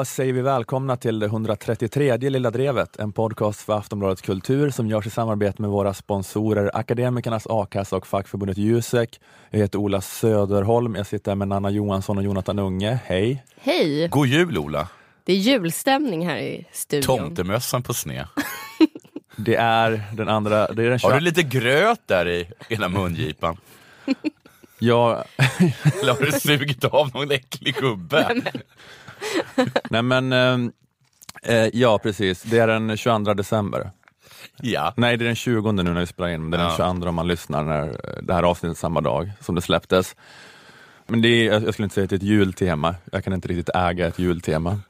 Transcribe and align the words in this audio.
Då 0.00 0.04
säger 0.04 0.32
vi 0.32 0.40
välkomna 0.40 0.96
till 0.96 1.18
det 1.18 1.26
133 1.26 2.16
Lilla 2.16 2.50
Drevet, 2.50 2.96
en 2.96 3.12
podcast 3.12 3.60
för 3.60 3.78
Aftonbladet 3.78 4.22
Kultur 4.22 4.70
som 4.70 4.86
görs 4.86 5.06
i 5.06 5.10
samarbete 5.10 5.62
med 5.62 5.70
våra 5.70 5.94
sponsorer 5.94 6.70
Akademikernas 6.74 7.46
A-kassa 7.50 7.96
och 7.96 8.06
fackförbundet 8.06 8.58
Jusek. 8.58 9.20
Jag 9.50 9.58
heter 9.58 9.78
Ola 9.78 10.00
Söderholm, 10.00 10.94
jag 10.94 11.06
sitter 11.06 11.30
här 11.30 11.36
med 11.36 11.48
Nanna 11.48 11.70
Johansson 11.70 12.18
och 12.18 12.24
Jonathan 12.24 12.58
Unge. 12.58 12.98
Hej! 13.04 13.44
Hej! 13.60 14.08
God 14.08 14.26
jul 14.26 14.58
Ola! 14.58 14.88
Det 15.24 15.32
är 15.32 15.36
julstämning 15.36 16.28
här 16.28 16.38
i 16.38 16.66
studion. 16.72 17.18
Tomtemössan 17.18 17.82
på 17.82 17.94
sned. 17.94 18.26
Det 19.36 19.54
är 19.54 20.02
den 20.12 20.28
andra... 20.28 20.66
Det 20.66 20.82
är 20.82 20.90
den 20.90 21.00
Har 21.02 21.10
du 21.10 21.18
20 21.18 21.24
lite 21.24 21.42
gröt 21.42 22.00
där 22.06 22.28
i 22.28 22.50
ena 22.68 22.88
mungipan? 22.88 23.56
Ja, 24.78 25.24
Eller 26.02 26.12
har 26.12 26.26
du 26.26 26.32
sugit 26.32 26.84
av 26.84 27.10
någon 27.14 27.30
äcklig 27.30 27.74
gubbe? 27.74 28.42
nej 29.90 30.02
men... 30.02 30.32
ehm, 30.32 30.72
Eh, 31.42 31.68
ja, 31.72 31.98
precis. 31.98 32.42
Det 32.42 32.58
är 32.58 32.66
den 32.66 32.96
22 32.96 33.34
december. 33.34 33.90
Ja. 34.60 34.94
Nej, 34.96 35.16
det 35.16 35.24
är 35.24 35.26
den 35.26 35.36
20 35.36 35.72
nu 35.72 35.82
när 35.82 36.00
vi 36.00 36.06
spelar 36.06 36.28
in, 36.28 36.40
men 36.42 36.50
det 36.50 36.56
är 36.56 36.60
den 36.60 36.70
Ja. 36.70 36.76
22 36.94 37.08
om 37.08 37.14
man 37.14 37.28
lyssnar 37.28 37.64
när 37.64 37.88
eh, 37.88 38.22
det 38.22 38.34
här 38.34 38.42
avsnittet 38.42 38.76
är 38.76 38.80
samma 38.80 39.00
dag 39.00 39.30
som 39.40 39.54
det 39.54 39.60
släpptes. 39.60 40.16
Men 41.06 41.22
det 41.22 41.28
är, 41.28 41.52
jag 41.60 41.72
skulle 41.74 41.84
inte 41.86 41.94
säga 41.94 42.04
att 42.04 42.10
det 42.10 42.14
är 42.16 42.18
ett 42.18 42.22
jultema. 42.22 42.94
Jag 43.12 43.24
kan 43.24 43.32
inte 43.32 43.48
riktigt 43.48 43.68
äga 43.76 44.06
ett 44.06 44.18
jultema. 44.18 44.80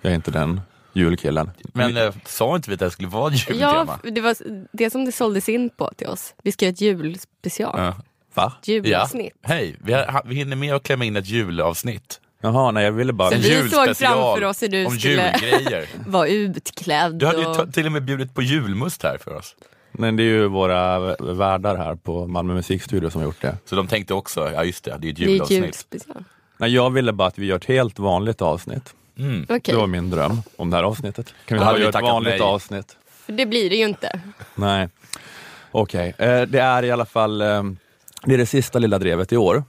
Jag 0.00 0.10
är 0.12 0.14
inte 0.16 0.30
den 0.30 0.60
julkillen. 0.92 1.50
Men 1.72 1.96
eh, 1.96 2.14
sa 2.26 2.56
inte 2.56 2.70
vi 2.70 2.74
att 2.74 2.80
det 2.80 2.90
skulle 2.90 3.08
vara 3.08 3.34
ett 3.34 3.48
Ja, 3.48 3.54
jultema? 3.54 3.98
det 4.02 4.20
var 4.20 4.36
det 4.72 4.90
som 4.90 5.04
det 5.04 5.12
såldes 5.12 5.48
in 5.48 5.70
på 5.70 5.92
till 5.96 6.06
oss. 6.06 6.34
Vi 6.42 6.52
ska 6.52 6.64
göra 6.64 6.72
ett 6.72 6.80
julspecial. 6.80 7.74
Ja. 7.78 7.94
Va? 8.34 8.52
Ja. 8.64 8.72
Julavsnitt. 8.72 9.32
Hej, 9.42 9.76
vi, 9.80 9.92
har, 9.92 10.22
vi 10.24 10.34
hinner 10.34 10.56
med 10.56 10.74
att 10.74 10.82
klämma 10.82 11.04
in 11.04 11.16
ett 11.16 11.26
julavsnitt. 11.28 12.20
Jaha, 12.44 12.70
nej 12.70 12.84
jag 12.84 12.92
ville 12.92 13.12
bara... 13.12 13.30
Så 13.30 13.36
vi 13.36 13.68
såg 13.70 13.96
framför 13.96 14.44
oss 14.44 14.62
hur 14.62 14.68
du 14.68 14.86
om 14.86 14.98
skulle- 14.98 15.36
julgrejer. 15.42 15.86
Var 16.06 16.26
utklädd. 16.26 17.14
Du 17.18 17.26
hade 17.26 17.38
ju 17.38 17.46
och... 17.46 17.72
till 17.74 17.86
och 17.86 17.92
med 17.92 18.04
bjudit 18.04 18.34
på 18.34 18.42
julmust 18.42 19.02
här 19.02 19.18
för 19.18 19.34
oss. 19.36 19.54
Men 19.92 20.16
det 20.16 20.22
är 20.22 20.24
ju 20.24 20.46
våra 20.48 20.98
värdar 21.34 21.76
här 21.76 21.94
på 21.94 22.26
Malmö 22.26 22.54
musikstudio 22.54 23.10
som 23.10 23.20
har 23.20 23.28
gjort 23.28 23.40
det. 23.42 23.56
Så 23.64 23.76
de 23.76 23.86
tänkte 23.86 24.14
också, 24.14 24.50
ja 24.54 24.64
just 24.64 24.84
det, 24.84 24.96
det 25.00 25.08
är 25.08 25.10
ett 25.10 25.16
Det 25.16 25.22
är 25.22 25.26
ett 25.26 25.30
julavsnitt. 25.32 25.64
julspecial. 25.64 26.24
Nej, 26.56 26.74
jag 26.74 26.90
ville 26.90 27.12
bara 27.12 27.28
att 27.28 27.38
vi 27.38 27.46
gör 27.46 27.56
ett 27.56 27.64
helt 27.64 27.98
vanligt 27.98 28.42
avsnitt. 28.42 28.94
Mm. 29.18 29.42
Okej, 29.48 29.60
Det 29.64 29.76
var 29.76 29.86
min 29.86 30.10
dröm 30.10 30.42
om 30.56 30.70
det 30.70 30.76
här 30.76 30.84
avsnittet. 30.84 31.34
Kan 31.46 31.58
vi 31.58 31.64
bara 31.64 31.78
göra 31.78 31.88
ett 31.88 32.02
vanligt 32.02 32.30
nej. 32.30 32.40
avsnitt? 32.40 32.96
för 33.26 33.32
det 33.32 33.46
blir 33.46 33.70
det 33.70 33.76
ju 33.76 33.84
inte. 33.84 34.20
Nej. 34.54 34.88
Okej, 35.70 36.14
eh, 36.18 36.42
det 36.42 36.60
är 36.60 36.82
i 36.82 36.90
alla 36.90 37.06
fall 37.06 37.40
eh, 37.40 37.62
det 38.24 38.34
är 38.34 38.38
det 38.38 38.46
sista 38.46 38.78
lilla 38.78 38.98
drevet 38.98 39.32
i 39.32 39.36
år. 39.36 39.64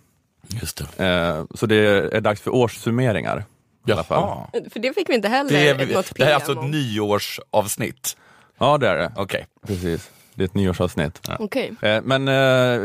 Just 0.61 0.83
det. 0.97 1.05
Eh, 1.05 1.43
så 1.55 1.65
det 1.65 1.75
är 2.15 2.21
dags 2.21 2.41
för 2.41 2.55
årssummeringar. 2.55 3.43
I 3.87 3.91
alla 3.91 4.03
fall. 4.03 4.47
Jaha. 4.53 4.69
För 4.69 4.79
det 4.79 4.93
fick 4.93 5.09
vi 5.09 5.15
inte 5.15 5.27
heller 5.27 5.49
Det, 5.51 5.69
är, 5.69 5.95
något 5.95 6.15
det 6.15 6.23
här 6.23 6.31
är 6.31 6.35
alltså 6.35 6.51
ett 6.51 6.69
nyårsavsnitt. 6.69 8.17
Ja, 8.57 8.77
det 8.77 8.87
är 8.87 8.97
det. 8.97 9.11
Okej. 9.15 9.47
Precis. 9.67 10.11
Det 10.33 10.43
är 10.43 10.45
ett 10.45 10.53
nyårsavsnitt. 10.53 11.29
Okej. 11.39 11.73
Eh, 11.81 12.01
men 12.03 12.27
eh, 12.27 12.33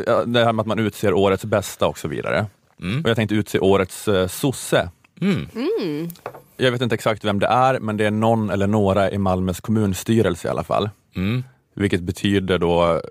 ja, 0.07 0.25
det 0.25 0.45
här 0.45 0.53
med 0.53 0.61
att 0.61 0.67
man 0.67 0.79
utser 0.79 1.13
årets 1.13 1.45
bästa 1.45 1.87
och 1.87 1.99
så 1.99 2.09
vidare. 2.09 2.47
Mm. 2.81 3.03
Och 3.03 3.11
jag 3.11 3.17
tänkte 3.17 3.35
utse 3.35 3.59
årets 3.59 4.09
eh, 4.09 4.27
sosse. 4.27 4.89
Mm. 5.21 5.49
Jag 6.57 6.73
vet 6.73 6.83
inte 6.83 6.95
exakt 6.95 7.25
vem 7.25 7.39
det 7.39 7.47
är, 7.47 7.79
men 7.79 7.97
det 7.97 8.07
är 8.07 8.11
någon 8.11 8.51
eller 8.51 8.67
några 8.67 9.11
i 9.11 9.19
Malmös 9.19 9.61
kommunstyrelse 9.61 10.49
i 10.49 10.51
alla 10.51 10.65
fall. 10.65 10.91
Mm. 11.17 11.45
Vilket 11.75 12.01
betyder 12.01 12.59
då 12.59 13.03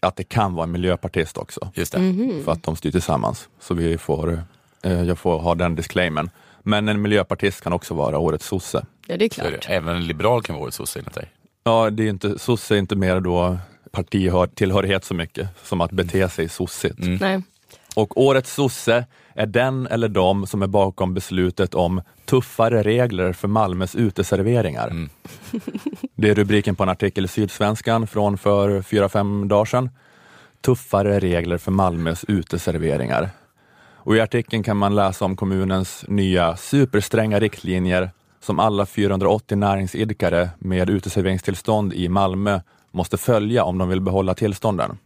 att 0.00 0.16
det 0.16 0.24
kan 0.24 0.54
vara 0.54 0.64
en 0.64 0.72
miljöpartist 0.72 1.38
också, 1.38 1.70
Just 1.74 1.92
det. 1.92 1.98
Mhm. 1.98 2.44
för 2.44 2.52
att 2.52 2.62
de 2.62 2.76
styr 2.76 2.90
tillsammans. 2.90 3.48
Så 3.60 3.74
vi 3.74 3.98
får, 3.98 4.42
eh, 4.82 5.02
jag 5.02 5.18
får 5.18 5.38
ha 5.38 5.54
den 5.54 5.74
disclaimern. 5.74 6.30
Men 6.62 6.88
en 6.88 7.02
miljöpartist 7.02 7.60
kan 7.60 7.72
också 7.72 7.94
vara 7.94 8.18
årets 8.18 8.46
sosse. 8.46 8.86
Ja, 9.06 9.16
det 9.16 9.24
är 9.24 9.34
Så 9.34 9.40
är 9.42 9.50
klart. 9.50 9.66
det. 9.68 9.74
Även 9.74 9.96
en 9.96 10.06
liberal 10.06 10.42
kan 10.42 10.54
vara 10.54 10.62
årets 10.64 10.76
sosse 10.76 10.98
enligt 10.98 11.14
dig. 11.14 11.28
Ja, 11.64 11.90
det 11.90 12.02
är 12.02 12.08
inte, 12.08 12.38
sosse 12.38 12.74
är 12.74 12.78
inte 12.78 12.96
mer 12.96 13.20
då 13.20 13.58
partitillhörighet 13.90 15.04
så 15.04 15.14
mycket 15.14 15.48
som 15.64 15.80
att 15.80 15.90
bete 15.90 16.28
sig 16.28 16.48
sossigt. 16.48 16.98
Mm. 16.98 17.16
Nej. 17.20 17.42
Och 17.94 18.20
årets 18.20 18.54
sosse 18.54 19.06
är 19.34 19.46
den 19.46 19.86
eller 19.86 20.08
de 20.08 20.46
som 20.46 20.62
är 20.62 20.66
bakom 20.66 21.14
beslutet 21.14 21.74
om 21.74 22.02
tuffare 22.24 22.82
regler 22.82 23.32
för 23.32 23.48
Malmös 23.48 23.94
uteserveringar. 23.94 24.88
Mm. 24.88 25.08
Det 26.14 26.30
är 26.30 26.34
rubriken 26.34 26.76
på 26.76 26.82
en 26.82 26.88
artikel 26.88 27.24
i 27.24 27.28
Sydsvenskan 27.28 28.06
från 28.06 28.38
för 28.38 28.82
fyra, 28.82 29.08
fem 29.08 29.48
dagar 29.48 29.64
sedan. 29.64 29.90
Tuffare 30.60 31.18
regler 31.18 31.58
för 31.58 31.70
Malmös 31.70 32.24
uteserveringar. 32.28 33.30
Och 34.04 34.16
I 34.16 34.20
artikeln 34.20 34.62
kan 34.62 34.76
man 34.76 34.94
läsa 34.94 35.24
om 35.24 35.36
kommunens 35.36 36.04
nya 36.08 36.56
superstränga 36.56 37.40
riktlinjer 37.40 38.10
som 38.40 38.58
alla 38.58 38.86
480 38.86 39.56
näringsidkare 39.56 40.50
med 40.58 40.90
uteserveringstillstånd 40.90 41.92
i 41.92 42.08
Malmö 42.08 42.60
måste 42.90 43.16
följa 43.16 43.64
om 43.64 43.78
de 43.78 43.88
vill 43.88 44.00
behålla 44.00 44.34
tillstånden. 44.34 44.98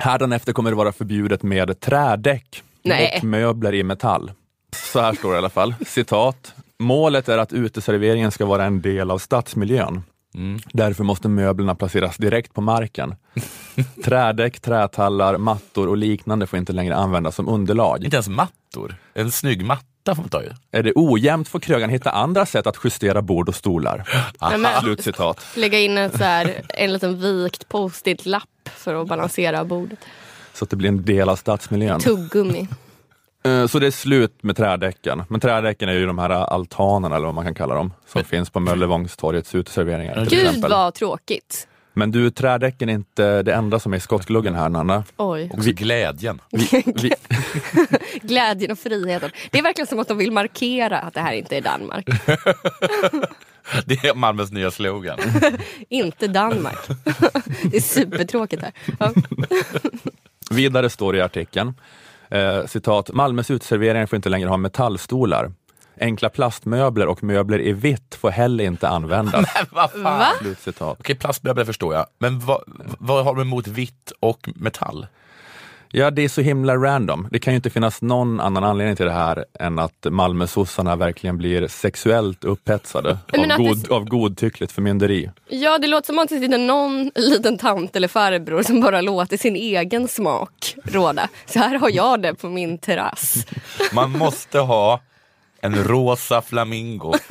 Hädanefter 0.00 0.52
kommer 0.52 0.70
det 0.70 0.76
vara 0.76 0.92
förbjudet 0.92 1.42
med 1.42 1.80
trädäck 1.80 2.62
Nej. 2.82 3.14
och 3.16 3.24
möbler 3.24 3.74
i 3.74 3.82
metall. 3.82 4.32
Så 4.76 5.00
här 5.00 5.14
står 5.14 5.30
det 5.30 5.34
i 5.34 5.38
alla 5.38 5.48
fall. 5.48 5.74
Citat. 5.86 6.54
Målet 6.78 7.28
är 7.28 7.38
att 7.38 7.52
uteserveringen 7.52 8.30
ska 8.30 8.46
vara 8.46 8.64
en 8.64 8.80
del 8.80 9.10
av 9.10 9.18
stadsmiljön. 9.18 10.02
Mm. 10.34 10.60
Därför 10.72 11.04
måste 11.04 11.28
möblerna 11.28 11.74
placeras 11.74 12.16
direkt 12.16 12.54
på 12.54 12.60
marken. 12.60 13.14
Trädäck, 14.04 14.60
trätallar, 14.60 15.38
mattor 15.38 15.88
och 15.88 15.96
liknande 15.96 16.46
får 16.46 16.58
inte 16.58 16.72
längre 16.72 16.96
användas 16.96 17.34
som 17.34 17.48
underlag. 17.48 18.04
Inte 18.04 18.16
ens 18.16 18.28
mattor. 18.28 18.96
En 19.14 19.30
snygg 19.30 19.64
matta 19.64 19.89
får 20.06 20.14
man 20.22 20.28
ta 20.28 20.42
ju. 20.42 20.50
Är 20.72 20.82
det 20.82 20.92
ojämnt 20.94 21.48
får 21.48 21.60
krögaren 21.60 21.90
hitta 21.90 22.10
andra 22.10 22.46
sätt 22.46 22.66
att 22.66 22.76
justera 22.84 23.22
bord 23.22 23.48
och 23.48 23.54
stolar. 23.54 24.08
Men- 24.58 24.80
Slutcitat. 24.82 25.40
Lägga 25.56 25.78
in 25.80 25.98
ett 25.98 26.12
så 26.18 26.24
här, 26.24 26.62
en 26.68 26.92
liten 26.92 27.20
vikt 27.20 27.68
post-it-lapp 27.68 28.44
för 28.64 28.94
att 29.02 29.08
balansera 29.08 29.64
bordet. 29.64 29.98
Så 30.54 30.64
att 30.64 30.70
det 30.70 30.76
blir 30.76 30.88
en 30.88 31.04
del 31.04 31.28
av 31.28 31.36
stadsmiljön. 31.36 32.00
Tuggummi. 32.00 32.68
Eh, 33.44 33.66
Så 33.66 33.78
det 33.78 33.86
är 33.86 33.90
slut 33.90 34.42
med 34.42 34.56
trädäcken. 34.56 35.22
Men 35.28 35.40
trädäcken 35.40 35.88
är 35.88 35.92
ju 35.92 36.06
de 36.06 36.18
här 36.18 36.30
altanerna, 36.30 37.16
eller 37.16 37.26
vad 37.26 37.34
man 37.34 37.44
kan 37.44 37.54
kalla 37.54 37.74
dem, 37.74 37.92
som 38.06 38.18
Men- 38.18 38.24
finns 38.24 38.50
på 38.50 38.60
Möllevångstorgets 38.60 39.54
uteserveringar. 39.54 40.26
Gud 40.30 40.62
vad 40.68 40.94
tråkigt. 40.94 41.66
Men 41.92 42.10
du, 42.10 42.30
trädäcken 42.30 42.88
är 42.88 42.92
inte 42.92 43.42
det 43.42 43.54
enda 43.54 43.80
som 43.80 43.92
är 43.92 43.96
i 43.96 44.00
skottgluggen 44.00 44.54
här, 44.54 44.68
Nanna. 44.68 45.04
Oj. 45.16 45.50
Också 45.52 45.70
glädjen. 45.72 46.40
Vi, 46.50 46.84
vi, 46.86 47.12
Glädjen 48.22 48.70
och 48.70 48.78
friheten. 48.78 49.30
Det 49.50 49.58
är 49.58 49.62
verkligen 49.62 49.86
som 49.86 49.98
att 49.98 50.08
de 50.08 50.18
vill 50.18 50.32
markera 50.32 50.98
att 50.98 51.14
det 51.14 51.20
här 51.20 51.32
inte 51.32 51.56
är 51.56 51.60
Danmark. 51.60 52.06
Det 53.86 54.04
är 54.04 54.14
Malmös 54.14 54.52
nya 54.52 54.70
slogan. 54.70 55.18
Inte 55.88 56.28
Danmark. 56.28 56.78
Det 57.62 57.76
är 57.76 57.80
supertråkigt 57.80 58.62
här. 58.62 58.72
Ja. 58.98 59.12
vidare 60.50 60.90
står 60.90 61.12
det 61.12 61.18
i 61.18 61.22
artikeln, 61.22 61.74
eh, 62.30 62.66
citat, 62.66 63.12
Malmös 63.12 63.50
uteserveringar 63.50 64.06
får 64.06 64.16
inte 64.16 64.28
längre 64.28 64.48
ha 64.48 64.56
metallstolar. 64.56 65.52
Enkla 66.00 66.28
plastmöbler 66.28 67.06
och 67.06 67.22
möbler 67.22 67.60
i 67.60 67.72
vitt 67.72 68.14
får 68.14 68.30
heller 68.30 68.64
inte 68.64 68.88
användas. 68.88 69.46
vad 69.70 69.90
fan? 69.90 70.02
Va? 70.02 70.26
Slutcitat. 70.40 70.96
Okej, 71.00 71.16
plastmöbler 71.16 71.64
förstår 71.64 71.94
jag. 71.94 72.06
Men 72.18 72.40
vad, 72.40 72.62
vad 72.98 73.24
har 73.24 73.34
de 73.34 73.40
emot 73.40 73.66
vitt 73.66 74.12
och 74.20 74.48
metall? 74.54 75.06
Ja, 75.92 76.10
det 76.10 76.22
är 76.22 76.28
så 76.28 76.40
himla 76.40 76.76
random. 76.76 77.28
Det 77.30 77.38
kan 77.38 77.52
ju 77.52 77.56
inte 77.56 77.70
finnas 77.70 78.02
någon 78.02 78.40
annan 78.40 78.64
anledning 78.64 78.96
till 78.96 79.06
det 79.06 79.12
här 79.12 79.44
än 79.60 79.78
att 79.78 80.06
Malmösossarna 80.10 80.96
verkligen 80.96 81.38
blir 81.38 81.68
sexuellt 81.68 82.44
upphetsade 82.44 83.18
Men 83.32 83.40
av, 83.44 83.50
att 83.50 83.56
det- 83.58 83.62
god, 83.88 83.90
av 83.92 84.04
godtyckligt 84.04 84.72
förmynderi. 84.72 85.30
ja, 85.48 85.78
det 85.78 85.86
låter 85.86 86.06
som 86.06 86.18
att 86.18 86.28
det 86.28 86.40
sitter 86.40 86.58
någon 86.58 87.10
liten 87.14 87.58
tant 87.58 87.96
eller 87.96 88.08
farbror 88.08 88.62
som 88.62 88.80
bara 88.80 89.00
låter 89.00 89.36
sin 89.36 89.56
egen 89.56 90.08
smak 90.08 90.74
råda. 90.84 91.28
Så 91.46 91.58
här 91.58 91.78
har 91.78 91.90
jag 91.90 92.22
det 92.22 92.34
på 92.34 92.48
min 92.48 92.78
terrass. 92.78 93.46
Man 93.92 94.10
måste 94.10 94.58
ha 94.58 95.00
en 95.62 95.84
rosa 95.84 96.42
flamingo. 96.42 97.14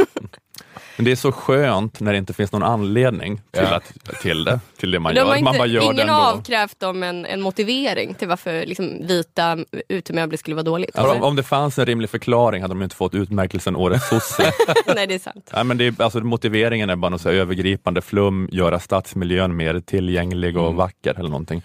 Men 0.97 1.05
det 1.05 1.11
är 1.11 1.15
så 1.15 1.31
skönt 1.31 1.99
när 1.99 2.11
det 2.11 2.17
inte 2.17 2.33
finns 2.33 2.51
någon 2.51 2.63
anledning 2.63 3.37
till, 3.51 3.63
Ja. 3.63 3.75
att, 3.75 3.93
till 4.21 4.43
det, 4.43 4.59
till 4.77 4.91
det 4.91 4.99
man 4.99 5.13
De 5.13 5.19
gör. 5.19 5.31
inte, 5.35 5.43
Man 5.43 5.57
bara 5.57 5.67
gör 5.67 5.79
det 5.79 5.85
ingen 5.85 5.99
ändå. 5.99 6.13
har 6.13 6.31
avkrävt 6.33 6.79
dem 6.79 7.03
en, 7.03 7.25
en 7.25 7.41
motivering 7.41 8.13
till 8.13 8.27
varför 8.27 8.65
liksom, 8.65 9.07
vita 9.07 9.57
utemöbler 9.89 10.37
skulle 10.37 10.55
vara 10.55 10.63
dåligt. 10.63 10.89
Ja, 10.93 11.13
om, 11.15 11.23
om 11.23 11.35
det 11.35 11.43
fanns 11.43 11.79
en 11.79 11.85
rimlig 11.85 12.09
förklaring 12.09 12.61
hade 12.61 12.73
de 12.73 12.81
inte 12.81 12.95
fått 12.95 13.15
utmärkelsen 13.15 13.75
Årets 13.75 14.09
sosse. 14.09 14.51
Nej, 14.95 15.07
det 15.07 15.13
är 15.15 15.19
sant. 15.19 15.49
Nej, 15.53 15.63
men 15.63 15.77
det 15.77 15.85
är, 15.87 16.01
alltså, 16.01 16.19
motiveringen 16.19 16.89
är 16.89 16.95
bara 16.95 17.09
något 17.09 17.21
så 17.21 17.29
här 17.29 17.35
övergripande 17.35 18.01
flum, 18.01 18.49
göra 18.51 18.79
stadsmiljön 18.79 19.55
mer 19.55 19.79
tillgänglig 19.79 20.57
och 20.57 20.75
vacker 20.75 21.13
eller 21.19 21.29
någonting. 21.29 21.61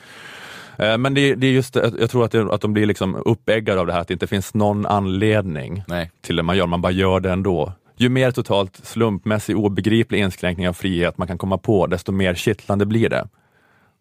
Eh, 0.79 0.99
Men 0.99 1.15
det, 1.15 1.35
det 1.35 1.47
är 1.47 1.51
just 1.53 1.77
jag 1.77 2.11
tror 2.11 2.25
att, 2.25 2.33
det, 2.33 2.55
att 2.55 2.61
de 2.61 2.73
blir 2.73 2.87
liksom 2.87 3.23
uppeggade 3.25 3.81
av 3.81 3.87
det 3.87 3.93
här, 3.93 4.01
att 4.01 4.09
det 4.09 4.15
inte 4.15 4.27
finns 4.27 4.55
någon 4.55 4.87
anledning 4.87 5.85
Nej. 5.89 6.11
till 6.21 6.37
det 6.37 6.43
man 6.43 6.57
gör, 6.57 6.67
man 6.67 6.81
bara 6.81 6.93
gör 6.93 7.21
det 7.21 7.31
ändå. 7.31 7.73
Ju 7.97 8.09
mer 8.09 8.31
totalt 8.31 8.81
slumpmässig 8.83 9.57
obegriplig 9.57 10.19
inskränkning 10.21 10.69
av 10.69 10.73
frihet 10.73 11.19
man 11.19 11.29
kan 11.29 11.39
komma 11.39 11.59
på, 11.59 11.87
desto 11.87 12.13
mer 12.13 12.35
kittlande 12.35 12.87
blir 12.87 13.09
det. 13.09 13.29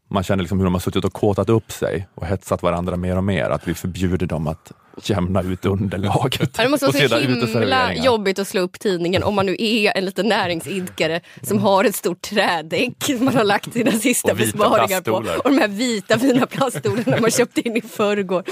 Man 0.10 0.24
känner 0.24 0.44
liksom 0.44 0.60
hur 0.60 0.66
de 0.66 0.74
har 0.74 0.80
suttit 0.80 1.06
och 1.06 1.14
kåtat 1.14 1.50
upp 1.50 1.72
sig 1.72 2.08
och 2.16 2.26
hetsat 2.26 2.64
varandra 2.64 2.96
mer 2.96 3.18
och 3.18 3.24
mer, 3.24 3.50
att 3.50 3.68
vi 3.68 3.74
förbjuder 3.74 4.28
dem 4.28 4.48
att 4.48 4.72
jämna 5.02 5.42
ut 5.42 5.66
underlaget. 5.66 6.54
Det 6.54 6.70
måste 6.70 6.86
vara 6.86 7.08
så 7.10 7.60
himla 7.60 7.94
jobbigt 7.96 8.40
att 8.40 8.48
slå 8.48 8.62
upp 8.62 8.80
tidningen 8.80 9.24
om 9.24 9.36
man 9.36 9.46
nu 9.46 9.56
är 9.60 9.98
en 9.98 10.06
liten 10.06 10.28
näringsidkare 10.30 11.22
som 11.42 11.60
har 11.60 11.84
ett 11.84 11.96
stort 11.96 12.22
trädäck 12.22 13.04
som 13.04 13.26
man 13.26 13.36
har 13.36 13.44
lagt 13.44 13.74
sina 13.74 13.92
sista 13.92 14.34
besparingar 14.34 15.02
på. 15.02 15.12
Och 15.12 15.52
de 15.52 15.58
här 15.58 15.68
vita 15.68 16.20
fina 16.20 16.46
plaststolarna 16.46 17.18
man 17.22 17.32
köpte 17.32 17.62
in 17.68 17.78
i 17.78 17.82
förrgår. 17.82 18.44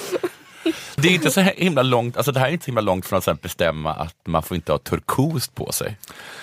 Det 0.95 1.07
är 1.07 1.11
inte 1.13 1.31
så 1.31 1.41
himla 1.41 1.81
långt, 1.83 2.17
alltså 2.17 2.31
det 2.31 2.39
här 2.39 2.47
är 2.47 2.51
inte 2.51 2.65
så 2.65 2.67
himla 2.71 2.81
långt 2.81 3.05
från 3.05 3.17
att 3.17 3.23
sen 3.23 3.37
bestämma 3.41 3.93
att 3.93 4.15
man 4.27 4.43
får 4.43 4.55
inte 4.55 4.71
ha 4.71 4.79
turkost 4.79 5.55
på 5.55 5.71
sig. 5.71 5.97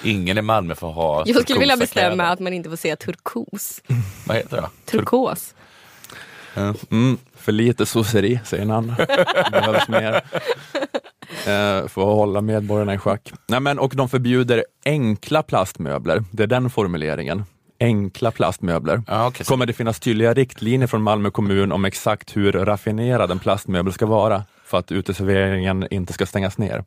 Ingen 0.05 0.39
i 0.39 0.43
Malmö 0.43 0.75
får 0.75 0.93
ha 0.93 1.23
Jag 1.27 1.43
skulle 1.43 1.59
vilja 1.61 1.77
bestämma 1.77 2.15
kläder. 2.15 2.33
att 2.33 2.41
man 2.41 2.53
inte 2.53 2.71
får 2.71 2.77
säga 2.77 2.97
turkos. 2.97 3.83
Vad 4.27 4.37
heter 4.37 4.57
det? 4.57 4.69
Turkos. 4.91 5.55
Mm, 6.91 7.19
för 7.37 7.53
lite 7.53 7.87
sosseri, 7.87 8.41
säger 8.45 8.63
en 8.63 8.71
annan. 8.71 8.97
Behövs 9.53 9.89
mer 9.89 10.15
eh, 10.15 11.89
för 11.89 12.01
att 12.11 12.17
hålla 12.17 12.41
medborgarna 12.41 12.95
i 12.95 12.99
schack. 12.99 13.33
Nej, 13.47 13.61
men, 13.61 13.79
och 13.79 13.93
de 13.97 14.09
förbjuder 14.09 14.65
enkla 14.85 15.43
plastmöbler. 15.43 16.25
Det 16.31 16.43
är 16.43 16.47
den 16.47 16.71
formuleringen. 16.71 17.45
Enkla 17.81 18.31
plastmöbler. 18.31 19.03
Okej, 19.09 19.45
så- 19.47 19.53
Kommer 19.53 19.67
det 19.67 19.73
finnas 19.73 20.01
tydliga 20.01 20.35
riktlinjer 20.35 20.87
från 20.87 21.03
Malmö 21.03 21.31
kommun 21.31 21.73
om 21.73 21.85
exakt 21.85 22.37
hur 22.37 22.53
raffinerad 22.53 23.31
en 23.31 23.39
plastmöbel 23.39 23.93
ska 23.93 24.07
vara 24.07 24.45
för 24.65 24.79
att 24.79 24.93
uteserveringen 24.93 25.87
inte 25.91 26.13
ska 26.13 26.27
stängas 26.27 26.59
ner? 26.59 26.85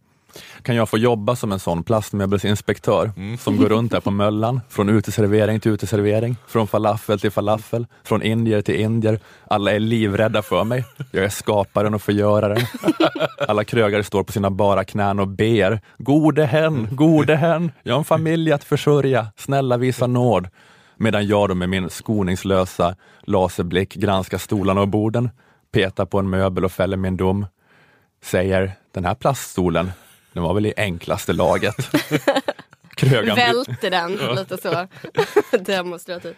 Kan 0.63 0.75
jag 0.75 0.89
få 0.89 0.97
jobba 0.97 1.35
som 1.35 1.51
en 1.51 1.59
sån 1.59 1.83
plastmöbelsinspektör 1.83 3.11
som 3.39 3.57
går 3.57 3.69
runt 3.69 3.91
där 3.91 3.99
på 3.99 4.11
Möllan, 4.11 4.61
från 4.69 4.89
uteservering 4.89 5.59
till 5.59 5.71
uteservering, 5.71 6.35
från 6.47 6.67
falafel 6.67 7.19
till 7.19 7.31
falafel, 7.31 7.87
från 8.03 8.21
indier 8.21 8.61
till 8.61 8.75
indier. 8.75 9.19
Alla 9.47 9.71
är 9.71 9.79
livrädda 9.79 10.41
för 10.41 10.63
mig. 10.63 10.85
Jag 11.11 11.23
är 11.23 11.29
skaparen 11.29 11.93
och 11.93 12.01
förgöraren. 12.01 12.65
Alla 13.47 13.63
krögare 13.63 14.03
står 14.03 14.23
på 14.23 14.31
sina 14.31 14.49
bara 14.49 14.83
knän 14.83 15.19
och 15.19 15.27
ber. 15.27 15.79
Gode 15.97 16.45
hen, 16.45 16.87
gode 16.91 17.35
hen, 17.35 17.71
jag 17.83 17.93
har 17.93 17.99
en 17.99 18.05
familj 18.05 18.51
att 18.51 18.63
försörja. 18.63 19.27
Snälla 19.37 19.77
visa 19.77 20.07
nåd. 20.07 20.47
Medan 20.97 21.27
jag 21.27 21.49
då 21.49 21.55
med 21.55 21.69
min 21.69 21.89
skoningslösa 21.89 22.95
laserblick 23.21 23.93
granskar 23.93 24.37
stolarna 24.37 24.81
och 24.81 24.87
borden, 24.87 25.29
petar 25.71 26.05
på 26.05 26.19
en 26.19 26.29
möbel 26.29 26.65
och 26.65 26.71
fäller 26.71 26.97
min 26.97 27.17
dom. 27.17 27.45
Säger, 28.23 28.71
den 28.91 29.05
här 29.05 29.15
plaststolen, 29.15 29.91
den 30.33 30.43
var 30.43 30.53
väl 30.53 30.65
i 30.65 30.73
enklaste 30.77 31.33
laget. 31.33 31.75
Krögan, 32.95 33.35
Välter 33.35 33.89
den 33.89 34.11
lite 34.35 34.57
så 34.57 34.87
demonstrativt. 35.57 36.37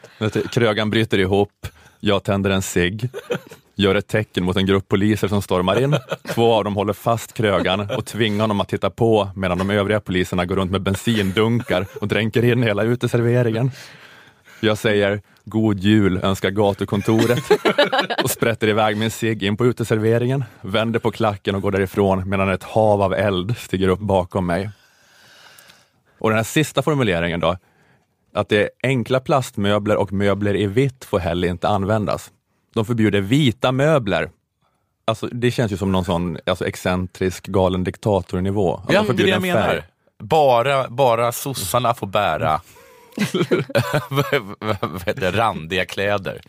krögan 0.51 0.89
bryter 0.89 1.17
ihop, 1.17 1.67
jag 1.99 2.23
tänder 2.23 2.49
en 2.49 2.61
cigg, 2.61 3.09
gör 3.75 3.95
ett 3.95 4.07
tecken 4.07 4.43
mot 4.43 4.57
en 4.57 4.65
grupp 4.65 4.87
poliser 4.87 5.27
som 5.27 5.41
stormar 5.41 5.81
in. 5.81 5.95
Två 6.27 6.53
av 6.53 6.63
dem 6.63 6.75
håller 6.75 6.93
fast 6.93 7.33
krögan 7.33 7.79
och 7.97 8.05
tvingar 8.05 8.41
honom 8.41 8.61
att 8.61 8.67
titta 8.69 8.89
på 8.89 9.29
medan 9.35 9.57
de 9.57 9.69
övriga 9.69 9.99
poliserna 9.99 10.45
går 10.45 10.55
runt 10.55 10.71
med 10.71 10.81
bensindunkar 10.81 11.85
och 12.01 12.07
dränker 12.07 12.43
in 12.45 12.63
hela 12.63 12.83
uteserveringen. 12.83 13.71
Jag 14.59 14.77
säger 14.77 15.21
God 15.45 15.79
jul 15.79 16.17
önskar 16.23 16.49
gatukontoret 16.49 17.43
och 18.23 18.29
sprätter 18.31 18.67
iväg 18.67 18.97
min 18.97 19.11
cigg 19.11 19.43
in 19.43 19.57
på 19.57 19.65
uteserveringen, 19.65 20.43
vänder 20.61 20.99
på 20.99 21.11
klacken 21.11 21.55
och 21.55 21.61
går 21.61 21.71
därifrån 21.71 22.29
medan 22.29 22.49
ett 22.49 22.63
hav 22.63 23.01
av 23.01 23.13
eld 23.13 23.57
stiger 23.57 23.87
upp 23.87 23.99
bakom 23.99 24.45
mig. 24.45 24.69
Och 26.19 26.29
den 26.29 26.37
här 26.37 26.43
sista 26.43 26.81
formuleringen 26.81 27.39
då, 27.39 27.57
att 28.33 28.49
det 28.49 28.61
är 28.63 28.69
enkla 28.83 29.19
plastmöbler 29.19 29.95
och 29.97 30.13
möbler 30.13 30.55
i 30.55 30.65
vitt 30.67 31.05
får 31.05 31.19
heller 31.19 31.47
inte 31.47 31.67
användas. 31.67 32.31
De 32.73 32.85
förbjuder 32.85 33.21
vita 33.21 33.71
möbler. 33.71 34.29
Alltså, 35.05 35.27
det 35.27 35.51
känns 35.51 35.71
ju 35.71 35.77
som 35.77 35.91
någon 35.91 36.05
sån 36.05 36.37
alltså, 36.45 36.65
excentrisk 36.67 37.47
galen 37.47 37.83
diktatornivå. 37.83 38.75
Att 38.75 38.83
Ja, 38.87 38.87
de 38.87 38.93
det 38.93 38.97
är 38.97 39.01
det 39.01 39.07
förbjuder 39.07 39.31
jag 39.31 39.35
en 39.35 39.41
menar. 39.41 39.67
färg. 39.67 39.83
Bara, 40.19 40.89
bara 40.89 41.31
sossarna 41.31 41.93
får 41.93 42.07
bära 42.07 42.61
vad 44.09 45.01
heter 45.05 45.21
det, 45.21 45.31
randiga 45.31 45.85
kläder. 45.85 46.41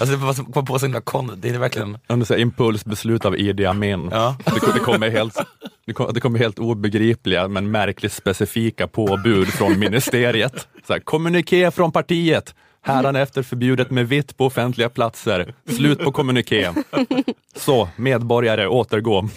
Alltså, 0.00 0.16
det 0.16 0.52
kom 0.52 0.66
på 0.66 0.78
så 0.78 0.86
himla 0.86 1.00
kon- 1.00 1.32
Det 1.36 1.48
är 1.48 1.58
verkligen... 1.58 1.98
Om 2.06 2.18
du 2.20 2.24
säger 2.26 2.42
impulsbeslut 2.42 3.24
av 3.24 3.38
Idi 3.38 3.66
Amin. 3.66 4.08
Ja. 4.12 4.36
Det, 4.44 4.72
det, 4.74 4.80
kommer 4.80 5.10
helt, 5.10 5.38
det, 5.86 5.92
kom, 5.92 6.14
det 6.14 6.20
kommer 6.20 6.38
helt 6.38 6.58
obegripliga 6.58 7.48
men 7.48 7.70
märkligt 7.70 8.12
specifika 8.12 8.86
påbud 8.88 9.48
från 9.48 9.78
ministeriet. 9.78 10.68
Så 10.86 10.92
här, 10.92 11.00
kommuniké 11.00 11.70
från 11.70 11.92
partiet. 11.92 12.54
Hädanefter 12.82 13.42
förbjudet 13.42 13.90
med 13.90 14.08
vitt 14.08 14.36
på 14.36 14.46
offentliga 14.46 14.88
platser. 14.88 15.54
Slut 15.76 15.98
på 15.98 16.12
kommuniké. 16.12 16.70
Så, 17.56 17.88
medborgare, 17.96 18.66
återgå. 18.66 19.28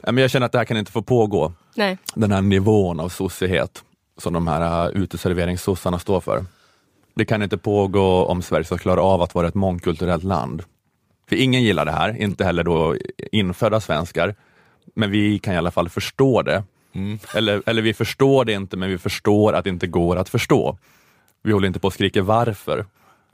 Ja, 0.00 0.12
men 0.12 0.22
Jag 0.22 0.30
känner 0.30 0.46
att 0.46 0.52
det 0.52 0.58
här 0.58 0.64
kan 0.64 0.76
inte 0.76 0.92
få 0.92 1.02
pågå. 1.02 1.52
Nej. 1.74 1.98
Den 2.14 2.32
här 2.32 2.42
nivån 2.42 3.00
av 3.00 3.08
sossighet 3.08 3.84
som 4.18 4.32
de 4.32 4.48
här 4.48 4.88
uh, 4.88 5.02
uteserveringssossarna 5.02 5.98
står 5.98 6.20
för. 6.20 6.44
Det 7.14 7.24
kan 7.24 7.42
inte 7.42 7.58
pågå 7.58 8.24
om 8.24 8.42
Sverige 8.42 8.64
ska 8.64 8.78
klara 8.78 9.02
av 9.02 9.22
att 9.22 9.34
vara 9.34 9.48
ett 9.48 9.54
mångkulturellt 9.54 10.24
land. 10.24 10.62
För 11.28 11.36
ingen 11.36 11.62
gillar 11.62 11.84
det 11.84 11.92
här, 11.92 12.22
inte 12.22 12.44
heller 12.44 12.64
då 12.64 12.96
infödda 13.32 13.80
svenskar. 13.80 14.34
Men 14.94 15.10
vi 15.10 15.38
kan 15.38 15.54
i 15.54 15.56
alla 15.56 15.70
fall 15.70 15.88
förstå 15.88 16.42
det. 16.42 16.64
Eller, 17.34 17.62
eller 17.66 17.82
vi 17.82 17.94
förstår 17.94 18.44
det 18.44 18.52
inte, 18.52 18.76
men 18.76 18.88
vi 18.88 18.98
förstår 18.98 19.52
att 19.52 19.64
det 19.64 19.70
inte 19.70 19.86
går 19.86 20.16
att 20.16 20.28
förstå. 20.28 20.78
Vi 21.42 21.52
håller 21.52 21.66
inte 21.66 21.80
på 21.80 21.86
och 21.86 21.92
skriker 21.92 22.22
varför. 22.22 22.86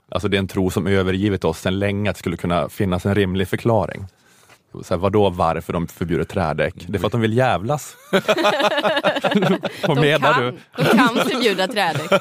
Alltså 0.09 0.27
det 0.27 0.37
är 0.37 0.39
en 0.39 0.47
tro 0.47 0.69
som 0.69 0.87
övergivit 0.87 1.43
oss 1.43 1.59
sedan 1.59 1.79
länge 1.79 2.09
att 2.09 2.15
det 2.15 2.19
skulle 2.19 2.37
kunna 2.37 2.69
finnas 2.69 3.05
en 3.05 3.15
rimlig 3.15 3.47
förklaring. 3.47 4.05
Så 4.81 4.93
här, 4.93 4.97
vadå 4.97 5.29
varför 5.29 5.73
de 5.73 5.87
förbjuder 5.87 6.23
trädäck? 6.23 6.73
Det 6.87 6.97
är 6.97 6.99
för 6.99 7.05
att 7.05 7.11
de 7.11 7.21
vill 7.21 7.37
jävlas. 7.37 7.95
Vad 9.87 9.97
menar 9.97 10.33
kan, 10.33 10.43
du? 10.43 10.57
de 10.75 10.83
kan 10.83 11.15
förbjuda 11.15 11.67
trädäck. 11.67 12.11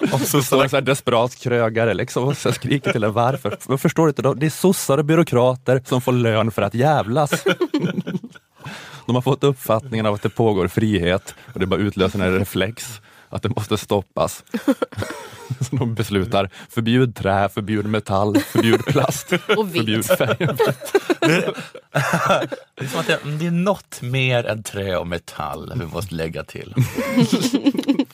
Och 0.12 0.20
så 0.20 0.42
står 0.42 0.62
en 0.62 0.68
så 0.68 0.76
här 0.76 0.82
desperat 0.82 1.36
krögare 1.36 1.94
liksom 1.94 2.24
och 2.24 2.36
så 2.36 2.52
skriker 2.52 2.92
till 2.92 3.04
en 3.04 3.12
varför. 3.12 3.58
Jag 3.68 3.80
förstår 3.80 4.08
inte, 4.08 4.22
det 4.22 4.46
är 4.46 4.50
sossar 4.50 4.98
och 4.98 5.04
byråkrater 5.04 5.82
som 5.84 6.00
får 6.00 6.12
lön 6.12 6.50
för 6.50 6.62
att 6.62 6.74
jävlas. 6.74 7.30
De 9.06 9.14
har 9.14 9.22
fått 9.22 9.44
uppfattningen 9.44 10.06
av 10.06 10.14
att 10.14 10.22
det 10.22 10.28
pågår 10.28 10.68
frihet 10.68 11.34
och 11.54 11.60
det 11.60 11.66
bara 11.66 11.80
utlöser 11.80 12.20
en 12.20 12.38
reflex 12.38 13.00
att 13.28 13.42
det 13.42 13.48
måste 13.48 13.78
stoppas. 13.78 14.44
Så 15.60 15.76
de 15.76 15.94
beslutar 15.94 16.50
förbjud 16.68 17.14
trä, 17.14 17.48
förbjud 17.48 17.86
metall, 17.86 18.38
förbjud 18.38 18.84
plast, 18.84 19.32
Och 19.32 19.70
förbjud 19.72 20.04
färg. 20.04 20.36
Det 21.20 21.52
är 22.82 22.86
som 22.90 23.00
att 23.00 23.06
det, 23.06 23.18
det 23.38 23.46
är 23.46 23.50
något 23.50 24.02
mer 24.02 24.46
än 24.46 24.62
trä 24.62 24.96
och 24.96 25.06
metall 25.06 25.72
vi 25.76 25.86
måste 25.86 26.14
lägga 26.14 26.44
till. 26.44 26.74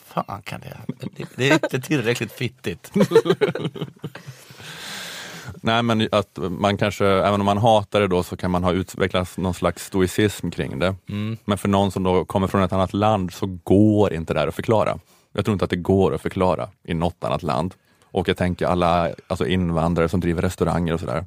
Fan 0.05 0.41
kan 0.41 0.61
det... 0.61 0.77
Det, 1.15 1.25
det 1.35 1.49
är 1.49 1.53
inte 1.53 1.81
tillräckligt 1.81 2.31
fittigt. 2.31 2.91
Nej 5.61 5.83
men 5.83 6.07
att 6.11 6.39
man 6.49 6.77
kanske, 6.77 7.05
även 7.05 7.39
om 7.39 7.45
man 7.45 7.57
hatar 7.57 8.01
det 8.01 8.07
då 8.07 8.23
så 8.23 8.37
kan 8.37 8.51
man 8.51 8.63
ha 8.63 8.71
utvecklat 8.71 9.37
någon 9.37 9.53
slags 9.53 9.85
stoicism 9.85 10.49
kring 10.49 10.79
det. 10.79 10.95
Men 11.45 11.57
för 11.57 11.69
någon 11.69 11.91
som 11.91 12.03
då 12.03 12.25
kommer 12.25 12.47
från 12.47 12.63
ett 12.63 12.73
annat 12.73 12.93
land 12.93 13.33
så 13.33 13.57
går 13.63 14.13
inte 14.13 14.33
det 14.33 14.39
här 14.39 14.47
att 14.47 14.55
förklara. 14.55 14.99
Jag 15.33 15.45
tror 15.45 15.53
inte 15.53 15.65
att 15.65 15.71
det 15.71 15.75
går 15.75 16.13
att 16.13 16.21
förklara 16.21 16.69
i 16.83 16.93
något 16.93 17.23
annat 17.23 17.43
land. 17.43 17.73
Och 18.03 18.27
jag 18.27 18.37
tänker 18.37 18.65
alla 18.65 19.09
alltså 19.27 19.47
invandrare 19.47 20.09
som 20.09 20.19
driver 20.19 20.41
restauranger 20.41 20.93
och 20.93 20.99
sådär. 20.99 21.25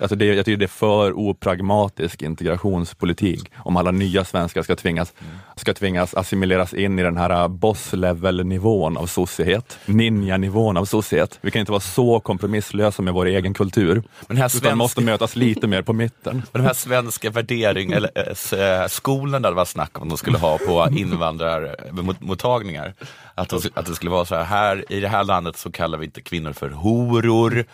Alltså 0.00 0.16
det, 0.16 0.24
jag 0.24 0.44
tycker 0.44 0.56
det 0.58 0.64
är 0.64 0.68
för 0.68 1.12
opragmatisk 1.12 2.22
integrationspolitik 2.22 3.52
om 3.56 3.76
alla 3.76 3.90
nya 3.90 4.24
svenskar 4.24 4.62
ska 4.62 4.76
tvingas, 4.76 5.12
ska 5.56 5.74
tvingas 5.74 6.14
assimileras 6.14 6.74
in 6.74 6.98
i 6.98 7.02
den 7.02 7.16
här 7.16 7.48
boss-level-nivån 7.48 8.96
av 8.96 9.06
sossighet, 9.06 9.78
ninja-nivån 9.86 10.76
av 10.76 10.84
sossighet. 10.84 11.38
Vi 11.40 11.50
kan 11.50 11.60
inte 11.60 11.72
vara 11.72 11.80
så 11.80 12.20
kompromisslösa 12.20 13.02
med 13.02 13.14
vår 13.14 13.26
egen 13.26 13.54
kultur, 13.54 14.02
Men 14.26 14.36
här 14.36 14.46
utan 14.46 14.50
svenska, 14.50 14.74
måste 14.74 15.00
mötas 15.00 15.36
lite 15.36 15.66
mer 15.66 15.82
på 15.82 15.92
mitten. 15.92 16.42
de 16.52 16.62
här 16.62 16.74
svenska 16.74 17.30
värdering, 17.30 17.92
eller 17.92 18.10
äh, 18.14 18.22
äh, 18.60 18.86
skolorna 18.88 19.50
det 19.50 19.56
var 19.56 19.64
snack 19.64 20.00
om 20.00 20.08
de 20.08 20.18
skulle 20.18 20.38
ha 20.38 20.58
på 20.58 20.88
invandrarmottagningar. 20.96 22.94
Att, 23.40 23.48
de, 23.48 23.60
att 23.74 23.86
det 23.86 23.94
skulle 23.94 24.10
vara 24.10 24.24
så 24.24 24.34
här, 24.34 24.44
här, 24.44 24.92
i 24.92 25.00
det 25.00 25.08
här 25.08 25.24
landet 25.24 25.56
så 25.56 25.72
kallar 25.72 25.98
vi 25.98 26.06
inte 26.06 26.20
kvinnor 26.20 26.52
för 26.52 26.70
horor. 26.70 27.64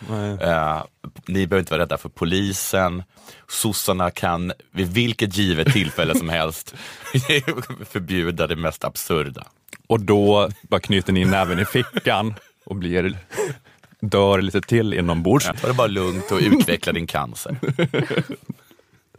Eh, 0.41 0.83
ni 1.27 1.47
behöver 1.47 1.59
inte 1.59 1.73
vara 1.73 1.81
rädda 1.81 1.97
för 1.97 2.09
polisen. 2.09 3.03
Sossarna 3.47 4.11
kan 4.11 4.51
vid 4.71 4.87
vilket 4.87 5.37
givet 5.37 5.73
tillfälle 5.73 6.15
som 6.15 6.29
helst 6.29 6.75
förbjuda 7.89 8.47
det 8.47 8.55
mest 8.55 8.83
absurda. 8.83 9.43
Och 9.87 9.99
då 9.99 10.49
bara 10.61 10.79
knyter 10.81 11.13
ni 11.13 11.25
näven 11.25 11.59
i 11.59 11.65
fickan 11.65 12.35
och 12.65 12.75
blir, 12.75 13.17
dör 13.99 14.41
lite 14.41 14.61
till 14.61 14.93
inombords. 14.93 15.45
Ja, 15.45 15.53
ta 15.53 15.67
det 15.67 15.73
bara 15.73 15.87
lugnt 15.87 16.31
och 16.31 16.39
utveckla 16.39 16.93
din 16.93 17.07
cancer. 17.07 17.57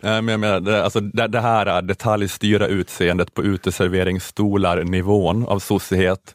Nej, 0.01 0.23
men 0.23 0.29
jag 0.29 0.41
menar, 0.41 0.61
det, 0.61 0.85
alltså, 0.85 1.01
det, 1.01 1.27
det 1.27 1.41
här 1.41 1.67
är 1.67 1.83
detaljstyra 1.83 2.67
utseendet 2.67 3.35
på 3.35 3.45
uteserveringsstolar, 3.45 4.85
nivån 4.85 5.47
av 5.47 5.59
sossighet, 5.59 6.35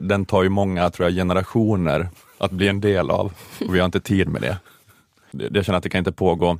den 0.00 0.24
tar 0.24 0.42
ju 0.42 0.48
många 0.48 0.90
tror 0.90 1.08
jag, 1.08 1.16
generationer 1.16 2.08
att 2.38 2.50
bli 2.50 2.68
en 2.68 2.80
del 2.80 3.10
av 3.10 3.32
och 3.66 3.74
vi 3.74 3.78
har 3.78 3.86
inte 3.86 4.00
tid 4.00 4.28
med 4.28 4.42
det. 4.42 4.58
det. 5.30 5.56
Jag 5.56 5.64
känner 5.64 5.76
att 5.76 5.82
det 5.82 5.88
kan 5.90 5.98
inte 5.98 6.12
pågå. 6.12 6.58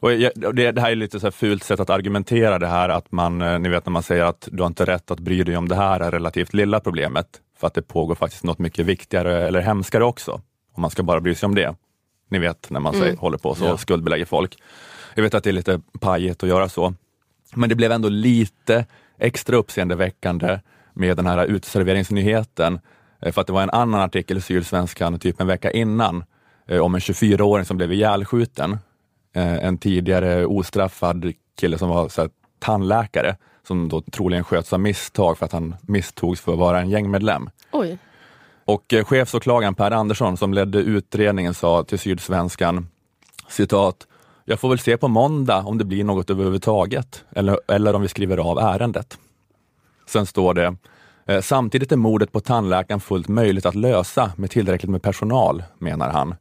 Och 0.00 0.54
det, 0.54 0.78
här 0.78 0.90
är 0.90 0.94
lite 0.94 1.20
så 1.20 1.26
här 1.26 1.30
fult 1.30 1.64
sätt 1.64 1.80
att 1.80 1.90
argumentera 1.90 2.58
det 2.58 2.66
här 2.66 2.88
att 2.88 3.12
man, 3.12 3.42
eh, 3.42 3.58
ni 3.58 3.68
vet 3.68 3.86
när 3.86 3.90
man 3.90 4.02
säger 4.02 4.24
att 4.24 4.48
du 4.52 4.62
har 4.62 4.66
inte 4.66 4.84
rätt 4.84 5.10
att 5.10 5.20
bry 5.20 5.42
dig 5.42 5.56
om 5.56 5.68
det 5.68 5.74
här 5.74 6.10
relativt 6.10 6.54
lilla 6.54 6.80
problemet, 6.80 7.26
för 7.58 7.66
att 7.66 7.74
det 7.74 7.82
pågår 7.82 8.14
faktiskt 8.14 8.44
något 8.44 8.58
mycket 8.58 8.86
viktigare 8.86 9.46
eller 9.46 9.60
hemskare 9.60 10.04
också, 10.04 10.32
om 10.74 10.82
man 10.82 10.90
ska 10.90 11.02
bara 11.02 11.20
bry 11.20 11.34
sig 11.34 11.46
om 11.46 11.54
det. 11.54 11.74
Ni 12.28 12.38
vet 12.38 12.70
när 12.70 12.80
man 12.80 12.94
säger, 12.94 13.16
håller 13.16 13.38
på 13.38 13.54
så 13.54 13.64
Ja. 13.64 13.72
och 13.72 13.80
skuldbelägger 13.80 14.24
folk. 14.24 14.58
Jag 15.14 15.22
vet 15.22 15.34
att 15.34 15.44
det 15.44 15.50
är 15.50 15.54
lite 15.54 15.80
pajigt 16.00 16.42
att 16.42 16.48
göra 16.48 16.68
så, 16.68 16.94
men 17.54 17.68
det 17.68 17.74
blev 17.74 17.92
ändå 17.92 18.08
lite 18.08 18.86
extra 19.18 19.56
uppseendeväckande 19.56 20.58
med 20.92 21.16
den 21.16 21.26
här 21.26 21.44
uteserveringsnyheten, 21.46 22.80
eh, 23.22 23.32
för 23.32 23.40
att 23.40 23.46
det 23.46 23.52
var 23.52 23.62
en 23.62 23.70
annan 23.70 24.00
artikel 24.00 24.36
i 24.38 24.40
Sydsvenskan 24.40 25.18
typ 25.18 25.40
en 25.40 25.46
vecka 25.46 25.70
innan 25.70 26.24
eh, 26.68 26.78
om 26.80 26.94
en 26.94 27.00
24-åring 27.00 27.64
som 27.64 27.76
blev 27.76 27.92
ihjälskjuten. 27.92 28.78
Eh, 29.34 29.64
En 29.64 29.78
tidigare 29.78 30.46
ostraffad 30.46 31.32
kille 31.60 31.78
som 31.78 31.88
var 31.88 32.08
så 32.08 32.20
här, 32.20 32.30
tandläkare, 32.58 33.36
som 33.66 33.88
då 33.88 34.00
troligen 34.00 34.44
sköts 34.44 34.72
av 34.72 34.80
misstag 34.80 35.38
för 35.38 35.46
att 35.46 35.52
han 35.52 35.74
misstogs 35.82 36.40
för 36.40 36.52
att 36.52 36.58
vara 36.58 36.80
en 36.80 36.90
gängmedlem. 36.90 37.50
Oj. 37.72 37.98
Och 38.64 38.94
chefsåklagaren 39.04 39.74
Per 39.74 39.90
Andersson 39.90 40.36
som 40.36 40.54
ledde 40.54 40.78
utredningen 40.78 41.54
sa 41.54 41.84
till 41.84 41.98
Sydsvenskan, 41.98 42.86
citat, 43.48 44.06
jag 44.44 44.60
får 44.60 44.68
väl 44.68 44.78
se 44.78 44.96
på 44.96 45.08
måndag 45.08 45.58
om 45.58 45.78
det 45.78 45.84
blir 45.84 46.04
något 46.04 46.30
överhuvudtaget 46.30 47.24
eller, 47.30 47.58
eller 47.68 47.94
om 47.94 48.02
vi 48.02 48.08
skriver 48.08 48.38
av 48.38 48.58
ärendet. 48.58 49.18
Sen 50.12 50.26
står 50.26 50.54
det, 50.54 50.76
eh, 51.26 51.40
samtidigt 51.40 51.92
är 51.92 51.96
mordet 51.96 52.32
på 52.32 52.40
tandläkaren 52.40 53.00
fullt 53.00 53.28
möjligt 53.28 53.66
att 53.66 53.74
lösa 53.74 54.32
med 54.36 54.50
tillräckligt 54.50 54.90
med 54.90 55.02
personal, 55.02 55.62
menar 55.78 56.10
han. 56.10 56.34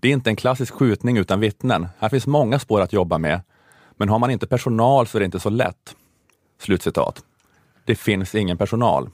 Det 0.00 0.08
är 0.08 0.12
inte 0.12 0.30
en 0.30 0.36
klassisk 0.36 0.74
skjutning 0.74 1.16
utan 1.16 1.40
vittnen. 1.40 1.88
Här 1.98 2.08
finns 2.08 2.26
många 2.26 2.58
spår 2.58 2.80
att 2.80 2.92
jobba 2.92 3.18
med. 3.18 3.40
Men 3.96 4.08
har 4.08 4.18
man 4.18 4.30
inte 4.30 4.46
personal 4.46 5.06
så 5.06 5.18
är 5.18 5.20
det 5.20 5.24
inte 5.24 5.40
så 5.40 5.50
lätt. 5.50 5.94
Slutcitat. 6.60 7.22
Det 7.84 7.94
finns 7.94 8.34
ingen 8.34 8.58
personal. 8.58 9.10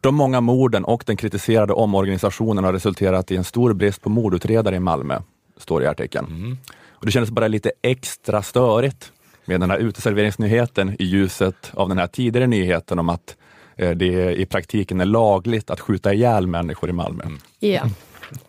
De 0.00 0.14
många 0.14 0.40
morden 0.40 0.84
och 0.84 1.02
den 1.06 1.16
kritiserade 1.16 1.72
omorganisationen 1.72 2.64
har 2.64 2.72
resulterat 2.72 3.30
i 3.30 3.36
en 3.36 3.44
stor 3.44 3.72
brist 3.72 4.02
på 4.02 4.10
mordutredare 4.10 4.76
i 4.76 4.80
Malmö, 4.80 5.20
står 5.56 5.80
det 5.80 5.84
i 5.84 5.88
artikeln. 5.88 6.58
Och 6.88 7.06
det 7.06 7.12
kändes 7.12 7.30
bara 7.30 7.48
lite 7.48 7.72
extra 7.82 8.42
störigt 8.42 9.12
med 9.48 9.60
den 9.60 9.70
här 9.70 9.78
uteserveringsnyheten 9.78 10.96
i 10.98 11.04
ljuset 11.04 11.70
av 11.74 11.88
den 11.88 11.98
här 11.98 12.06
tidigare 12.06 12.46
nyheten 12.46 12.98
om 12.98 13.08
att 13.08 13.36
det 13.78 14.34
i 14.34 14.46
praktiken 14.46 15.00
är 15.00 15.04
lagligt 15.04 15.70
att 15.70 15.80
skjuta 15.80 16.14
ihjäl 16.14 16.46
människor 16.46 16.90
i 16.90 16.92
Malmö. 16.92 17.24
Ja. 17.58 17.82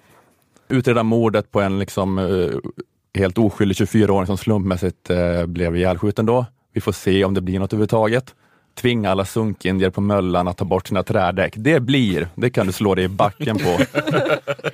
Utreda 0.67 1.03
mordet 1.03 1.51
på 1.51 1.61
en 1.61 1.79
liksom, 1.79 2.17
eh, 2.17 3.19
helt 3.19 3.37
oskyldig 3.37 3.75
24-åring 3.75 4.27
som 4.27 4.37
slumpmässigt 4.37 5.09
eh, 5.09 5.45
blev 5.45 5.75
ihjälskjuten 5.75 6.25
då. 6.25 6.45
Vi 6.73 6.81
får 6.81 6.91
se 6.91 7.25
om 7.25 7.33
det 7.33 7.41
blir 7.41 7.59
något 7.59 7.73
överhuvudtaget. 7.73 8.35
Tvinga 8.79 9.11
alla 9.11 9.25
sunkindier 9.25 9.89
på 9.89 10.01
Möllan 10.01 10.47
att 10.47 10.57
ta 10.57 10.65
bort 10.65 10.87
sina 10.87 11.03
trädäck. 11.03 11.53
Det 11.55 11.79
blir, 11.79 12.27
det 12.35 12.49
kan 12.49 12.67
du 12.67 12.73
slå 12.73 12.95
dig 12.95 13.05
i 13.05 13.07
backen 13.07 13.57
på. 13.57 13.77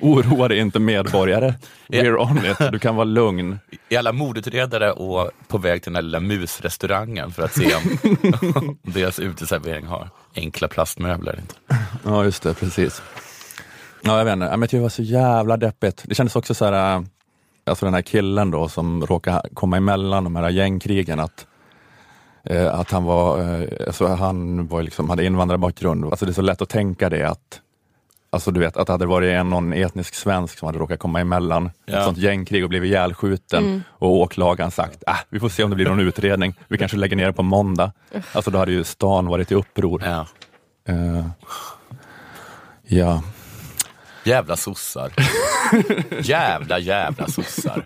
Oroa 0.00 0.48
dig 0.48 0.58
inte 0.58 0.78
medborgare. 0.78 1.54
We're 1.88 2.16
on 2.16 2.38
it, 2.38 2.72
du 2.72 2.78
kan 2.78 2.96
vara 2.96 3.04
lugn. 3.04 3.58
Är 3.88 3.98
alla 3.98 4.12
mordutredare 4.12 4.92
och 4.92 5.30
på 5.48 5.58
väg 5.58 5.82
till 5.82 5.92
den 5.92 5.96
här 5.96 6.02
lilla 6.02 6.20
musrestaurangen 6.20 7.30
för 7.30 7.42
att 7.42 7.52
se 7.52 7.74
om, 7.74 8.78
deras 8.82 9.18
uteservering 9.18 9.86
har 9.86 10.08
enkla 10.34 10.68
plastmöbler? 10.68 11.40
Ja, 12.04 12.24
just 12.24 12.42
det, 12.42 12.54
precis. 12.54 13.02
Ja, 14.02 14.18
jag 14.18 14.24
vet 14.24 14.32
inte, 14.32 14.56
men 14.56 14.68
det 14.70 14.78
var 14.78 14.88
så 14.88 15.02
jävla 15.02 15.56
deppigt. 15.56 16.04
Det 16.06 16.14
kändes 16.14 16.36
också 16.36 16.54
så 16.54 16.64
här, 16.64 16.96
äh, 16.96 17.02
alltså 17.66 17.84
den 17.86 17.94
här 17.94 18.02
killen 18.02 18.50
då 18.50 18.68
som 18.68 19.06
råkade 19.06 19.48
komma 19.54 19.76
emellan 19.76 20.24
de 20.24 20.36
här 20.36 20.50
gängkrigen, 20.50 21.20
att, 21.20 21.46
att 22.50 22.90
han 22.90 23.04
var, 23.04 23.38
eh, 23.62 23.68
alltså 23.86 24.06
han 24.06 24.66
var 24.66 24.82
liksom, 24.82 25.10
hade 25.10 25.24
invandrarbakgrund. 25.24 26.04
Alltså 26.04 26.24
det 26.26 26.30
är 26.30 26.34
så 26.34 26.42
lätt 26.42 26.62
att 26.62 26.68
tänka 26.68 27.08
det 27.10 27.22
att 27.28 27.60
Alltså 28.30 28.50
du 28.50 28.60
vet 28.60 28.76
att 28.76 28.86
det 28.86 28.92
hade 28.92 29.06
varit 29.06 29.32
en, 29.32 29.50
någon 29.50 29.72
etnisk 29.72 30.14
svensk 30.14 30.58
som 30.58 30.66
hade 30.66 30.78
råkat 30.78 30.98
komma 30.98 31.20
emellan 31.20 31.70
Ja. 31.86 31.98
ett 31.98 32.04
sånt 32.04 32.18
gängkrig 32.18 32.62
och 32.62 32.68
blivit 32.68 32.88
ihjälskjuten 32.90 33.82
och 33.88 34.10
åklagaren 34.10 34.70
sagt, 34.70 35.02
äh, 35.06 35.14
vi 35.28 35.40
får 35.40 35.48
se 35.48 35.64
om 35.64 35.70
det 35.70 35.76
blir 35.76 35.86
någon 35.86 36.00
utredning, 36.00 36.54
vi 36.68 36.78
kanske 36.78 36.96
lägger 36.96 37.16
ner 37.16 37.26
det 37.26 37.32
på 37.32 37.42
måndag. 37.42 37.92
Alltså 38.32 38.50
då 38.50 38.58
hade 38.58 38.72
ju 38.72 38.84
stan 38.84 39.26
varit 39.26 39.52
i 39.52 39.54
uppror. 39.54 40.02
Ja. 40.04 40.26
Eh, 40.88 41.26
ja, 42.82 43.22
Jävla 44.24 44.56
sossar. 44.56 45.12
jävla, 46.22 46.78
jävla 46.78 47.26
sossar. 47.28 47.84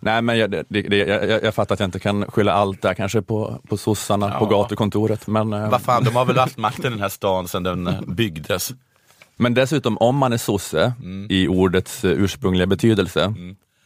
Nej, 0.00 0.22
men 0.22 0.38
jag, 0.38 0.50
det, 0.50 0.64
det, 0.68 0.96
jag, 0.96 1.44
jag 1.44 1.54
fattar 1.54 1.74
att 1.74 1.80
jag 1.80 1.86
inte 1.86 1.98
kan 1.98 2.24
skylla 2.30 2.52
allt 2.52 2.82
där 2.82 2.94
kanske 2.94 3.22
på, 3.22 3.60
på 3.68 3.76
sossarna 3.76 4.38
på 4.38 4.44
Ja. 4.50 4.58
gatukontoret. 4.62 5.26
Men, 5.26 5.52
eh, 5.52 5.70
Vad 5.70 5.82
fan, 5.82 6.04
de 6.04 6.16
har 6.16 6.24
väl 6.24 6.38
haft 6.38 6.56
makten 6.58 6.86
i 6.86 6.90
den 6.90 7.00
här 7.00 7.08
stan 7.08 7.48
sedan 7.48 7.62
den 7.62 7.86
eh, 7.86 8.00
byggdes. 8.06 8.70
men 9.36 9.54
dessutom, 9.54 9.98
om 9.98 10.16
man 10.16 10.32
är 10.32 10.36
sosse 10.36 10.92
i 11.28 11.48
ordets 11.48 12.04
eh, 12.04 12.10
ursprungliga 12.10 12.66
betydelse 12.66 13.34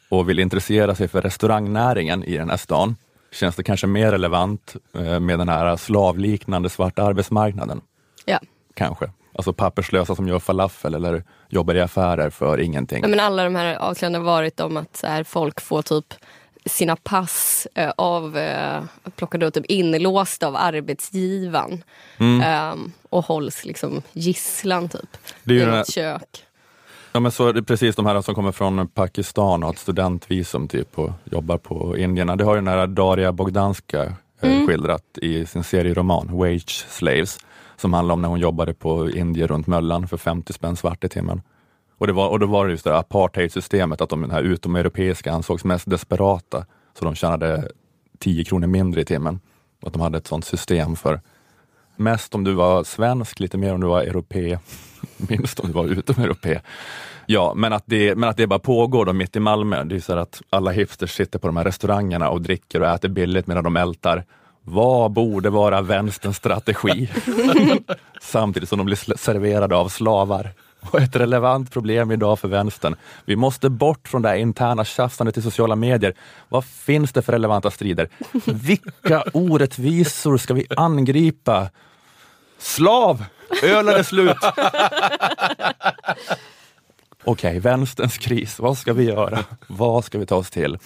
och 0.08 0.28
vill 0.28 0.38
intressera 0.38 0.94
sig 0.94 1.08
för 1.08 1.22
restaurangnäringen 1.22 2.24
i 2.24 2.36
den 2.36 2.50
här 2.50 2.56
stan, 2.56 2.96
känns 3.32 3.56
det 3.56 3.62
kanske 3.62 3.86
mer 3.86 4.10
relevant 4.10 4.76
med 5.20 5.38
den 5.38 5.48
här 5.48 5.76
slavliknande 5.76 6.70
svarta 6.70 7.02
arbetsmarknaden. 7.02 7.80
Ja. 8.24 8.38
Kanske. 8.74 9.10
Alltså 9.34 9.52
papperslösa 9.52 10.14
som 10.14 10.28
gör 10.28 10.38
falafel 10.38 10.94
eller 10.94 11.24
jobbar 11.48 11.74
i 11.74 11.80
affärer 11.80 12.30
för 12.30 12.60
ingenting. 12.60 13.00
Men 13.10 13.20
alla 13.20 13.44
de 13.44 13.54
här 13.54 13.74
avslöjandena 13.76 14.24
har 14.24 14.32
varit 14.36 14.60
om 14.60 14.76
att 14.76 14.96
så 14.96 15.06
här, 15.06 15.24
folk 15.24 15.60
får 15.60 15.82
typ 15.82 16.14
sina 16.66 16.96
pass 16.96 17.66
eh, 17.74 17.90
av, 17.96 18.36
eh, 18.38 18.82
plockade 19.16 19.50
typ 19.50 19.66
inlåsta 19.66 20.46
av 20.46 20.56
arbetsgivaren. 20.56 21.84
Ehm, 22.42 22.92
och 23.10 23.24
hålls 23.24 23.64
liksom 23.64 24.02
gisslan 24.12 24.88
typ. 24.88 25.16
Det 25.44 25.52
är 25.54 25.56
ju 25.56 25.62
I 25.62 25.64
här- 25.64 25.78
något 25.78 25.90
kök. 25.90 26.44
Ja 27.12 27.20
men 27.20 27.32
så 27.32 27.48
är 27.48 27.52
det 27.52 27.62
precis 27.62 27.96
de 27.96 28.06
här 28.06 28.22
som 28.22 28.34
kommer 28.34 28.52
från 28.52 28.88
Pakistan 28.88 29.62
och 29.62 29.66
har 29.68 29.72
ett 29.74 29.78
studentvisum 29.78 30.68
typ 30.68 30.98
och 30.98 31.10
jobbar 31.24 31.58
på 31.58 31.96
Indierna. 31.98 32.36
Det 32.36 32.44
har 32.44 32.54
ju 32.54 32.60
den 32.60 32.68
här 32.68 32.86
Daria 32.86 33.32
Bogdanska 33.32 34.02
eh, 34.40 34.66
skildrat 34.66 35.18
i 35.22 35.46
sin 35.46 35.64
serieroman 35.64 36.28
Wage 36.32 36.86
Slaves 36.88 37.38
som 37.76 37.92
handlade 37.92 38.14
om 38.14 38.22
när 38.22 38.28
hon 38.28 38.40
jobbade 38.40 38.74
på 38.74 39.10
Indien 39.10 39.48
runt 39.48 39.66
Möllan 39.66 40.08
för 40.08 40.16
50 40.16 40.52
spänn 40.52 40.76
svart 40.76 41.04
i 41.04 41.08
timmen. 41.08 41.42
Och, 41.98 42.06
det 42.06 42.12
var, 42.12 42.28
och 42.28 42.40
då 42.40 42.46
var 42.46 42.66
det 42.66 42.70
just 42.70 42.84
det 42.84 42.98
apartheidsystemet, 42.98 44.00
att 44.00 44.08
de 44.08 44.20
den 44.20 44.30
här 44.30 44.42
utomeuropeiska 44.42 45.32
ansågs 45.32 45.64
mest 45.64 45.90
desperata, 45.90 46.66
så 46.98 47.04
de 47.04 47.14
tjänade 47.14 47.68
10 48.18 48.44
kronor 48.44 48.66
mindre 48.66 49.00
i 49.00 49.04
timmen. 49.04 49.40
Att 49.82 49.92
de 49.92 50.02
hade 50.02 50.18
ett 50.18 50.26
sånt 50.26 50.44
system 50.44 50.96
för 50.96 51.20
mest 51.96 52.34
om 52.34 52.44
du 52.44 52.52
var 52.52 52.84
svensk, 52.84 53.40
lite 53.40 53.58
mer 53.58 53.74
om 53.74 53.80
du 53.80 53.86
var 53.86 54.02
europé, 54.02 54.58
minst 55.16 55.60
om 55.60 55.66
du 55.66 55.72
var 55.72 55.86
utomeuropé. 55.86 56.60
Ja, 57.26 57.52
men 57.56 57.72
att, 57.72 57.82
det, 57.86 58.14
men 58.14 58.28
att 58.28 58.36
det 58.36 58.46
bara 58.46 58.58
pågår 58.58 59.04
då 59.04 59.12
mitt 59.12 59.36
i 59.36 59.40
Malmö. 59.40 59.84
Det 59.84 59.96
är 59.96 60.00
så 60.00 60.12
att 60.12 60.42
alla 60.50 60.70
hipsters 60.70 61.16
sitter 61.16 61.38
på 61.38 61.46
de 61.46 61.56
här 61.56 61.64
restaurangerna 61.64 62.30
och 62.30 62.42
dricker 62.42 62.80
och 62.80 62.88
äter 62.88 63.08
billigt 63.08 63.46
medan 63.46 63.64
de 63.64 63.76
ältar. 63.76 64.24
Vad 64.64 65.10
borde 65.12 65.50
vara 65.50 65.82
vänsterns 65.82 66.36
strategi? 66.36 67.10
Samtidigt 68.20 68.68
som 68.68 68.78
de 68.78 68.84
blir 68.84 69.16
serverade 69.16 69.76
av 69.76 69.88
slavar. 69.88 70.50
Och 70.90 71.00
ett 71.00 71.16
relevant 71.16 71.72
problem 71.72 72.10
idag 72.10 72.38
för 72.38 72.48
vänstern. 72.48 72.96
Vi 73.24 73.36
måste 73.36 73.70
bort 73.70 74.08
från 74.08 74.22
det 74.22 74.28
här 74.28 74.36
interna 74.36 74.84
tjafsandet 74.84 75.36
i 75.36 75.42
sociala 75.42 75.76
medier. 75.76 76.14
Vad 76.48 76.64
finns 76.64 77.12
det 77.12 77.22
för 77.22 77.32
relevanta 77.32 77.70
strider? 77.70 78.08
Vilka 78.44 79.24
orättvisor 79.32 80.36
ska 80.36 80.54
vi 80.54 80.66
angripa? 80.76 81.68
Slav! 82.58 83.24
Ölen 83.62 83.94
är 83.94 84.02
slut! 84.02 84.36
Okej, 87.24 87.58
vänsterns 87.58 88.18
kris. 88.18 88.58
Vad 88.58 88.78
ska 88.78 88.92
vi 88.92 89.04
göra? 89.04 89.38
Vad 89.66 90.04
ska 90.04 90.18
vi 90.18 90.26
ta 90.26 90.36
oss 90.36 90.50
till? 90.50 90.78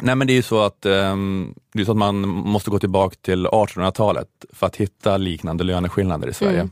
Nej 0.00 0.14
men 0.14 0.26
det 0.26 0.32
är 0.32 0.34
ju 0.34 0.42
så 0.42 0.62
att, 0.62 0.86
ehm, 0.86 1.54
det 1.72 1.80
är 1.80 1.84
så 1.84 1.90
att 1.90 1.96
man 1.96 2.28
måste 2.28 2.70
gå 2.70 2.78
tillbaka 2.78 3.16
till 3.22 3.46
1800-talet 3.46 4.28
för 4.52 4.66
att 4.66 4.76
hitta 4.76 5.16
liknande 5.16 5.64
löneskillnader 5.64 6.28
i 6.28 6.34
Sverige. 6.34 6.68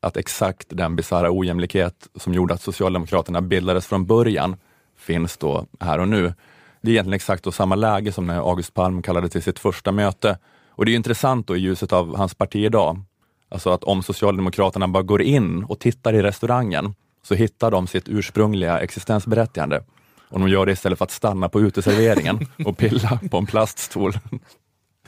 Att 0.00 0.16
exakt 0.16 0.66
den 0.68 0.96
bisarra 0.96 1.30
ojämlikhet 1.30 2.08
som 2.14 2.34
gjorde 2.34 2.54
att 2.54 2.62
Socialdemokraterna 2.62 3.42
bildades 3.42 3.86
från 3.86 4.06
början 4.06 4.56
finns 4.98 5.36
då 5.36 5.66
här 5.80 5.98
och 5.98 6.08
nu. 6.08 6.34
Det 6.80 6.90
är 6.90 6.92
egentligen 6.92 7.14
exakt 7.14 7.54
samma 7.54 7.74
läge 7.74 8.12
som 8.12 8.26
när 8.26 8.38
August 8.50 8.74
Palm 8.74 9.02
kallade 9.02 9.28
till 9.28 9.42
sitt 9.42 9.58
första 9.58 9.92
möte. 9.92 10.38
Och 10.70 10.84
det 10.84 10.92
är 10.92 10.96
intressant 10.96 11.46
då 11.46 11.56
i 11.56 11.60
ljuset 11.60 11.92
av 11.92 12.16
hans 12.16 12.34
parti 12.34 12.56
idag. 12.56 13.00
Alltså 13.48 13.70
att 13.70 13.84
om 13.84 14.02
Socialdemokraterna 14.02 14.88
bara 14.88 15.02
går 15.02 15.22
in 15.22 15.64
och 15.64 15.78
tittar 15.78 16.12
i 16.12 16.22
restaurangen 16.22 16.94
så 17.22 17.34
hittar 17.34 17.70
de 17.70 17.86
sitt 17.86 18.08
ursprungliga 18.08 18.80
existensberättigande. 18.80 19.82
Och 20.28 20.40
de 20.40 20.48
gör 20.48 20.66
det 20.66 20.72
istället 20.72 20.98
för 20.98 21.04
att 21.04 21.10
stanna 21.10 21.48
på 21.48 21.60
uteserveringen 21.60 22.46
och 22.64 22.78
pilla 22.78 23.18
på 23.30 23.38
en 23.38 23.46
plaststol 23.46 24.18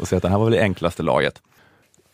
och 0.01 0.09
säga 0.09 0.17
att 0.17 0.23
det 0.23 0.29
här 0.29 0.39
var 0.39 0.45
väl 0.45 0.55
det 0.55 0.63
enklaste 0.63 1.03
laget. 1.03 1.43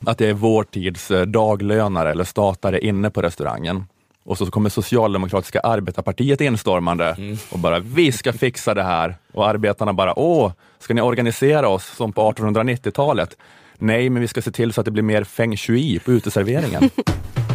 Att 0.06 0.18
det 0.18 0.26
är 0.26 0.32
vår 0.32 0.64
tids 0.64 1.10
eh, 1.10 1.26
daglönare 1.26 2.10
eller 2.10 2.24
statare 2.24 2.80
inne 2.80 3.10
på 3.10 3.22
restaurangen 3.22 3.84
och 4.24 4.38
så 4.38 4.46
kommer 4.46 4.70
Socialdemokratiska 4.70 5.60
arbetarpartiet 5.60 6.40
instormande 6.40 7.16
och 7.50 7.58
bara 7.58 7.78
vi 7.78 8.12
ska 8.12 8.32
fixa 8.32 8.74
det 8.74 8.82
här. 8.82 9.16
Och 9.32 9.48
arbetarna 9.48 9.92
bara 9.92 10.18
åh, 10.18 10.52
ska 10.78 10.94
ni 10.94 11.00
organisera 11.00 11.68
oss 11.68 11.86
som 11.96 12.12
på 12.12 12.32
1890-talet? 12.32 13.36
Nej, 13.78 14.10
men 14.10 14.22
vi 14.22 14.28
ska 14.28 14.42
se 14.42 14.50
till 14.50 14.72
så 14.72 14.80
att 14.80 14.84
det 14.84 14.90
blir 14.90 15.02
mer 15.02 15.24
feng 15.24 15.56
shui 15.56 15.98
på 15.98 16.12
uteserveringen. 16.12 16.90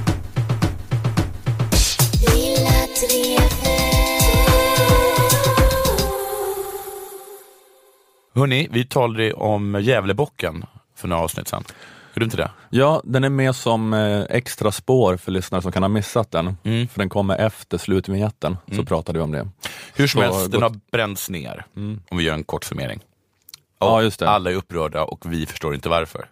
Hörni, 8.40 8.68
vi 8.72 8.86
talade 8.86 9.34
om 9.34 9.78
Gävlebocken 9.82 10.66
för 10.96 11.08
några 11.08 11.24
avsnitt 11.24 11.48
sedan. 11.48 11.64
Gjorde 12.14 12.20
du 12.20 12.24
inte 12.26 12.38
det? 12.38 12.52
Ja, 12.70 13.02
den 13.06 13.24
är 13.24 13.30
med 13.30 13.56
som 13.56 13.94
eh, 13.94 14.22
extra 14.30 14.72
spår 14.72 15.18
för 15.18 15.32
lyssnare 15.32 15.62
som 15.62 15.72
kan 15.72 15.84
ha 15.84 15.88
missat 15.88 16.32
den. 16.32 16.58
Mm. 16.64 16.88
För 16.88 17.00
den 17.00 17.10
kommer 17.10 17.38
efter 17.38 17.78
slutvinjetten, 17.78 18.58
så 18.76 18.86
pratade 18.86 19.20
vi 19.20 19.24
om 19.24 19.32
det. 19.32 19.48
Hur 19.96 20.08
som 20.08 20.22
Så 20.22 20.26
helst, 20.26 20.52
den 20.52 20.62
har 20.62 20.76
bränts 20.92 21.30
ner. 21.30 21.66
Om 22.10 22.18
vi 22.18 22.24
gör 22.24 22.34
en 22.34 22.44
kort 22.44 22.64
summering. 22.64 23.00
Ja, 23.80 23.96
Och 23.96 24.04
just 24.04 24.20
det. 24.20 24.30
Alla 24.30 24.52
är 24.52 24.56
upprörda 24.56 25.04
och 25.04 25.34
vi 25.34 25.46
förstår 25.46 25.76
inte 25.76 25.90
varför. 25.90 26.26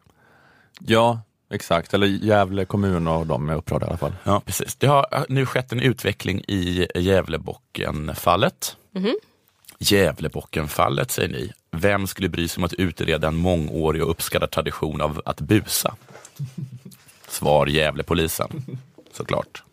Ja, 0.80 1.22
exakt. 1.52 1.94
Eller 1.94 2.08
Gävle 2.08 2.66
kommun 2.66 3.08
och 3.08 3.28
de 3.28 3.50
är 3.50 3.56
upprörda 3.56 3.86
i 3.86 3.90
alla 3.90 3.98
fall. 3.98 4.16
Ja, 4.24 4.42
precis. 4.46 4.76
Det 4.76 4.88
har 4.88 5.26
nu 5.30 5.46
skett 5.46 5.72
en 5.72 5.80
utveckling 5.80 6.42
i 6.48 6.88
Gävlebocken-fallet. 6.96 8.78
Gävlebocken-fallet, 9.80 11.12
säger 11.12 11.30
ni. 11.30 11.52
Vem 11.80 12.08
skulle 12.08 12.30
bry 12.30 12.48
sig 12.48 12.60
om 12.62 12.64
att 12.64 12.74
utreda 12.74 13.28
en 13.28 13.36
mångårig 13.36 14.04
och 14.04 14.10
uppskattad 14.12 14.52
tradition 14.52 15.02
av 15.02 15.22
att 15.26 15.42
busa? 15.42 15.96
Svar 17.28 17.68
Gävlepolisen, 17.68 18.50
såklart. 19.14 19.64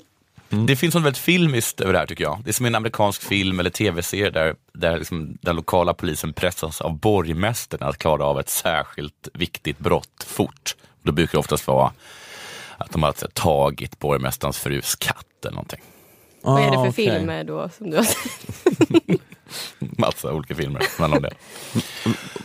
Det 0.67 0.77
finns 0.77 0.95
något 0.95 1.05
väldigt 1.05 1.19
filmiskt 1.23 1.81
över 1.81 1.93
det 1.93 1.99
här 1.99 2.07
tycker 2.07 2.25
jag. 2.25 2.41
Det 2.45 2.51
är 2.51 2.53
som 2.53 2.67
en 2.67 2.75
amerikansk 2.75 3.23
film 3.23 3.61
eller 3.61 3.71
tv-serie 3.71 4.31
där, 4.31 4.55
där 4.73 4.99
liksom 4.99 5.39
den 5.41 5.57
lokala 5.57 5.95
polisen 5.95 6.33
pressas 6.33 6.81
av 6.81 6.99
borgmästaren 6.99 7.89
att 7.89 7.99
klara 7.99 8.25
av 8.25 8.41
ett 8.41 8.49
särskilt 8.49 9.29
viktigt 9.35 9.79
brott 9.79 10.27
fort. 10.27 10.77
Då 11.03 11.13
brukar 11.13 11.33
det 11.33 11.39
oftast 11.39 11.67
vara 11.67 11.93
att 12.79 12.91
de 12.93 13.03
har 13.03 13.13
så 13.13 13.21
här, 13.27 13.31
tagit 13.33 13.99
borgmästarens 13.99 14.59
frus 14.59 14.95
katt 14.97 15.27
eller 15.43 15.55
någonting. 15.55 15.81
Vad 16.43 16.61
är 16.63 16.67
det 16.67 16.73
för 16.73 16.77
Ah, 16.79 16.89
okej. 16.89 16.93
filmer 17.11 17.45
då 17.45 17.69
som 17.79 17.91
du 17.91 17.97
har 17.97 18.05
sett? 18.05 19.21
Massa 19.79 20.33
olika 20.33 20.55
filmer 20.55 20.83
handlar 20.99 21.17
om 21.19 21.23
det. 21.23 21.35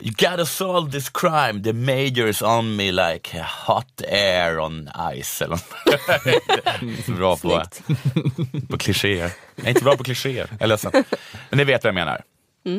You 0.01 0.13
gotta 0.18 0.46
solve 0.46 0.91
this 0.91 1.10
crime, 1.10 1.63
the 1.63 1.72
major's 1.74 2.58
on 2.58 2.75
me 2.75 2.91
like 2.91 3.39
hot 3.65 4.01
air 4.12 4.60
on 4.60 4.89
ice. 5.15 5.41
Eller 5.46 5.58
så 7.06 7.12
bra 7.12 7.38
på, 7.38 7.63
på 8.70 8.77
klichéer. 8.77 9.32
Jag 9.56 9.65
är 9.65 9.70
inte 9.70 9.84
bra 9.84 9.96
på 9.98 10.03
klichéer, 10.03 10.48
jag 10.51 10.62
är 10.62 10.68
ledsen. 10.68 10.91
Men 11.50 11.58
ni 11.58 11.63
vet 11.63 11.84
vad 11.84 11.89
jag 11.89 11.96
menar. 11.96 12.22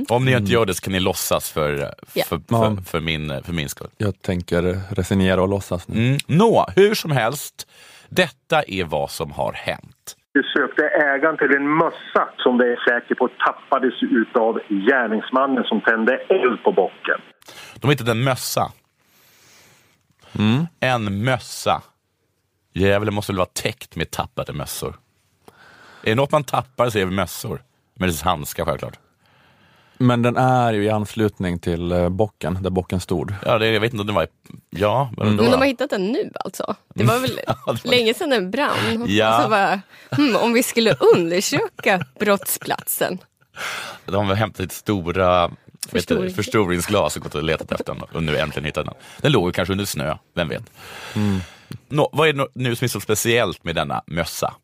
Om 0.09 0.25
ni 0.25 0.33
inte 0.33 0.53
gör 0.53 0.67
det 0.67 0.75
så 0.75 0.81
kan 0.83 0.93
ni 0.93 1.01
låtsas 1.01 1.51
för, 1.51 1.95
Ja. 2.13 2.25
för, 2.25 2.41
för, 2.49 2.83
för, 2.85 3.01
min, 3.01 3.43
för 3.45 3.53
min 3.53 3.69
skull. 3.69 3.91
Jag 3.97 4.23
tänker 4.23 4.81
resignera 4.91 5.43
och 5.43 5.49
låtsas 5.49 5.89
nu. 5.89 6.07
Mm. 6.07 6.19
Nå, 6.27 6.67
hur 6.77 6.95
som 6.95 7.11
helst. 7.11 7.67
Detta 8.09 8.63
är 8.63 8.85
vad 8.85 9.11
som 9.11 9.31
har 9.33 9.53
hänt. 9.53 9.97
Du 10.33 10.43
sökte 10.43 10.89
ägaren 10.89 11.39
till 11.39 11.57
en 11.57 11.77
mössa 11.77 12.29
som 12.37 12.59
det 12.59 12.73
är 12.73 12.77
säker 12.77 13.15
på 13.15 13.29
tappades 13.29 14.03
utav 14.03 14.61
gärningsmannen 14.69 15.65
som 15.65 15.81
tände 15.81 16.17
eld 16.17 16.63
på 16.63 16.73
bocken. 16.73 17.21
De 17.81 17.91
hittat 17.91 18.09
en 18.09 18.25
mössa. 18.25 18.73
En 20.81 21.25
mössa. 21.25 21.83
Gävle 22.73 23.11
måste 23.11 23.33
väl 23.33 23.39
vara 23.39 23.49
täckt 23.53 23.97
med 23.97 24.11
tappade 24.11 24.53
mössor. 24.53 24.95
Är 26.03 26.11
det 26.11 26.15
något 26.15 26.33
man 26.33 26.45
tappar 26.45 26.91
så 26.91 26.99
är 26.99 27.05
det 27.05 27.11
mössor. 27.11 27.63
Men 27.95 28.09
det 28.09 28.23
är 28.23 28.25
handskar 28.25 28.65
självklart. 28.65 28.99
Men 30.03 30.23
den 30.23 30.37
är 30.37 30.73
ju 30.73 30.85
i 30.85 30.91
anslutning 30.91 31.59
till 31.59 31.93
eh, 31.93 32.09
bocken, 32.09 32.59
där 32.63 32.71
bocken 32.71 33.01
stod. 33.01 33.35
Ja, 33.45 33.59
det, 33.59 33.67
jag 33.67 33.81
vet 33.81 33.93
inte 33.93 34.01
om 34.01 34.07
det 34.07 34.13
var... 34.13 34.27
Ja, 34.71 35.11
men 35.17 35.37
då, 35.37 35.43
Men 35.43 35.53
de 35.53 35.57
har 35.59 35.67
hittat 35.67 35.91
den 35.91 36.07
nu 36.07 36.31
alltså? 36.35 36.75
Det 36.95 37.05
var 37.05 37.19
väl 37.19 37.41
länge 37.85 38.15
sedan 38.15 38.31
den 38.31 38.51
brann? 38.51 39.05
Ja. 39.09 39.37
Och 39.37 39.43
så 39.43 39.51
bara, 39.51 39.81
hmm, 40.11 40.37
om 40.37 40.53
vi 40.53 40.63
skulle 40.63 40.95
undersöka 40.95 42.05
brottsplatsen. 42.21 43.19
de 44.07 44.27
har 44.29 44.35
hämtat 44.35 44.61
ett 44.67 44.73
stora 44.73 45.49
vet 45.49 45.55
du, 45.93 45.99
Förstoring. 45.99 46.35
förstoringsglas 46.35 47.17
och 47.17 47.23
gått 47.23 47.35
och 47.35 47.43
letat 47.43 47.73
efter 47.73 47.95
den 47.95 48.03
och 48.03 48.23
nu 48.23 48.37
äntligen 48.37 48.65
hittat 48.65 48.85
den. 48.85 48.95
Den 49.21 49.33
låg 49.33 49.49
ju 49.49 49.53
kanske 49.53 49.73
under 49.73 49.85
snö, 49.85 50.17
vem 50.35 50.49
vet. 50.49 50.71
Nå, 51.89 52.11
vad 52.13 52.29
är 52.29 52.33
det 52.33 52.47
nu 52.55 52.77
som 52.77 52.85
är 52.85 52.89
så 52.89 53.01
speciellt 53.01 53.65
med 53.65 53.75
denna 53.75 54.03
mössa? 54.07 54.55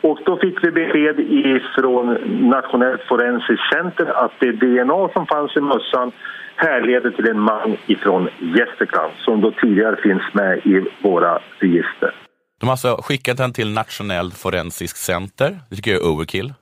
Och 0.00 0.18
då 0.26 0.36
fick 0.36 0.64
vi 0.64 0.70
besked 0.70 1.20
ifrån 1.20 2.06
Nationellt 2.50 3.02
forensiskt 3.08 3.72
center 3.72 4.24
att 4.24 4.32
det 4.40 4.52
DNA 4.52 5.08
som 5.12 5.26
fanns 5.26 5.56
i 5.56 5.60
mössan 5.60 6.12
härleder 6.56 7.10
till 7.10 7.28
en 7.28 7.40
man 7.40 7.76
ifrån 7.86 8.28
Gästrikland 8.56 9.12
som 9.18 9.40
då 9.40 9.50
tidigare 9.50 9.96
finns 9.96 10.22
med 10.32 10.58
i 10.58 10.84
våra 11.02 11.38
register. 11.58 12.14
De 12.60 12.66
har 12.66 12.72
alltså 12.72 13.00
skickat 13.02 13.36
den 13.36 13.52
till 13.52 13.72
Nationellt 13.72 14.38
forensiskt 14.38 14.98
center. 14.98 15.58
Det 15.70 15.76
tycker 15.76 15.90
jag 15.90 16.00
är 16.00 16.06
overkill. 16.06 16.52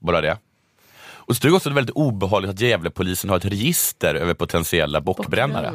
Bara 0.00 0.20
det. 0.20 0.36
Och 1.28 1.36
så 1.36 1.40
tycker 1.40 1.48
jag 1.48 1.56
också 1.56 1.68
att 1.68 1.74
det 1.74 1.78
är 1.78 1.82
väldigt 1.82 1.96
obehagligt 1.96 2.50
att 2.50 2.60
Gävlepolisen 2.60 3.30
har 3.30 3.36
ett 3.36 3.44
register 3.44 4.14
över 4.14 4.34
potentiella 4.34 5.00
bockbrännare. 5.00 5.72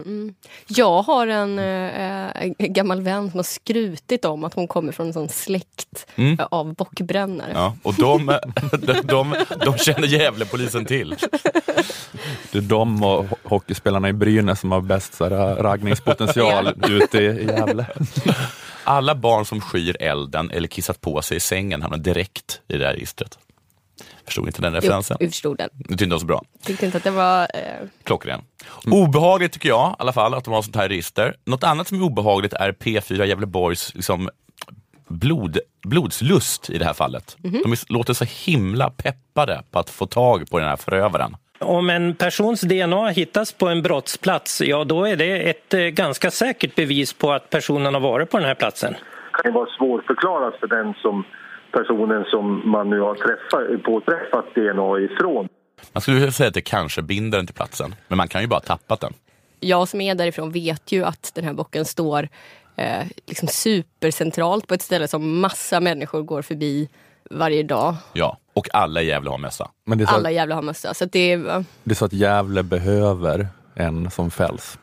Jag 0.67 1.01
har 1.01 1.27
en 1.27 1.59
en 1.59 2.55
gammal 2.57 3.01
vän 3.01 3.31
som 3.31 3.37
har 3.37 3.43
skrutit 3.43 4.25
om 4.25 4.43
att 4.43 4.53
hon 4.53 4.67
kommer 4.67 4.91
från 4.91 5.07
en 5.07 5.13
sån 5.13 5.29
släkt 5.29 6.05
Mm. 6.15 6.39
eh, 6.39 6.45
av 6.51 6.73
bockbrännare. 6.75 7.51
Ja, 7.53 7.75
och 7.83 7.93
de, 7.93 8.25
de, 8.81 8.93
de, 9.03 9.35
de 9.65 9.77
känner 9.77 10.07
Gävlepolisen 10.07 10.85
till. 10.85 11.15
Det 12.51 12.57
är 12.57 12.61
de 12.61 13.03
och 13.03 13.25
ho- 13.25 13.35
hockeyspelarna 13.43 14.09
i 14.09 14.13
Brynäs 14.13 14.59
som 14.59 14.71
har 14.71 14.81
bäst 14.81 15.13
så 15.13 15.23
här, 15.29 15.55
raggningspotential 15.55 16.67
ute 16.89 17.17
i 17.17 17.25
i 17.25 17.45
Gävle. 17.45 17.85
Alla 18.83 19.15
barn 19.15 19.45
som 19.45 19.61
skyr 19.61 19.97
elden 19.99 20.51
eller 20.51 20.67
kissat 20.67 21.01
på 21.01 21.21
sig 21.21 21.37
i 21.37 21.39
sängen 21.39 21.81
hamnar 21.81 21.97
direkt 21.97 22.61
i 22.67 22.77
det 22.77 22.85
här 22.85 22.93
registret. 22.93 23.37
Förstod 24.25 24.47
inte 24.47 24.61
den 24.61 24.73
Jo, 24.73 24.79
referensen? 24.79 25.17
vi 25.19 25.27
förstod 25.27 25.57
den. 25.57 25.69
Du 25.73 25.83
tyckte 25.83 26.05
inte 26.05 26.07
det 26.07 26.15
var 26.15 26.19
så 26.19 26.25
bra? 26.25 26.41
Tyckte 26.65 26.85
inte 26.85 26.97
att 26.97 27.03
det 27.03 27.11
var... 27.11 27.41
Eh, 27.41 27.87
Klockren. 28.03 28.41
Obehagligt 28.91 29.51
tycker 29.53 29.69
jag 29.69 29.89
i 29.91 29.95
alla 29.99 30.13
fall 30.13 30.33
att 30.33 30.43
de 30.43 30.53
har 30.53 30.61
sånt 30.61 30.75
här 30.75 30.89
register. 30.89 31.35
Något 31.45 31.63
annat 31.63 31.87
som 31.87 31.97
är 32.01 32.05
obehagligt 32.05 32.53
är 32.53 32.71
P4 32.71 33.23
Gävleborgs 33.25 33.95
liksom, 33.95 34.29
blod, 35.07 35.57
blodslust 35.85 36.69
i 36.69 36.77
det 36.77 36.85
här 36.85 36.93
fallet. 36.93 37.37
De 37.41 37.71
är, 37.71 37.93
låter 37.93 38.13
så 38.13 38.25
himla 38.25 38.89
peppade 38.89 39.63
på 39.71 39.79
att 39.79 39.89
få 39.89 40.05
tag 40.05 40.49
på 40.49 40.59
den 40.59 40.67
här 40.67 40.75
förövaren. 40.75 41.35
Om 41.59 41.89
en 41.89 42.15
persons 42.15 42.61
DNA 42.61 43.07
hittas 43.09 43.51
på 43.53 43.67
en 43.67 43.81
brottsplats, 43.81 44.61
ja 44.61 44.83
då 44.83 45.05
är 45.05 45.15
det 45.15 45.49
ett 45.49 45.73
eh, 45.73 45.79
ganska 45.79 46.31
säkert 46.31 46.75
bevis 46.75 47.13
på 47.13 47.31
att 47.31 47.49
personen 47.49 47.93
har 47.93 48.01
varit 48.01 48.31
på 48.31 48.37
den 48.37 48.47
här 48.47 48.55
platsen. 48.55 48.93
Det 48.93 49.41
kan 49.43 49.51
ju 49.51 49.55
vara 49.55 49.69
svårförklarat 49.77 50.59
för 50.59 50.67
den 50.67 50.93
som 50.93 51.23
personen 51.73 52.23
som 52.25 52.71
man 52.71 52.89
nu 52.89 52.99
har 52.99 53.15
träffat, 53.15 53.83
påträffat 53.83 54.45
DNA 54.55 54.99
ifrån. 54.99 55.47
Man 55.93 56.01
skulle 56.01 56.31
säga 56.31 56.47
att 56.47 56.53
det 56.53 56.61
kanske 56.61 57.01
binder 57.01 57.37
den 57.37 57.45
till 57.47 57.55
platsen, 57.55 57.95
men 58.07 58.17
man 58.17 58.27
kan 58.27 58.41
ju 58.41 58.47
bara 58.47 58.59
tappat 58.59 58.99
den. 59.01 59.13
jag 59.59 59.87
som 59.87 60.01
är 60.01 60.15
därifrån 60.15 60.51
vet 60.51 60.91
ju 60.91 61.03
att 61.05 61.31
den 61.35 61.43
här 61.45 61.53
bocken 61.53 61.85
står 61.85 62.29
eh, 62.75 63.07
liksom 63.25 63.47
supercentralt 63.47 64.67
på 64.67 64.73
ett 64.73 64.81
ställe 64.81 65.07
som 65.07 65.39
massa 65.39 65.79
människor 65.79 66.21
går 66.21 66.41
förbi 66.41 66.89
varje 67.29 67.63
dag. 67.63 67.95
Ja, 68.13 68.37
och 68.53 68.67
alla 68.75 69.01
i 69.01 69.05
Gävle 69.07 69.29
har 69.29 69.37
mössa. 69.37 69.71
Men 69.85 69.97
det 69.97 70.03
är, 70.03 70.05
så 70.05 70.15
Alla 70.15 70.29
att, 70.29 70.35
jävla 70.35 70.55
har 70.55 70.61
mössa. 70.61 70.93
Så 70.93 71.03
att 71.03 71.11
det, 71.11 71.31
är- 71.31 71.65
det 71.83 71.91
är 71.91 71.95
så 71.95 72.05
att 72.05 72.13
Gävle 72.13 72.63
behöver 72.63 73.47
en 73.75 74.11
som 74.11 74.31
fälls. 74.31 74.79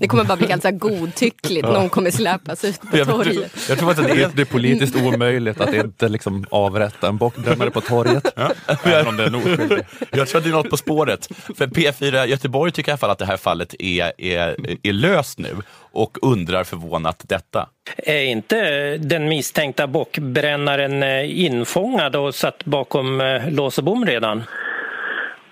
Det 0.00 0.08
kommer 0.08 0.24
bara 0.24 0.36
bli 0.36 0.46
helt 0.46 0.62
så 0.62 0.70
godtyckligt. 0.70 1.68
Någon 1.72 1.88
kommer 1.88 2.10
släpas 2.10 2.64
ut 2.64 2.80
på 2.80 3.04
torget. 3.04 3.68
jag 3.68 3.78
tror 3.78 3.90
att 3.90 3.96
det 3.96 4.22
är 4.22 4.30
det 4.34 4.42
är 4.42 4.46
politiskt 4.46 4.96
omöjligt 5.02 5.60
att 5.60 5.74
inte 5.74 6.08
liksom 6.08 6.46
avrätta 6.50 7.08
en 7.08 7.16
bockbrännare 7.16 7.70
på 7.70 7.80
torget. 7.80 8.38
Även 8.84 9.06
om 9.06 9.16
det 9.16 9.24
är. 9.24 9.86
Jag 10.10 10.28
tror 10.28 10.38
att 10.38 10.44
det 10.44 10.50
är 10.50 10.54
något 10.54 10.70
på 10.70 10.76
spåret. 10.76 11.28
För 11.56 11.66
P4 11.66 12.26
Göteborg 12.26 12.72
tycker 12.72 12.90
i 12.90 12.92
alla 12.92 12.98
fall 12.98 13.10
att 13.10 13.18
det 13.18 13.26
här 13.26 13.36
fallet 13.36 13.74
är, 13.78 14.12
är, 14.18 14.56
är 14.82 14.92
löst 14.92 15.38
nu 15.38 15.56
och 15.92 16.18
undrar 16.22 16.64
förvånat 16.64 17.22
detta. 17.28 17.68
Är 17.96 18.22
inte 18.22 18.56
den 18.96 19.28
misstänkta 19.28 19.86
bockbrännaren 19.86 21.02
eh, 21.02 21.44
infångad 21.44 22.16
och 22.16 22.34
satt 22.34 22.64
bakom 22.64 23.20
eh, 23.20 23.50
lås 23.50 23.78
och 23.78 23.84
bom 23.84 24.06
redan? 24.06 24.42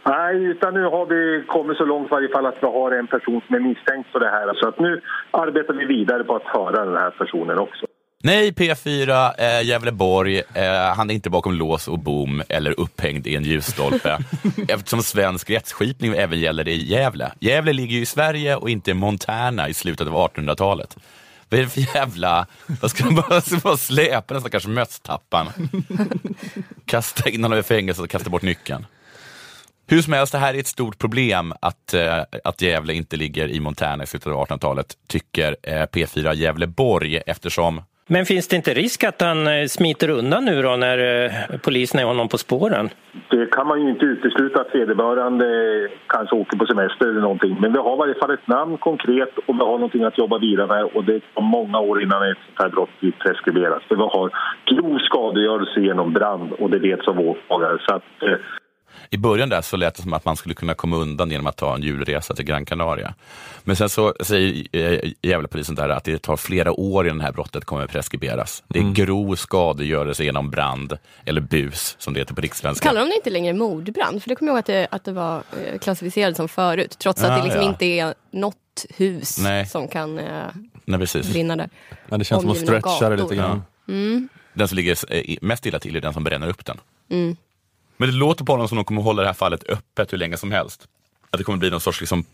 Nej, 0.05 0.45
utan 0.45 0.75
nu 0.75 0.85
har 0.85 1.07
vi 1.07 1.45
kommit 1.47 1.77
så 1.77 1.85
långt 1.85 2.07
i 2.07 2.11
varje 2.11 2.29
fall 2.29 2.47
att 2.47 2.59
vi 2.61 2.67
har 2.67 2.91
en 2.91 3.07
person 3.07 3.41
som 3.47 3.55
är 3.55 3.61
misstänkt 3.61 4.13
för 4.13 4.21
det 4.21 4.31
här. 4.31 4.55
Så 4.55 4.69
att 4.69 4.79
nu 4.79 5.01
arbetar 5.31 5.75
vi 5.75 5.85
vidare 5.85 6.25
på 6.25 6.37
att 6.37 6.47
höra 6.47 6.85
den 6.85 6.97
här 6.97 7.11
personen 7.11 7.59
också. 7.59 7.87
Nej, 8.25 8.53
P4 8.53 9.31
eh, 9.39 9.67
Gävleborg, 9.67 10.39
eh, 10.39 10.95
han 10.97 11.11
är 11.11 11.15
inte 11.15 11.31
bakom 11.31 11.55
lås 11.55 11.89
och 11.89 11.99
bom 11.99 12.43
eller 12.49 12.81
upphängd 12.81 13.27
i 13.27 13.37
en 13.37 13.43
ljusstolpe 13.43 14.19
eftersom 14.69 15.03
svensk 15.03 15.51
rättsskipning 15.51 16.13
även 16.13 16.41
gäller 16.41 16.69
i 16.69 16.77
Gävle. 16.77 17.33
Gävle 17.41 17.73
ligger 17.73 17.97
ju 17.97 18.03
i 18.03 18.07
Sverige 18.07 18.57
och 18.57 18.71
inte 18.71 18.91
i 18.91 18.95
Montana 18.95 19.69
i 19.69 19.75
slutet 19.75 20.09
av 20.09 20.15
1800-talet. 20.15 20.97
Vad 21.49 21.61
är 21.61 21.65
det 21.65 21.71
för 21.71 21.97
jävla... 21.97 22.47
Vad 22.81 22.91
ska 22.91 23.05
bara, 23.11 23.41
ska 23.41 23.57
bara 23.57 23.77
släpa 23.77 24.35
den 24.35 24.41
stackars 24.41 24.67
mösstappan? 24.67 25.47
Kasta 26.87 27.31
in 27.31 27.43
honom 27.43 27.59
i 27.59 27.63
fängelse 27.63 28.03
och 28.03 28.11
kasta 28.11 28.31
bort 28.31 28.43
nyckeln. 28.43 28.87
Hur 29.93 30.03
som 30.03 30.13
helst, 30.13 30.33
det 30.33 30.39
här 30.39 30.55
är 30.55 30.59
ett 30.59 30.67
stort 30.67 30.99
problem 30.99 31.53
att, 31.61 31.95
eh, 31.95 32.41
att 32.45 32.63
Gävle 32.63 32.93
inte 32.93 33.17
ligger 33.17 33.49
i 33.49 33.61
Montana 33.61 34.03
i 34.03 34.07
slutet 34.07 34.27
av 34.27 34.47
1800-talet, 34.47 34.87
tycker 35.09 35.57
eh, 35.63 35.73
P4 35.73 36.35
Gävleborg, 36.35 37.17
eftersom 37.27 37.83
Men 38.07 38.27
finns 38.27 38.49
det 38.49 38.57
inte 38.57 38.75
risk 38.75 39.05
att 39.05 39.21
han 39.21 39.47
eh, 39.47 39.67
smiter 39.67 40.09
undan 40.09 40.45
nu 40.45 40.63
då 40.63 40.77
när 40.77 40.99
eh, 40.99 41.31
polisen 41.65 42.01
är 42.01 42.05
honom 42.05 42.29
på 42.29 42.39
spåren? 42.39 42.89
Det 43.31 43.47
kan 43.47 43.67
man 43.67 43.83
ju 43.83 43.91
inte 43.91 44.05
utesluta 44.05 44.61
att 44.61 44.75
vederbörande 44.75 45.47
kanske 46.07 46.37
åker 46.37 46.57
på 46.57 46.67
semester 46.67 47.09
eller 47.09 47.21
någonting. 47.21 47.57
Men 47.61 47.73
vi 47.73 47.79
har 47.79 47.95
i 47.95 47.99
varje 47.99 48.15
fall 48.15 48.35
ett 48.35 48.47
namn 48.47 48.79
konkret 48.79 49.39
och 49.47 49.55
vi 49.55 49.65
har 49.71 49.79
någonting 49.79 50.05
att 50.05 50.19
jobba 50.19 50.39
vidare 50.39 50.67
med 50.67 50.85
och 50.85 51.05
det 51.05 51.21
tar 51.35 51.43
många 51.43 51.79
år 51.79 52.03
innan 52.03 52.31
ett 52.31 52.39
sånt 52.47 52.63
här 52.63 52.69
brott 52.69 53.01
blir 53.01 53.13
preskriberat. 53.13 53.83
För 53.89 53.97
vi 53.97 54.03
har 54.03 54.31
grov 54.71 54.99
skadegörelse 54.99 55.81
genom 55.81 56.13
brand 56.13 56.53
och 56.53 56.71
det 56.71 56.79
vet 56.79 57.09
av 57.09 57.21
åklagare. 57.21 57.79
Så 57.87 57.95
att, 57.95 58.23
eh, 58.23 58.39
I 59.15 59.19
början 59.19 59.49
där 59.49 59.63
så 59.63 59.77
lät 59.77 59.95
det 59.95 60.03
som 60.03 60.13
att 60.13 60.25
man 60.25 60.37
skulle 60.37 60.55
kunna 60.55 60.75
komma 60.75 60.97
undan 60.97 61.31
genom 61.31 61.47
att 61.47 61.57
ta 61.57 61.75
en 61.75 61.83
julresa 61.83 62.35
till 62.35 62.45
Gran 62.45 62.65
Canaria. 62.65 63.15
Men 63.65 63.77
sen 63.77 63.89
så 63.89 64.15
säger 64.21 64.67
eh, 64.73 65.11
Gävlepolisen 65.23 65.75
där 65.75 65.89
att 65.89 66.05
det 66.05 66.19
tar 66.23 66.37
flera 66.37 66.73
år 66.73 67.07
innan 67.07 67.19
det 67.19 67.25
här 67.25 67.33
brottet 67.33 67.65
kommer 67.65 67.87
preskriberas. 67.87 68.63
Det 68.69 68.79
är 68.79 68.93
grov 68.93 69.37
skadegörelse 69.37 70.25
genom 70.25 70.51
brand, 70.51 70.99
eller 71.25 71.41
bus 71.41 71.97
som 71.99 72.15
det 72.15 72.21
heter 72.21 72.35
på 72.35 72.41
rikssvenska. 72.41 72.89
Kallar 72.89 73.01
de 73.01 73.09
det 73.09 73.15
inte 73.17 73.31
längre 73.31 73.53
mordbrand? 73.55 74.23
För 74.23 74.29
det 74.29 74.35
kommer 74.35 74.51
jag 74.51 74.55
ihåg 74.55 74.59
att 74.61 74.67
det, 74.67 74.89
att 74.91 75.05
det 75.05 75.13
var 75.13 75.37
eh, 75.37 75.79
klassificerat 75.79 76.37
som 76.37 76.49
förut. 76.49 76.97
Trots 76.99 77.23
att 77.23 77.31
Ah, 77.31 77.37
det 77.37 77.43
liksom 77.45 77.63
ja. 77.63 77.69
inte 77.69 77.85
är 77.85 78.15
något 78.31 78.87
hus 78.97 79.39
Nej. 79.39 79.67
som 79.67 79.89
kan 79.89 80.19
eh, 80.19 80.43
Nej, 80.85 81.01
precis. 81.01 81.33
brinna 81.33 81.57
där. 81.57 81.71
Men 82.09 82.19
det 82.19 82.25
känns 82.25 82.43
som 82.43 82.51
att 82.51 82.57
Omgivna 82.57 82.81
stretcha 82.81 83.09
det 83.09 83.17
lite 83.17 83.35
grann. 83.37 83.63
Den 84.55 84.69
som 84.69 84.77
ligger 84.77 85.45
mest 85.45 85.67
illa 85.67 85.79
till 85.79 85.97
är 85.97 86.01
den 86.01 86.13
som 86.13 86.25
bränner 86.25 86.49
upp 86.49 86.65
den. 86.65 86.81
Mm. 87.11 87.37
Men 88.03 88.11
det 88.11 88.17
låter 88.17 88.45
på 88.45 88.53
honom 88.53 88.69
som 88.69 88.79
att 88.79 88.81
de 88.81 88.85
kommer 88.85 89.03
hålla 89.03 89.23
det 89.23 89.29
här 89.29 89.35
fallet 89.35 89.65
öppet 89.69 90.13
hur 90.13 90.19
länge 90.19 90.37
som 90.37 90.53
helst. 90.53 90.89
Att 91.31 91.39
det 91.39 91.45
kommer 91.45 91.59
bli 91.59 91.71
någon 91.71 91.81
sorts 91.81 92.01
liksom, 92.01 92.25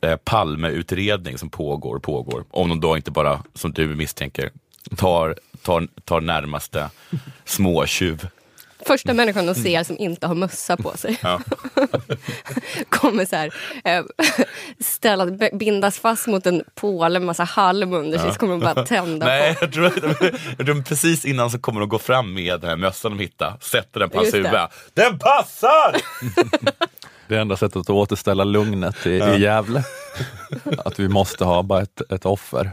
eh, 0.00 0.16
Palmeutredning 0.16 1.38
som 1.38 1.50
pågår 1.50 1.96
och 1.96 2.02
pågår. 2.02 2.44
Om 2.50 2.68
de 2.68 2.80
då 2.80 2.96
inte 2.96 3.10
bara, 3.10 3.42
som 3.54 3.72
du 3.72 3.86
misstänker, 3.86 4.50
tar, 4.96 5.36
tar, 5.62 5.88
tar 6.04 6.20
närmaste 6.20 6.90
småtjuv. 7.44 8.28
Första 8.86 9.14
människan 9.14 9.46
de 9.46 9.54
ser 9.54 9.84
som 9.84 9.98
inte 9.98 10.26
har 10.26 10.34
mössa 10.34 10.76
på 10.76 10.96
sig 10.96 11.18
Ja. 11.22 11.40
kommer 12.88 13.24
så 13.26 13.36
här, 13.36 13.50
eh, 13.84 14.04
bindas 15.58 15.98
fast 15.98 16.26
mot 16.26 16.46
en 16.46 16.64
påle 16.74 17.18
med 17.18 17.26
massa 17.26 17.44
halm 17.44 17.92
under 17.92 18.18
sig 18.18 18.32
så 18.32 18.38
kommer 18.38 18.52
de 18.52 18.60
bara 18.74 18.86
tända 18.86 19.26
Nej, 19.26 19.54
på. 19.54 19.64
jag 19.64 19.72
tror, 19.72 19.86
att- 19.86 19.96
jag 20.58 20.66
tror 20.66 20.82
precis 20.82 21.24
innan 21.24 21.50
så 21.50 21.58
kommer 21.58 21.80
de 21.80 21.88
gå 21.88 21.98
fram 21.98 22.34
med 22.34 22.60
den 22.60 22.70
här 22.70 22.76
mössan 22.76 23.16
de 23.16 23.22
hittar, 23.22 23.56
sätter 23.60 24.00
den 24.00 24.10
på 24.10 24.16
hans 24.18 24.34
huvud. 24.34 24.50
Den 24.94 25.18
passar! 25.18 25.96
Det 27.28 27.36
enda 27.38 27.56
sättet 27.56 27.76
att 27.76 27.90
återställa 27.90 28.44
lugnet 28.44 29.06
i, 29.06 29.10
i 29.10 29.38
Gävle. 29.40 29.84
Att 30.84 30.98
vi 31.00 31.08
måste 31.08 31.44
ha 31.44 31.62
bara 31.62 31.82
ett, 31.82 32.12
ett 32.12 32.26
offer. 32.26 32.70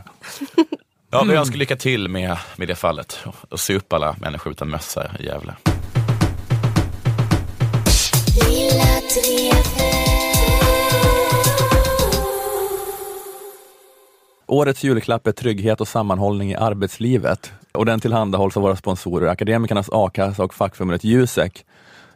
Ja, 1.12 1.24
vi 1.24 1.36
önskar 1.36 1.58
lycka 1.58 1.76
till 1.76 2.08
med, 2.10 2.38
med 2.56 2.68
det 2.68 2.76
fallet 2.76 3.20
och, 3.26 3.36
och 3.50 3.60
se 3.60 3.76
upp 3.76 3.94
alla 3.94 4.16
människor 4.20 4.52
utan 4.52 4.70
mössa 4.70 5.12
i 5.20 5.26
Gävle. 5.26 5.54
Årets 14.48 14.84
julklapp 14.84 15.28
är 15.28 15.32
trygghet 15.32 15.82
och 15.82 15.88
sammanhållning 15.88 16.52
i 16.52 16.56
arbetslivet. 16.56 17.52
Och 17.72 17.86
den 17.86 18.00
tillhandahålls 18.00 18.58
av 18.58 18.64
våra 18.64 18.76
sponsorer 18.76 19.28
Akademikernas 19.28 19.90
a-kassa 19.92 20.44
och 20.44 20.54
fackförbundet 20.54 21.04
Jusek. 21.04 21.66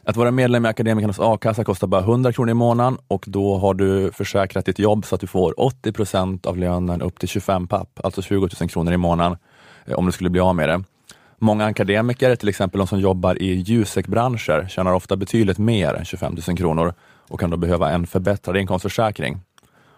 Att 0.03 0.15
vara 0.15 0.31
medlem 0.31 0.65
i 0.65 0.69
Akademikernas 0.69 1.19
a-kassa 1.19 1.63
kostar 1.63 1.88
bara 1.88 2.01
100 2.01 2.33
kronor 2.33 2.51
i 2.51 2.53
månaden 2.53 2.97
och 3.07 3.25
då 3.27 3.57
har 3.57 3.73
du 3.73 4.12
försäkrat 4.12 4.65
ditt 4.65 4.79
jobb 4.79 5.05
så 5.05 5.15
att 5.15 5.21
du 5.21 5.27
får 5.27 5.59
80 5.59 5.91
procent 5.91 6.45
av 6.45 6.57
lönen 6.57 7.01
upp 7.01 7.19
till 7.19 7.29
25 7.29 7.67
papp, 7.67 7.99
alltså 8.03 8.21
20 8.21 8.49
000 8.62 8.69
kronor 8.69 8.93
i 8.93 8.97
månaden 8.97 9.38
eh, 9.85 9.93
om 9.93 10.05
du 10.05 10.12
skulle 10.12 10.29
bli 10.29 10.41
av 10.41 10.55
med 10.55 10.69
det. 10.69 10.83
Många 11.39 11.65
akademiker, 11.65 12.36
till 12.36 12.49
exempel 12.49 12.78
de 12.78 12.88
som 12.88 12.99
jobbar 12.99 13.41
i 13.41 13.54
Jusek-branscher, 13.62 14.67
tjänar 14.69 14.93
ofta 14.93 15.15
betydligt 15.15 15.58
mer 15.58 15.93
än 15.93 16.06
25 16.06 16.38
000 16.47 16.58
kronor 16.58 16.93
och 17.28 17.39
kan 17.39 17.49
då 17.49 17.58
behöva 17.58 17.89
en 17.91 18.08
förbättrad 18.08 18.58
inkomstförsäkring. 18.58 19.39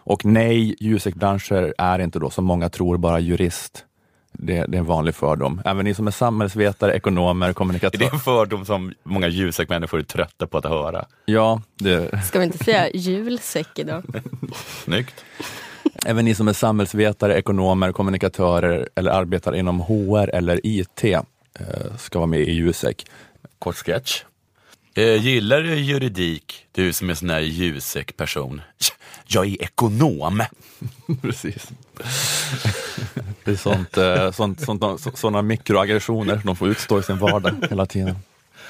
Och 0.04 0.25
nej, 0.25 0.75
Jusek-branscher 0.80 1.73
är 1.77 1.99
inte 1.99 2.19
då 2.19 2.30
som 2.30 2.45
många 2.45 2.69
tror 2.69 2.97
bara 2.97 3.19
jurist. 3.19 3.86
Det, 4.34 4.54
det 4.67 4.77
är 4.77 4.80
en 4.80 4.86
vanlig 4.86 5.15
fördom. 5.15 5.62
Även 5.65 5.86
ni 5.86 5.93
som 5.93 6.08
är 6.08 6.12
samhällsvetare, 6.12 6.93
ekonomer, 6.93 7.45
Är 7.45 7.49
det 7.49 7.54
kommunikatörer. 7.54 8.13
en 8.13 8.19
fördom 8.19 8.65
som 8.65 8.93
många 9.04 9.27
Jusek-människor 9.27 9.99
är 9.99 10.04
trötta 10.04 10.47
på 10.47 10.58
att 10.58 10.65
höra? 10.65 11.06
Ja, 11.25 11.62
det, 11.75 12.23
Ska 12.25 12.39
vi 12.39 12.45
inte 12.45 12.58
säga 12.63 12.89
julsäck 12.89 13.80
idag? 13.80 14.04
Snyggt. 14.84 15.25
Även 16.05 16.25
ni 16.25 16.35
som 16.35 16.47
är 16.47 16.53
samhällsvetare, 16.53 17.37
ekonomer, 17.37 17.91
kommunikatörer 17.91 18.89
eller 18.95 19.11
arbetar 19.11 19.55
inom 19.55 19.79
HR 19.79 20.29
eller 20.29 20.59
IT 20.63 21.03
eh, 21.03 21.15
ska 21.97 22.19
vara 22.19 22.27
med 22.27 22.39
i 22.39 22.51
Jusek. 22.51 23.05
Kort 23.59 23.75
sketch. 23.75 24.23
Eh, 24.95 25.15
gillar 25.25 25.61
du 25.61 25.75
juridik, 25.75 26.65
du 26.71 26.93
som 26.93 27.09
är 27.09 27.13
sån 27.13 27.29
här 27.29 27.39
Jusek-person? 27.39 28.61
Jag 29.27 29.45
är 29.47 29.61
ekonom. 29.63 30.43
Precis. 31.21 31.67
Det 33.43 33.51
är 33.51 33.55
sånt, 33.55 33.97
eh, 33.97 34.31
sånt, 34.31 34.61
sånt, 34.61 35.01
så- 35.01 35.11
såna 35.13 35.41
mikroaggressioner 35.41 36.41
de 36.45 36.55
får 36.55 36.67
utstå 36.69 36.99
i 36.99 37.03
sin 37.03 37.17
vardag 37.17 37.53
hela 37.69 37.85
tiden. 37.85 38.15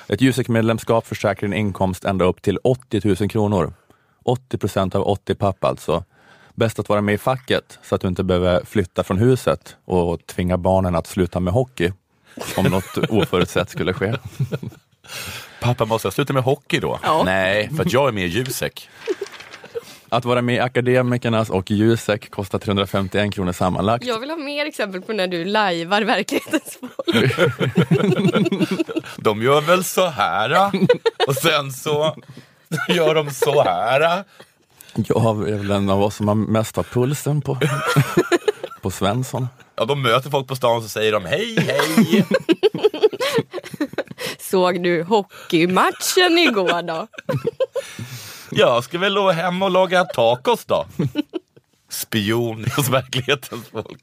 Ett 0.08 0.22
Jusek-medlemskap 0.22 1.08
försäkrar 1.08 1.48
en 1.48 1.54
inkomst 1.54 2.06
ända 2.06 2.26
upp 2.26 2.42
till 2.42 2.58
80 2.64 3.02
000 3.20 3.30
kronor. 3.30 3.74
80 4.24 4.58
procent 4.58 4.96
av 4.96 5.02
80 5.08 5.36
papp 5.36 5.64
alltså. 5.64 6.04
Bäst 6.62 6.80
att 6.80 6.90
vara 6.90 7.02
med 7.02 7.16
i 7.16 7.18
facket 7.18 7.80
så 7.84 7.96
att 7.96 8.02
du 8.02 8.08
inte 8.08 8.24
behöver 8.24 8.66
flytta 8.66 9.04
från 9.04 9.18
huset 9.18 9.76
och 9.86 10.26
tvinga 10.26 10.58
barnen 10.58 10.96
att 10.96 11.08
sluta 11.08 11.40
med 11.40 11.54
hockey 11.54 11.92
om 12.58 12.66
något 12.66 12.98
oförutsett 13.10 13.70
skulle 13.70 13.94
ske. 13.94 14.14
Pappa, 15.62 15.86
måste 15.86 16.06
jag 16.06 16.14
sluta 16.14 16.34
med 16.34 16.44
hockey 16.44 16.80
då? 16.80 17.00
Ja. 17.04 17.24
Nej, 17.26 17.70
för 17.76 17.84
att 17.84 17.94
jag 17.94 18.08
är 18.08 18.12
med 18.12 18.26
i 18.26 18.28
Jusek. 18.28 18.90
Att 20.10 20.26
vara 20.26 20.42
med 20.42 20.56
i 20.56 20.60
Akademikernas 20.60 21.50
och 21.50 21.72
Jusek 21.72 22.30
kostar 22.32 22.60
351 22.60 23.34
kronor 23.34 23.52
sammanlagt. 23.52 24.06
Jag 24.06 24.20
vill 24.20 24.30
ha 24.30 24.38
mer 24.38 24.66
exempel 24.66 25.02
på 25.02 25.14
när 25.14 25.28
du 25.28 25.46
lajvar 25.46 26.02
verklighetens 26.02 26.80
folk. 26.80 27.36
De 29.18 29.42
gör 29.42 29.62
väl 29.62 29.84
så 29.84 30.08
här 30.08 30.72
och 31.28 31.36
sen 31.36 31.72
så 31.72 32.16
gör 32.90 33.16
de 33.16 33.30
så 33.30 33.64
här. 33.64 34.24
Jag 34.96 35.50
är 35.50 35.58
väl 35.58 35.72
en 35.72 35.90
av 35.90 36.04
oss 36.04 36.16
som 36.16 36.28
har 36.28 36.36
mest 36.36 36.78
av 36.78 36.84
pulsen 36.84 37.42
på, 37.42 37.58
på 38.82 38.92
Svensson. 38.92 39.48
Ja, 39.76 39.86
de 39.86 40.02
möter 40.02 40.30
folk 40.30 40.48
på 40.48 40.56
stan 40.56 40.78
och 40.78 40.84
så 40.84 40.90
säger 40.90 41.12
de 41.12 41.26
hej, 41.26 41.56
hej. 41.60 42.26
Såg 44.40 44.84
du 44.84 45.04
hockeymatchen 45.04 46.38
igår 46.38 46.82
då? 46.88 47.08
Jag 48.52 48.84
ska 48.84 48.98
väl 48.98 49.16
gå 49.16 49.32
hem 49.32 49.62
och 49.62 49.72
laga 49.72 50.04
tacos 50.04 50.66
då. 50.66 50.86
Spion 51.90 52.66
hos 52.76 52.90
verklighetens 52.90 53.68
folk. 53.72 54.00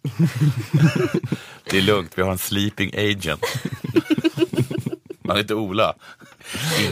Det 1.70 1.78
är 1.78 1.82
lugnt, 1.82 2.12
vi 2.14 2.22
har 2.22 2.30
en 2.30 2.38
sleeping 2.38 2.90
agent. 2.96 3.44
Man 5.22 5.36
heter 5.36 5.54
Ola. 5.54 5.94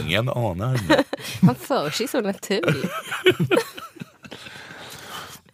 Ingen 0.01 0.29
anar. 0.29 0.79
Han 1.41 1.55
för 1.55 1.89
sig 1.89 2.07
så 2.07 2.21
naturligt. 2.21 2.91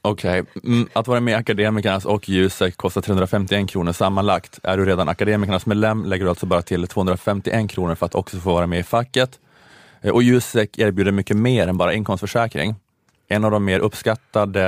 Okej, 0.05 0.43
mm, 0.63 0.87
att 0.93 1.07
vara 1.07 1.19
med 1.19 1.31
i 1.31 1.35
Akademikernas 1.35 2.05
och 2.05 2.29
Jusek 2.29 2.77
kostar 2.77 3.01
351 3.01 3.69
kronor 3.69 3.91
sammanlagt. 3.91 4.59
Är 4.63 4.77
du 4.77 4.85
redan 4.85 5.09
Akademikernas 5.09 5.65
medlem 5.65 6.05
lägger 6.05 6.23
du 6.25 6.29
alltså 6.29 6.45
bara 6.45 6.61
till 6.61 6.87
251 6.87 7.69
kronor 7.69 7.95
för 7.95 8.05
att 8.05 8.15
också 8.15 8.37
få 8.37 8.53
vara 8.53 8.67
med 8.67 8.79
i 8.79 8.83
facket. 8.83 9.39
Eh, 10.01 10.11
Och 10.11 10.23
Jusek 10.23 10.77
erbjuder 10.77 11.11
mycket 11.11 11.37
mer 11.37 11.67
än 11.67 11.77
bara 11.77 11.93
inkomstförsäkring. 11.93 12.75
En 13.27 13.45
av 13.45 13.51
de 13.51 13.65
mer 13.65 13.79
uppskattade 13.79 14.63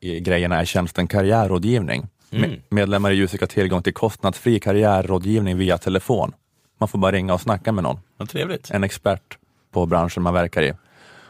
eh, 0.00 0.10
grejerna 0.14 0.60
är 0.60 0.64
tjänsten 0.64 1.06
karriärrådgivning. 1.06 2.06
Me- 2.30 2.60
Medlemmar 2.68 3.10
i 3.10 3.14
Jusek 3.14 3.40
har 3.40 3.46
tillgång 3.46 3.82
till 3.82 3.94
kostnadsfri 3.94 4.60
karriärrådgivning 4.60 5.56
via 5.58 5.78
telefon. 5.78 6.32
Man 6.80 6.88
får 6.88 6.98
bara 6.98 7.12
ringa 7.12 7.34
och 7.34 7.40
snacka 7.40 7.72
med 7.72 7.84
någon 7.84 7.98
Vad 8.16 8.28
trevligt. 8.28 8.70
en 8.70 8.84
expert 8.84 9.38
på 9.72 9.86
branschen 9.86 10.22
man 10.22 10.34
verkar 10.34 10.62
i 10.62 10.72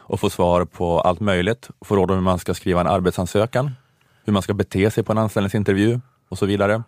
och 0.07 0.19
få 0.19 0.29
svar 0.29 0.65
på 0.65 1.01
allt 1.01 1.19
möjligt. 1.19 1.69
Få 1.85 1.95
råd 1.95 2.11
om 2.11 2.17
hur 2.17 2.23
man 2.23 2.39
ska 2.39 2.53
skriva 2.53 2.81
en 2.81 2.87
arbetsansökan, 2.87 3.71
hur 4.25 4.33
man 4.33 4.41
ska 4.41 4.53
bete 4.53 4.91
sig 4.91 5.03
på 5.03 5.11
en 5.11 5.17
anställningsintervju 5.17 5.99
och 6.29 6.37
så 6.37 6.45
vidare. 6.45 6.83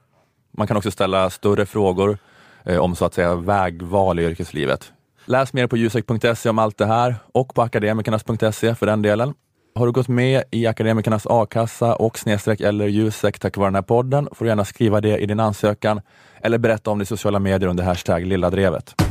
Man 0.51 0.67
kan 0.67 0.77
också 0.77 0.91
ställa 0.91 1.29
större 1.29 1.65
frågor 1.65 2.17
eh, 2.65 2.77
om 2.77 2.95
så 2.95 3.05
att 3.05 3.13
säga 3.13 3.35
vägval 3.35 4.19
i 4.19 4.23
yrkeslivet. 4.23 4.91
Läs 5.25 5.53
mer 5.53 5.67
på 5.67 5.77
ljusek.se 5.77 6.49
om 6.49 6.59
allt 6.59 6.77
det 6.77 6.85
här 6.85 7.15
och 7.31 7.55
på 7.55 7.61
akademikernas.se 7.61 8.75
för 8.75 8.85
den 8.85 9.01
delen. 9.01 9.33
Har 9.75 9.85
du 9.85 9.91
gått 9.91 10.07
med 10.07 10.43
i 10.51 10.67
Akademikernas 10.67 11.27
a-kassa 11.29 11.95
och 11.95 12.19
snedstreck 12.19 12.61
eller 12.61 12.87
Jusek 12.87 13.39
tack 13.39 13.57
vare 13.57 13.67
den 13.67 13.75
här 13.75 13.81
podden 13.81 14.29
får 14.31 14.45
du 14.45 14.49
gärna 14.49 14.65
skriva 14.65 15.01
det 15.01 15.17
i 15.17 15.25
din 15.25 15.39
ansökan 15.39 16.01
eller 16.41 16.57
berätta 16.57 16.91
om 16.91 16.99
det 16.99 17.03
i 17.03 17.05
sociala 17.05 17.39
medier 17.39 17.69
under 17.69 17.83
hashtag 17.83 18.25
lilladrevet. 18.25 19.08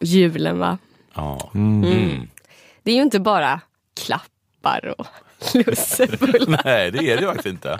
Julen 0.00 0.58
va? 0.58 0.78
Ja. 1.14 1.50
Mm. 1.54 2.28
Det 2.82 2.90
är 2.90 2.94
ju 2.94 3.02
inte 3.02 3.20
bara 3.20 3.60
klappar 4.04 4.94
och 4.98 5.06
lussebullar. 5.66 6.64
Nej, 6.64 6.90
det 6.90 6.98
är 6.98 7.16
det 7.16 7.20
ju 7.22 7.26
faktiskt 7.26 7.46
inte. 7.46 7.70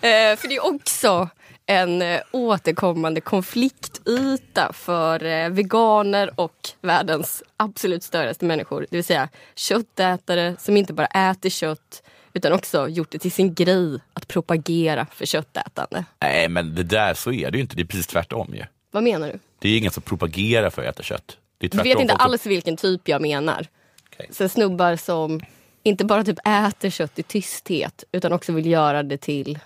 Eh, 0.00 0.36
för 0.36 0.48
det 0.48 0.56
är 0.56 0.74
också 0.74 1.28
en 1.66 2.02
eh, 2.02 2.20
återkommande 2.32 3.20
konfliktyta 3.20 4.72
för 4.72 5.24
eh, 5.24 5.48
veganer 5.48 6.40
och 6.40 6.68
världens 6.80 7.42
absolut 7.56 8.02
största 8.02 8.46
människor. 8.46 8.80
Det 8.90 8.96
vill 8.96 9.04
säga 9.04 9.28
köttätare 9.54 10.56
som 10.58 10.76
inte 10.76 10.92
bara 10.92 11.06
äter 11.06 11.50
kött 11.50 12.02
utan 12.32 12.52
också 12.52 12.88
gjort 12.88 13.10
det 13.10 13.18
till 13.18 13.32
sin 13.32 13.54
grej 13.54 14.00
att 14.12 14.28
propagera 14.28 15.06
för 15.12 15.26
köttätande. 15.26 16.04
Nej, 16.20 16.48
men 16.48 16.74
det 16.74 16.82
där 16.82 17.14
så 17.14 17.32
är 17.32 17.50
det 17.50 17.56
ju 17.58 17.62
inte. 17.62 17.76
Det 17.76 17.82
är 17.82 17.86
precis 17.86 18.06
tvärtom 18.06 18.54
ju. 18.54 18.64
Vad 18.90 19.02
menar 19.02 19.28
du? 19.28 19.38
Det 19.58 19.68
är 19.68 19.78
ingen 19.78 19.92
som 19.92 20.02
propagerar 20.02 20.70
för 20.70 20.82
att 20.82 20.88
äta 20.88 21.02
kött. 21.02 21.36
Du 21.72 21.82
vet 21.82 22.00
inte 22.00 22.14
alls 22.14 22.46
vilken 22.46 22.76
typ 22.76 23.08
jag 23.08 23.22
menar. 23.22 23.66
Okej. 24.12 24.28
Så 24.30 24.48
snubbar 24.48 24.96
som 24.96 25.40
inte 25.82 26.04
bara 26.04 26.24
typ 26.24 26.38
äter 26.46 26.90
kött 26.90 27.18
i 27.18 27.22
tysthet 27.22 28.04
utan 28.12 28.32
också 28.32 28.52
vill 28.52 28.66
göra 28.66 29.02
det 29.02 29.16
till... 29.16 29.58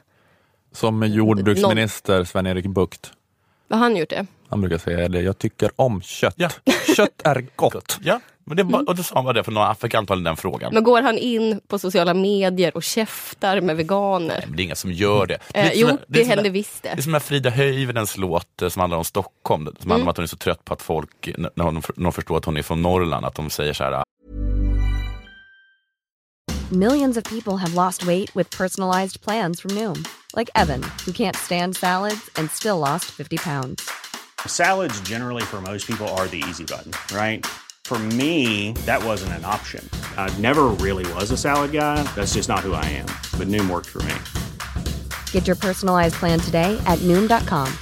Som 0.73 1.03
jordbruksminister 1.03 2.25
Sven-Erik 2.25 2.67
Bucht. 2.67 3.13
Har 3.71 3.79
han 3.79 3.97
gjort 3.97 4.11
det? 4.11 4.27
Han 4.51 4.61
brukar 4.61 4.79
säga 4.79 5.09
det, 5.09 5.21
jag 5.21 5.39
tycker 5.39 5.71
om 5.77 6.03
kött. 6.03 6.35
Ja. 6.37 6.49
Kött 6.97 7.23
är 7.25 7.47
gott. 7.57 7.99
Ja, 8.03 8.21
men 8.45 8.57
det 8.57 8.63
var, 8.63 8.89
och 8.89 8.97
då 8.97 9.03
sa 9.03 9.15
han 9.15 9.25
bara 9.25 9.33
det 9.33 9.45
för 9.45 9.53
några 9.53 9.75
fick 9.75 9.95
antagligen 9.95 10.25
den 10.25 10.37
frågan. 10.37 10.75
Men 10.75 10.83
går 10.85 11.03
han 11.03 11.19
in 11.19 11.61
på 11.69 11.79
sociala 11.79 12.15
medier 12.15 12.77
och 12.77 12.83
käftar 12.83 13.61
med 13.61 13.77
veganer? 13.77 14.27
Nej, 14.29 14.45
men 14.47 14.57
det 14.57 14.63
är 14.63 14.65
inga 14.65 14.75
som 14.75 14.93
gör 14.93 15.27
det. 15.27 15.39
det 15.53 15.59
Eh, 15.59 15.67
är 15.67 15.73
jo, 15.75 15.99
det, 16.09 16.21
är 16.21 16.23
som 16.25 16.29
händer 16.31 16.45
där- 16.45 16.51
visst 16.51 16.83
Det 16.83 16.89
är 16.89 16.97
det. 16.97 17.03
som 17.03 17.13
den 17.13 17.21
Frida 17.21 17.51
Höjvedens 17.51 18.17
låt 18.17 18.63
eh, 18.63 18.69
som 18.69 18.81
handlar 18.81 18.99
om 18.99 19.05
Stockholm. 19.05 19.65
Som 19.65 19.75
handlar 19.91 19.95
Mm. 19.97 20.03
om 20.07 20.09
att 20.11 20.17
hon 20.17 20.23
är 20.25 20.27
så 20.29 20.37
trött 20.37 20.65
på 20.65 20.75
att 20.75 20.83
folk, 20.83 21.29
när 21.37 21.65
hon, 21.65 21.75
när 21.97 22.05
hon 22.05 22.13
förstår 22.13 22.37
att 22.37 22.45
hon 22.45 22.57
är 22.57 22.63
från 22.63 22.83
Norrland, 22.83 23.27
att 23.27 23.35
de 23.35 23.51
säger 23.51 23.73
så 23.73 23.85
här, 23.85 24.03
Millions 26.71 27.17
of 27.17 27.25
people 27.25 27.53
have 27.57 27.75
lost 27.75 28.03
weight 28.05 28.37
with 28.37 28.59
personalized 28.59 29.21
plans 29.25 29.61
from 29.63 29.75
Noom, 29.75 30.05
like 30.37 30.51
Evan, 30.55 30.81
who 31.07 31.13
can't 31.13 31.37
stand 31.37 31.77
salads 31.77 32.31
and 32.39 32.51
still 32.51 32.77
lost 32.79 33.05
50 33.05 33.39
pounds. 33.39 33.83
Salads, 34.49 35.01
generally, 35.01 35.43
for 35.43 35.63
most 35.63 35.87
people, 35.87 36.07
are 36.19 36.29
the 36.29 36.45
easy 36.49 36.65
button, 36.65 36.93
right? 37.17 37.47
For 37.85 37.99
me, 37.99 38.73
that 38.85 39.03
wasn't 39.03 39.33
an 39.33 39.47
option. 39.47 39.83
I 40.19 40.29
never 40.41 40.65
really 40.67 41.11
was 41.15 41.31
a 41.31 41.39
salad 41.39 41.73
guy. 41.73 42.03
That's 42.15 42.35
just 42.35 42.49
not 42.51 42.61
who 42.61 42.75
I 42.75 42.85
am. 42.85 43.07
But 43.39 43.49
Noom 43.49 43.71
worked 43.71 43.87
for 43.87 44.03
me. 44.03 44.15
Get 45.33 45.47
your 45.47 45.57
personalized 45.57 46.17
plan 46.17 46.39
today 46.39 46.79
at 46.87 46.99
Noom.com. 46.99 47.73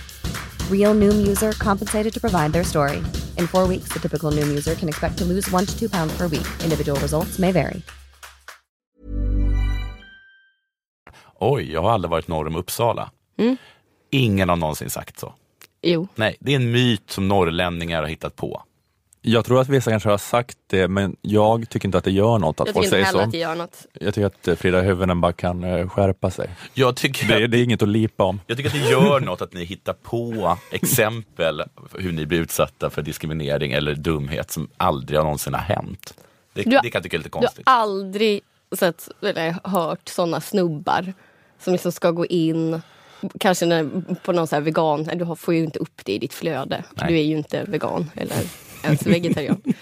Real 0.70 0.94
Noom 0.94 1.26
user 1.26 1.52
compensated 1.58 2.14
to 2.14 2.20
provide 2.20 2.52
their 2.52 2.62
story. 2.62 2.98
In 3.36 3.48
four 3.48 3.66
weeks, 3.66 3.88
the 3.92 3.98
typical 3.98 4.30
Noom 4.30 4.48
user 4.48 4.76
can 4.76 4.88
expect 4.88 5.18
to 5.18 5.24
lose 5.24 5.50
one 5.50 5.66
to 5.66 5.76
two 5.76 5.88
pounds 5.88 6.16
per 6.16 6.28
week. 6.28 6.46
Individual 6.62 7.00
results 7.00 7.40
may 7.40 7.50
vary. 7.50 7.82
oj, 11.38 11.72
jag 11.72 11.82
har 11.82 11.90
aldrig 11.90 12.10
varit 12.10 12.28
norr 12.28 12.46
om 12.46 12.56
Uppsala. 12.56 13.10
Mm. 13.38 13.56
Ingen 14.10 14.48
har 14.48 14.56
någonsin 14.56 14.90
sagt 14.90 15.18
så. 15.18 15.34
Jo. 15.86 16.08
Nej, 16.14 16.36
det 16.40 16.52
är 16.52 16.56
en 16.56 16.70
myt 16.70 17.10
som 17.10 17.28
norrlänningar 17.28 18.00
har 18.02 18.08
hittat 18.08 18.36
på. 18.36 18.62
Jag 19.22 19.44
tror 19.44 19.60
att 19.60 19.68
vissa 19.68 19.90
kanske 19.90 20.08
har 20.08 20.18
sagt 20.18 20.58
det, 20.66 20.88
men 20.88 21.16
jag 21.22 21.68
tycker 21.68 21.88
inte 21.88 21.98
att 21.98 22.04
det 22.04 22.10
gör 22.10 22.38
något 22.38 22.60
att 22.60 22.66
Jag 22.66 22.74
folk 22.74 22.86
tycker 22.86 22.98
inte 22.98 23.10
säger 23.10 23.22
så. 23.22 23.26
att 23.26 23.32
det 23.32 23.38
gör 23.38 23.54
något. 23.54 23.86
Jag 24.00 24.14
tycker 24.14 24.26
att 24.26 24.48
eh, 24.48 24.54
Frida 24.56 24.80
Huvuden 24.80 25.20
bara 25.20 25.32
kan 25.32 25.64
eh, 25.64 25.88
skärpa 25.88 26.30
sig. 26.30 26.50
Jag 26.74 26.96
tycker, 26.96 27.28
Det, 27.40 27.46
det 27.46 27.58
är 27.58 27.62
inget 27.64 27.82
att 27.82 27.88
lipa 27.88 28.24
om. 28.24 28.40
jag 28.46 28.56
tycker 28.56 28.70
att 28.70 28.76
det 28.84 28.90
gör 28.90 29.20
något 29.20 29.42
att 29.42 29.52
ni 29.54 29.64
hittar 29.64 29.92
på 29.92 30.56
exempel 30.70 31.62
hur 31.98 32.12
ni 32.12 32.26
blir 32.26 32.40
utsatta 32.40 32.90
för 32.90 33.02
diskriminering 33.02 33.72
eller 33.72 33.94
dumhet 33.94 34.50
som 34.50 34.68
aldrig 34.76 35.18
någonsin 35.20 35.54
har 35.54 35.60
hänt. 35.60 36.14
Det, 36.52 36.62
Du 36.62 36.76
har- 36.76 36.82
det 36.82 36.90
kan 36.90 36.98
jag 36.98 37.02
tycka 37.02 37.16
är 37.16 37.18
lite 37.18 37.28
Du 37.30 37.36
har 37.36 37.40
konstigt. 37.42 37.62
aldrig 37.66 38.40
sett, 38.78 39.08
eller 39.22 39.56
hört 39.64 40.08
såna 40.08 40.40
snubbar 40.40 41.12
som 41.60 41.72
liksom 41.72 41.92
ska 41.92 42.10
gå 42.10 42.26
in 42.26 42.82
Kanske 43.40 43.66
när, 43.66 44.14
på 44.14 44.32
någon 44.32 44.46
så 44.46 44.56
här 44.56 44.60
vegan, 44.62 45.04
du 45.04 45.36
får 45.36 45.54
ju 45.54 45.64
inte 45.64 45.78
upp 45.78 46.00
det 46.04 46.12
i 46.12 46.18
ditt 46.18 46.34
flöde. 46.34 46.84
Nej. 46.94 47.08
Du 47.08 47.18
är 47.18 47.22
ju 47.22 47.36
inte 47.36 47.64
vegan 47.64 48.10
eller 48.14 48.36
ens 48.82 49.06
vegetarian. 49.06 49.62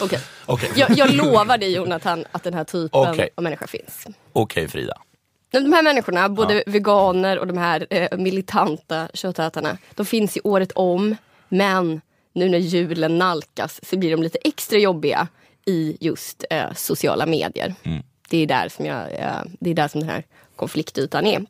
Okej. 0.00 0.18
Okej, 0.46 0.70
Jag, 0.76 0.90
jag 0.98 1.14
lovar 1.14 1.58
dig 1.58 1.74
Jonathan 1.74 2.24
att 2.32 2.42
den 2.42 2.54
här 2.54 2.64
typen 2.64 3.00
Okej. 3.00 3.28
av 3.34 3.44
människa 3.44 3.66
finns. 3.66 4.06
Okej, 4.32 4.68
Frida. 4.68 4.94
De 5.50 5.72
här 5.72 5.82
människorna, 5.82 6.28
både 6.28 6.64
veganer 6.66 7.38
och 7.38 7.46
de 7.46 7.58
här 7.58 7.86
eh, 7.90 8.18
militanta 8.18 9.08
köttätarna, 9.14 9.78
de 9.94 10.06
finns 10.06 10.36
ju 10.36 10.40
året 10.44 10.72
om. 10.72 11.16
Men 11.48 12.00
nu 12.32 12.48
när 12.48 12.58
julen 12.58 13.18
nalkas 13.18 13.80
så 13.82 13.96
blir 13.96 14.10
de 14.10 14.22
lite 14.22 14.38
extra 14.44 14.78
jobbiga 14.78 15.28
i 15.66 15.96
just 16.00 16.44
eh, 16.50 16.72
sociala 16.74 17.26
medier. 17.26 17.74
Det, 18.28 18.38
är 18.38 18.46
där 18.46 18.68
som 18.68 18.86
jag, 18.86 19.12
eh, 19.12 19.42
det 19.60 19.70
är 19.70 19.74
där 19.74 19.88
som 19.88 20.00
den 20.00 20.10
här 20.10 20.24
konfliktytan 20.56 21.26
är. 21.26 21.46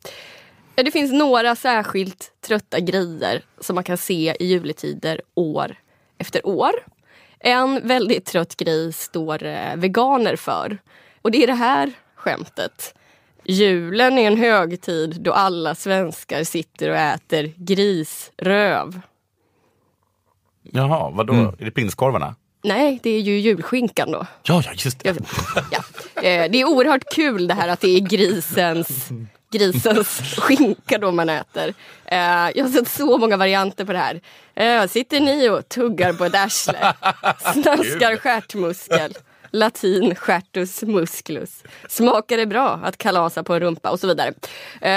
Det 0.75 0.91
finns 0.91 1.13
några 1.13 1.57
särskilt 1.57 2.33
trötta 2.47 2.81
grejer 2.81 3.43
som 3.61 3.75
man 3.75 3.85
kan 3.85 3.97
se 3.99 4.37
i 4.41 4.47
juletider 4.47 5.21
år 5.35 5.77
efter 6.19 6.47
år. 6.47 6.73
En 7.39 7.89
väldigt 7.89 8.25
trött 8.27 8.57
grej 8.57 8.93
står 8.93 9.45
eh, 9.45 9.77
veganer 9.77 10.37
för. 10.37 10.79
Och 11.23 11.31
det 11.31 11.43
är 11.43 11.47
det 11.47 11.55
här 11.55 11.93
skämtet. 12.15 12.95
Julen 13.45 14.19
är 14.19 14.27
en 14.27 14.37
högtid 14.37 15.21
då 15.21 15.33
alla 15.33 15.75
svenskar 15.75 16.45
sitter 16.45 16.91
och 16.91 16.97
äter 16.97 17.53
grisröv. 17.57 19.01
Jaha, 20.63 21.11
vadå? 21.11 21.33
Mm. 21.33 21.47
Är 21.59 21.65
det 21.65 21.71
prinskorvarna? 21.71 22.35
Nej, 22.65 23.01
det 23.03 23.11
är 23.11 23.21
ju 23.21 23.39
julskinkan 23.39 24.13
då. 24.13 24.27
Ja, 24.43 24.63
ja, 24.67 24.73
just 24.77 24.99
det. 25.01 25.17
Ja. 25.71 25.79
Eh, 26.23 26.51
Det 26.51 26.61
är 26.61 26.65
oerhört 26.69 27.15
kul 27.15 27.47
det 27.49 27.55
här 27.55 27.69
att 27.69 27.81
det 27.81 27.97
är 27.97 28.01
grisens, 28.01 29.09
grisens 29.53 30.09
skinka 30.38 30.99
då 30.99 31.12
man 31.12 31.29
äter. 31.29 31.75
Eh, 32.05 32.19
Jag 32.55 32.65
har 32.65 32.69
sett 32.71 32.88
så 32.88 33.19
många 33.19 33.37
varianter 33.37 33.85
på 33.85 33.93
det 33.93 33.99
här. 33.99 34.21
Eh, 34.55 34.88
Sitter 34.88 35.21
ni 35.21 35.49
och 35.49 35.69
tuggar 35.69 36.12
på 36.12 36.25
ett 36.25 36.35
arsle? 36.35 36.79
Snaskar 37.53 38.17
stjärtmuskel? 38.17 39.15
Latin 39.55 40.15
stjärtus 40.15 40.83
musculus. 40.83 41.62
Smakar 41.88 42.37
det 42.37 42.47
bra 42.47 42.81
att 42.85 42.97
kalasa 42.99 43.43
på 43.43 43.55
en 43.55 43.61
rumpa? 43.61 43.91
Och 43.91 44.01
så 44.01 44.07
vidare. 44.07 44.33
Eh, 44.81 44.93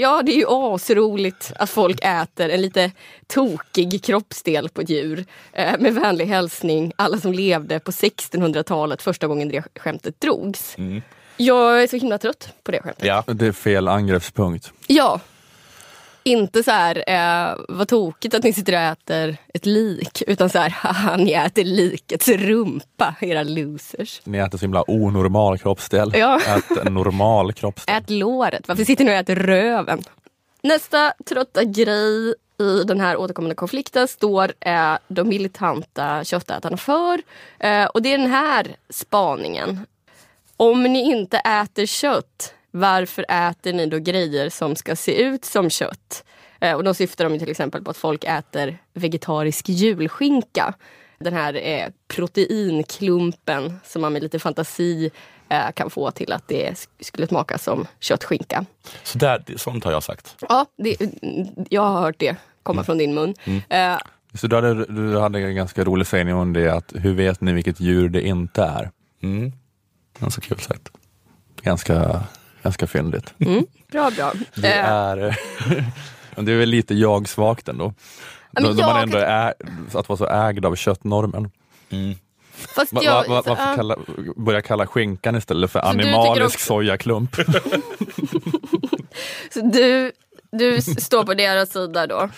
Ja, 0.00 0.22
det 0.24 0.32
är 0.32 0.36
ju 0.36 0.44
asroligt 0.48 1.52
att 1.56 1.70
folk 1.70 1.98
äter 2.04 2.48
en 2.50 2.62
lite 2.62 2.90
tokig 3.26 4.04
kroppsdel 4.04 4.68
på 4.68 4.80
ett 4.80 4.90
djur. 4.90 5.24
Eh, 5.52 5.78
Med 5.78 5.94
vänlig 5.94 6.26
hälsning 6.26 6.92
alla 6.96 7.18
som 7.18 7.32
levde 7.32 7.80
på 7.80 7.90
1600-talet 7.90 9.02
första 9.02 9.26
gången 9.26 9.48
det 9.48 9.62
skämtet 9.80 10.20
drogs. 10.20 10.76
Jag 11.38 11.82
är 11.82 11.86
så 11.86 11.96
himla 11.96 12.18
trött 12.18 12.54
på 12.62 12.70
det 12.70 12.82
skämtet. 12.82 13.04
Ja. 13.04 13.24
Det 13.26 13.46
är 13.46 13.52
fel 13.52 13.88
angreppspunkt. 13.88 14.72
Ja. 14.86 15.20
Inte 16.22 16.62
så 16.62 16.70
här, 16.70 17.04
eh, 17.06 17.56
vad 17.68 17.88
tokigt 17.88 18.34
att 18.34 18.42
ni 18.42 18.52
sitter 18.52 18.72
och 18.72 18.78
äter 18.78 19.36
ett 19.54 19.66
lik. 19.66 20.22
Utan 20.26 20.50
så 20.50 20.58
här, 20.58 20.70
haha 20.70 21.16
ni 21.16 21.32
äter 21.32 21.64
likets 21.64 22.28
rumpa, 22.28 23.14
era 23.20 23.42
losers. 23.42 24.20
Ni 24.24 24.38
äter 24.38 24.58
så 24.58 24.64
himla 24.64 24.84
onormal 24.90 25.58
kroppsdel. 25.58 26.12
Ja. 26.14 26.40
Ät 26.46 26.86
en 26.86 26.94
normal 26.94 27.52
kroppsdel. 27.52 27.96
Ät 27.96 28.10
låret, 28.10 28.68
varför 28.68 28.84
sitter 28.84 29.04
ni 29.04 29.10
och 29.10 29.14
äter 29.14 29.36
röven? 29.36 30.02
Nästa 30.62 31.12
trötta 31.28 31.64
grej 31.64 32.34
i 32.60 32.84
den 32.84 33.00
här 33.00 33.16
återkommande 33.16 33.54
konflikten 33.54 34.08
står 34.08 34.52
eh, 34.60 34.94
de 35.08 35.28
militanta 35.28 36.24
köttätarna 36.24 36.76
för. 36.76 37.22
Eh, 37.58 37.84
och 37.84 38.02
det 38.02 38.12
är 38.12 38.18
den 38.18 38.30
här 38.30 38.76
spaningen. 38.90 39.86
Om 40.60 40.82
ni 40.82 41.00
inte 41.10 41.38
äter 41.38 41.86
kött, 41.86 42.54
varför 42.70 43.24
äter 43.28 43.72
ni 43.72 43.86
då 43.86 43.98
grejer 43.98 44.48
som 44.50 44.76
ska 44.76 44.96
se 44.96 45.22
ut 45.22 45.44
som 45.44 45.70
kött? 45.70 46.24
Eh, 46.60 46.72
och 46.74 46.84
då 46.84 46.94
syftar 46.94 47.24
de 47.24 47.32
ju 47.32 47.38
till 47.38 47.50
exempel 47.50 47.82
på 47.84 47.90
att 47.90 47.96
folk 47.96 48.24
äter 48.24 48.78
vegetarisk 48.94 49.68
julskinka. 49.68 50.74
Den 51.18 51.34
här 51.34 51.54
eh, 51.54 51.86
proteinklumpen 52.68 53.80
som 53.84 54.02
man 54.02 54.12
med 54.12 54.22
lite 54.22 54.38
fantasi 54.38 55.10
eh, 55.48 55.70
kan 55.74 55.90
få 55.90 56.10
till 56.10 56.32
att 56.32 56.48
det 56.48 56.70
sk- 56.70 56.88
skulle 57.00 57.26
smaka 57.26 57.58
som 57.58 57.86
köttskinka. 58.00 58.64
Så 59.02 59.18
där, 59.18 59.44
sånt 59.56 59.84
har 59.84 59.92
jag 59.92 60.02
sagt. 60.02 60.36
Ja, 60.48 60.66
det, 60.76 60.96
jag 61.70 61.82
har 61.82 62.00
hört 62.00 62.18
det 62.18 62.36
komma 62.62 62.84
från 62.84 62.98
din 62.98 63.14
mun. 63.14 63.34
Eh, 63.68 63.98
Så 64.34 64.46
du 64.46 64.56
hade, 64.56 64.84
du 64.84 65.18
hade 65.18 65.38
en 65.38 65.54
ganska 65.54 65.84
rolig 65.84 66.06
sägning 66.06 66.34
om 66.34 66.52
det, 66.52 66.68
att 66.74 66.92
hur 66.96 67.14
vet 67.14 67.40
ni 67.40 67.52
vilket 67.52 67.80
djur 67.80 68.08
det 68.08 68.22
inte 68.22 68.62
är? 68.62 68.90
Mm. 69.22 69.52
Ganska 70.18 70.40
kul 70.40 70.58
sagt. 70.60 70.88
Ganska, 71.62 72.22
ganska 72.62 72.86
fyndigt. 72.86 73.34
bra, 73.92 74.10
bra. 74.10 74.32
Det 74.54 74.72
Eh, 74.72 74.88
är, 74.92 75.16
Det 76.42 76.52
är 76.52 76.56
väl 76.58 76.68
lite 76.68 76.94
jag-svagt 76.94 77.68
ändå. 77.68 77.94
Ja, 78.50 78.60
men 78.60 78.62
Då, 78.62 78.72
då 78.72 78.82
man 78.88 79.02
ändå 79.02 79.18
är, 79.18 79.54
att 79.94 80.08
vara 80.08 80.16
så 80.16 80.26
ägd 80.26 80.64
av 80.66 80.74
köttnormen. 80.76 81.50
Fast 82.74 82.92
Va, 82.92 83.00
jag, 83.04 83.28
va, 83.28 83.34
va, 83.34 83.42
varför 83.46 83.76
kalla, 83.76 83.96
börja 84.36 84.62
kalla 84.62 84.86
skinkan 84.86 85.36
istället 85.36 85.70
för 85.70 85.80
Så 85.80 85.86
animalisk 85.86 86.44
också- 86.44 86.66
sojaklump? 86.66 87.36
Så 89.54 89.60
du, 89.60 90.12
du 90.52 90.82
står 90.82 91.24
på 91.24 91.34
deras 91.34 91.70
sida 91.72 92.06
då. 92.06 92.28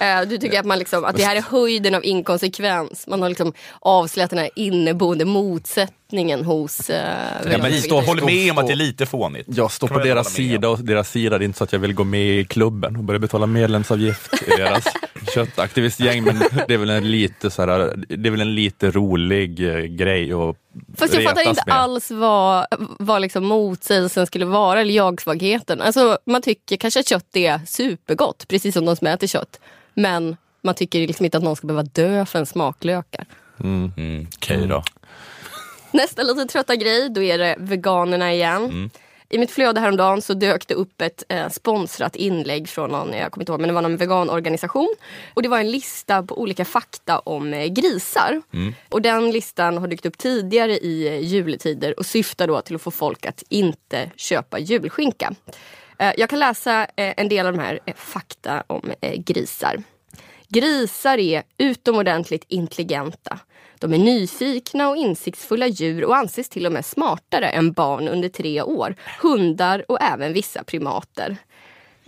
Eh, 0.00 0.20
Du 0.28 0.38
tycker 0.38 0.58
att, 0.60 0.66
man 0.66 0.78
liksom, 0.78 1.04
att 1.04 1.16
det 1.16 1.22
här 1.24 1.36
är 1.36 1.42
höjden 1.42 1.94
av 1.94 2.04
inkonsekvens. 2.04 3.06
Man 3.06 3.22
har 3.22 3.28
liksom 3.28 3.52
avslöjat 3.80 4.30
den 4.30 4.38
här 4.38 4.50
inneboende 4.56 5.24
motsättningen 5.24 6.44
hos 6.44 6.90
eh, 6.90 6.96
Ja, 7.52 7.58
men 7.58 7.72
stå- 7.82 8.00
håller 8.00 8.22
med 8.24 8.50
om 8.50 8.58
att 8.58 8.66
det 8.66 8.72
är 8.72 8.76
lite 8.76 9.06
fånigt. 9.06 9.46
Jag 9.50 9.70
står 9.72 9.88
på 9.88 9.98
deras 9.98 10.32
sida 10.32 10.68
och 10.68 10.78
deras 10.78 11.10
sida, 11.10 11.38
det 11.38 11.44
är 11.44 11.46
inte 11.46 11.58
så 11.58 11.64
att 11.64 11.72
jag 11.72 11.80
vill 11.80 11.94
gå 11.94 12.04
med 12.04 12.38
i 12.40 12.44
klubben 12.44 12.96
och 12.96 13.04
börja 13.04 13.18
betala 13.18 13.46
medlemsavgift 13.46 14.42
i 14.46 14.50
deras 14.50 14.84
köttaktivistgäng, 15.34 16.24
men 16.24 16.42
det 16.68 16.74
är 16.74 16.78
väl 16.78 16.90
en 16.90 17.10
lite, 17.10 17.50
så 17.50 17.62
här, 17.62 17.94
det 18.08 18.28
är 18.28 18.30
väl 18.30 18.40
en 18.40 18.54
lite 18.54 18.90
rolig 18.90 19.68
eh, 19.68 19.80
grej 19.82 20.32
att 20.32 20.56
Fast 20.96 21.14
jag 21.14 21.24
fattar 21.24 21.48
inte 21.48 21.62
med. 21.66 21.76
alls 21.76 22.10
vad, 22.10 22.66
vad 22.98 23.20
liksom 23.22 23.44
motsägelsen 23.44 24.26
skulle 24.26 24.44
vara, 24.44 24.80
eller 24.80 24.94
jag-svagheten. 24.94 25.80
Alltså, 25.80 26.18
man 26.24 26.42
tycker 26.42 26.76
kanske 26.76 27.00
att 27.00 27.08
kött 27.08 27.36
är 27.36 27.60
supergott, 27.66 28.48
precis 28.48 28.74
som 28.74 28.84
de 28.84 28.96
som 28.96 29.06
äter 29.06 29.26
kött. 29.26 29.60
Men 29.94 30.36
man 30.62 30.74
tycker 30.74 30.98
liksom 31.06 31.24
inte 31.24 31.38
att 31.38 31.44
någon 31.44 31.56
ska 31.56 31.66
behöva 31.66 31.82
dö 31.82 32.26
för 32.26 32.38
en 32.38 32.46
smaklökar. 32.46 33.26
Mm, 33.60 34.26
Okej 34.36 34.66
då. 34.66 34.82
Nästa 35.90 36.22
lite 36.22 36.44
trötta 36.46 36.76
grej, 36.76 37.08
då 37.10 37.22
är 37.22 37.38
det 37.38 37.56
veganerna 37.58 38.32
igen. 38.32 38.90
I 39.30 39.38
mitt 39.38 39.50
flöde 39.50 39.80
häromdagen 39.80 40.22
så 40.22 40.34
dök 40.34 40.68
det 40.68 40.74
upp 40.74 41.00
ett 41.00 41.24
eh, 41.28 41.48
sponsrat 41.48 42.16
inlägg 42.16 42.68
från 42.68 42.90
någon, 42.90 43.12
jag 43.12 43.32
kommer 43.32 43.42
inte 43.42 43.52
ihåg, 43.52 43.60
men 43.60 43.68
det 43.68 43.74
var 43.74 43.82
någon 43.82 43.96
veganorganisation. 43.96 44.94
Och 45.34 45.42
det 45.42 45.48
var 45.48 45.58
en 45.58 45.70
lista 45.70 46.22
på 46.22 46.40
olika 46.40 46.64
fakta 46.64 47.18
om 47.18 47.54
eh, 47.54 47.66
grisar. 47.66 48.42
Och 48.88 49.02
den 49.02 49.30
listan 49.30 49.78
har 49.78 49.88
dykt 49.88 50.06
upp 50.06 50.18
tidigare 50.18 50.78
i 50.78 51.08
eh, 51.08 51.18
juletider 51.18 51.98
och 51.98 52.06
syftar 52.06 52.46
då 52.46 52.60
till 52.60 52.74
att 52.74 52.82
få 52.82 52.90
folk 52.90 53.26
att 53.26 53.42
inte 53.48 54.10
köpa 54.16 54.58
julskinka. 54.58 55.34
Eh, 55.98 56.12
jag 56.16 56.30
kan 56.30 56.38
läsa 56.38 56.82
eh, 56.82 57.14
en 57.16 57.28
del 57.28 57.46
av 57.46 57.52
de 57.52 57.58
här 57.58 57.80
eh, 57.86 57.94
fakta 57.94 58.64
om 58.66 58.92
grisar. 59.16 59.82
Grisar 60.50 61.18
är 61.18 61.42
utomordentligt 61.58 62.44
intelligenta. 62.48 63.38
De 63.78 63.92
är 63.92 63.98
nyfikna 63.98 64.88
och 64.88 64.96
insiktsfulla 64.96 65.66
djur 65.66 66.04
och 66.04 66.16
anses 66.16 66.48
till 66.48 66.66
och 66.66 66.72
med 66.72 66.84
smartare 66.84 67.48
än 67.48 67.72
barn 67.72 68.08
under 68.08 68.28
tre 68.28 68.62
år, 68.62 68.94
hundar 69.22 69.84
och 69.88 70.02
även 70.02 70.32
vissa 70.32 70.64
primater. 70.64 71.36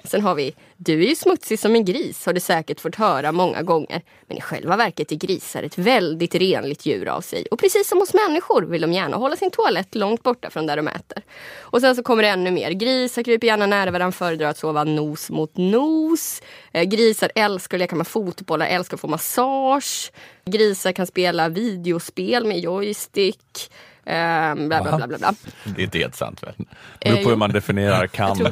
Sen 0.05 0.23
har 0.23 0.35
vi, 0.35 0.55
du 0.77 1.05
är 1.05 1.09
ju 1.09 1.15
smutsig 1.15 1.59
som 1.59 1.75
en 1.75 1.85
gris 1.85 2.27
har 2.27 2.33
du 2.33 2.41
säkert 2.41 2.81
fått 2.81 2.95
höra 2.95 3.33
många 3.33 3.63
gånger. 3.63 4.03
Men 4.27 4.37
i 4.37 4.41
själva 4.41 4.77
verket 4.77 5.13
är 5.13 5.17
grisar 5.17 5.63
ett 5.63 5.79
väldigt 5.79 6.35
renligt 6.35 6.87
djur 6.87 7.09
av 7.09 7.21
sig. 7.21 7.47
Och 7.51 7.59
precis 7.59 7.89
som 7.89 7.99
hos 7.99 8.15
människor 8.15 8.63
vill 8.63 8.81
de 8.81 8.93
gärna 8.93 9.17
hålla 9.17 9.37
sin 9.37 9.51
toalett 9.51 9.95
långt 9.95 10.23
borta 10.23 10.51
från 10.51 10.67
där 10.67 10.77
de 10.77 10.89
äter. 10.89 11.23
Och 11.61 11.81
sen 11.81 11.97
så 11.97 12.03
kommer 12.03 12.23
det 12.23 12.29
ännu 12.29 12.51
mer. 12.51 12.71
Grisar 12.71 13.23
kryper 13.23 13.47
gärna 13.47 13.67
nära 13.67 13.91
varandra, 13.91 14.13
föredrar 14.13 14.49
att 14.49 14.59
sova 14.59 14.85
nos 14.85 15.31
mot 15.31 15.57
nos. 15.57 16.43
Eh, 16.73 16.83
grisar 16.85 17.31
älskar 17.35 17.77
att 17.77 17.81
leka 17.81 17.97
med 17.97 18.07
fotbollar, 18.07 18.67
älskar 18.67 18.97
att 18.97 19.01
få 19.01 19.09
massage. 19.09 20.13
Grisar 20.45 20.93
kan 20.93 21.07
spela 21.07 21.49
videospel 21.49 22.47
med 22.47 22.59
joystick. 22.59 23.71
Eh, 24.05 24.55
bla, 24.55 24.83
bla, 24.83 24.97
bla, 24.97 25.07
bla, 25.07 25.19
bla. 25.19 25.35
Det 25.65 25.81
är 25.81 25.85
inte 25.85 25.99
helt 25.99 26.17
sant 26.17 26.43
väl? 26.43 26.55
Det 26.99 27.09
beror 27.09 27.17
på 27.17 27.23
jo. 27.23 27.29
hur 27.29 27.37
man 27.37 27.53
definierar 27.53 28.07
kan. 28.07 28.39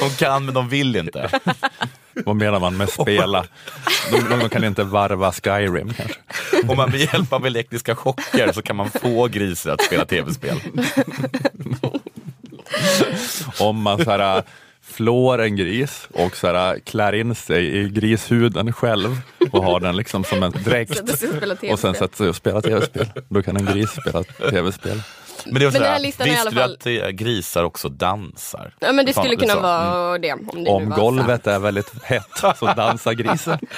De 0.00 0.10
kan 0.18 0.44
men 0.44 0.54
de 0.54 0.68
vill 0.68 0.96
inte. 0.96 1.30
Vad 2.24 2.36
menar 2.36 2.60
man 2.60 2.76
med 2.76 2.88
spela? 2.88 3.44
De, 4.10 4.38
de 4.38 4.48
kan 4.48 4.64
inte 4.64 4.84
varva 4.84 5.32
Skyrim 5.32 5.92
kanske. 5.94 6.20
Om 6.68 6.76
man 6.76 6.90
med 6.90 7.00
hjälp 7.00 7.32
av 7.32 7.46
elektriska 7.46 7.96
chocker 7.96 8.52
så 8.52 8.62
kan 8.62 8.76
man 8.76 8.90
få 8.90 9.26
grisar 9.28 9.70
att 9.72 9.82
spela 9.82 10.04
tv-spel. 10.04 10.60
Om 13.60 13.82
man 13.82 14.04
så 14.04 14.10
här, 14.10 14.42
flår 14.98 15.40
en 15.40 15.56
gris 15.56 16.08
och 16.12 16.36
så 16.36 16.46
här, 16.46 16.78
klär 16.78 17.12
in 17.12 17.34
sig 17.34 17.76
i 17.78 17.88
grishuden 17.88 18.72
själv 18.72 19.16
och 19.52 19.64
har 19.64 19.80
den 19.80 19.96
liksom 19.96 20.24
som 20.24 20.42
en 20.42 20.52
dräkt 20.64 21.00
och 21.72 21.78
sen 21.78 21.94
sätter 21.94 22.16
sig 22.16 22.28
och 22.28 22.36
spelar 22.36 22.60
tv-spel. 22.60 23.06
Då 23.28 23.42
kan 23.42 23.56
en 23.56 23.64
gris 23.66 23.90
spela 23.90 24.22
tv-spel. 24.50 25.02
Men, 25.46 25.54
det 25.54 25.60
är 25.60 25.70
Men 25.70 25.72
den 25.72 25.82
här 25.82 26.00
listan 26.00 26.26
är 26.26 26.30
i 26.30 26.32
visste 26.32 26.40
alla 26.42 26.50
du 26.50 26.56
fall- 26.56 27.00
att 27.00 27.06
eh, 27.06 27.08
grisar 27.10 27.64
också 27.64 27.88
dansar? 27.88 28.74
Ja, 28.78 28.92
men 28.92 29.06
det 29.06 29.12
skulle 29.12 29.36
kunna 29.36 29.52
sa- 29.54 29.60
vara 29.60 30.18
det. 30.18 30.32
Om, 30.32 30.64
det 30.64 30.70
Om 30.70 30.88
var 30.90 30.96
golvet 30.96 31.46
är 31.46 31.58
väldigt 31.58 32.02
hett 32.02 32.56
så 32.58 32.66
dansar 32.66 33.12
grisen. 33.12 33.58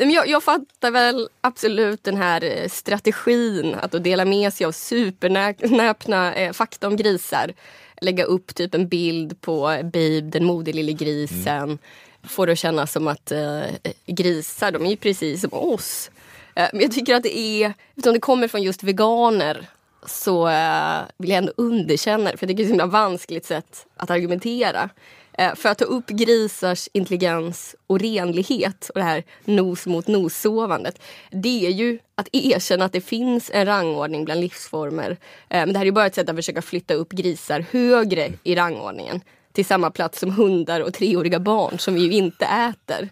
Men 0.00 0.10
jag, 0.10 0.28
jag 0.28 0.42
fattar 0.42 0.90
väl 0.90 1.28
absolut 1.40 2.04
den 2.04 2.16
här 2.16 2.44
eh, 2.44 2.68
strategin 2.68 3.76
att 3.82 4.04
dela 4.04 4.24
med 4.24 4.52
sig 4.52 4.66
av 4.66 4.72
supernäpna 4.72 6.34
eh, 6.34 6.52
fakta 6.52 6.86
om 6.88 6.96
grisar. 6.96 7.52
Lägga 8.00 8.24
upp 8.24 8.54
typ 8.54 8.74
en 8.74 8.88
bild 8.88 9.40
på 9.40 9.60
Babe, 9.82 10.20
den 10.20 10.44
modig 10.44 10.74
lille 10.74 10.92
grisen. 10.92 11.78
Få 12.22 12.46
det 12.46 12.52
att 12.52 12.58
kännas 12.58 12.92
som 12.92 13.08
att 13.08 13.32
eh, 13.32 13.62
grisar, 14.06 14.70
de 14.70 14.86
är 14.86 14.90
ju 14.90 14.96
precis 14.96 15.40
som 15.40 15.52
oss. 15.52 16.10
Eh, 16.54 16.68
men 16.72 16.82
jag 16.82 16.92
tycker 16.92 17.14
att 17.14 17.22
det 17.22 17.38
är, 17.38 17.74
eftersom 17.96 18.14
det 18.14 18.20
kommer 18.20 18.48
från 18.48 18.62
just 18.62 18.82
veganer 18.82 19.68
så 20.06 20.48
eh, 20.48 20.98
vill 21.16 21.30
jag 21.30 21.38
ändå 21.38 21.52
underkänna 21.56 22.30
det. 22.30 22.36
För 22.36 22.46
jag 22.46 22.48
tycker 22.48 22.56
det 22.56 22.62
är 22.62 22.64
ett 22.64 22.70
himla 22.70 22.86
vanskligt 22.86 23.46
sätt 23.46 23.86
att 23.96 24.10
argumentera. 24.10 24.90
Eh, 25.38 25.54
för 25.54 25.68
att 25.68 25.78
ta 25.78 25.84
upp 25.84 26.06
grisars 26.06 26.88
intelligens 26.92 27.76
och 27.86 28.00
renlighet 28.00 28.88
och 28.88 29.00
det 29.00 29.04
här 29.04 29.24
nos 29.44 29.86
mot 29.86 30.06
nos-sovandet. 30.06 31.02
Det 31.30 31.66
är 31.66 31.70
ju 31.70 31.98
att 32.14 32.28
erkänna 32.32 32.84
att 32.84 32.92
det 32.92 33.00
finns 33.00 33.50
en 33.54 33.66
rangordning 33.66 34.24
bland 34.24 34.40
livsformer. 34.40 35.10
Eh, 35.10 35.16
men 35.48 35.72
det 35.72 35.78
här 35.78 35.86
är 35.86 35.92
bara 35.92 36.06
ett 36.06 36.14
sätt 36.14 36.28
att 36.28 36.36
försöka 36.36 36.62
flytta 36.62 36.94
upp 36.94 37.12
grisar 37.12 37.64
högre 37.70 38.32
i 38.42 38.54
rangordningen. 38.54 39.20
Till 39.52 39.64
samma 39.64 39.90
plats 39.90 40.20
som 40.20 40.30
hundar 40.30 40.80
och 40.80 40.94
treåriga 40.94 41.40
barn 41.40 41.78
som 41.78 41.94
vi 41.94 42.00
ju 42.00 42.12
inte 42.12 42.44
äter. 42.44 43.08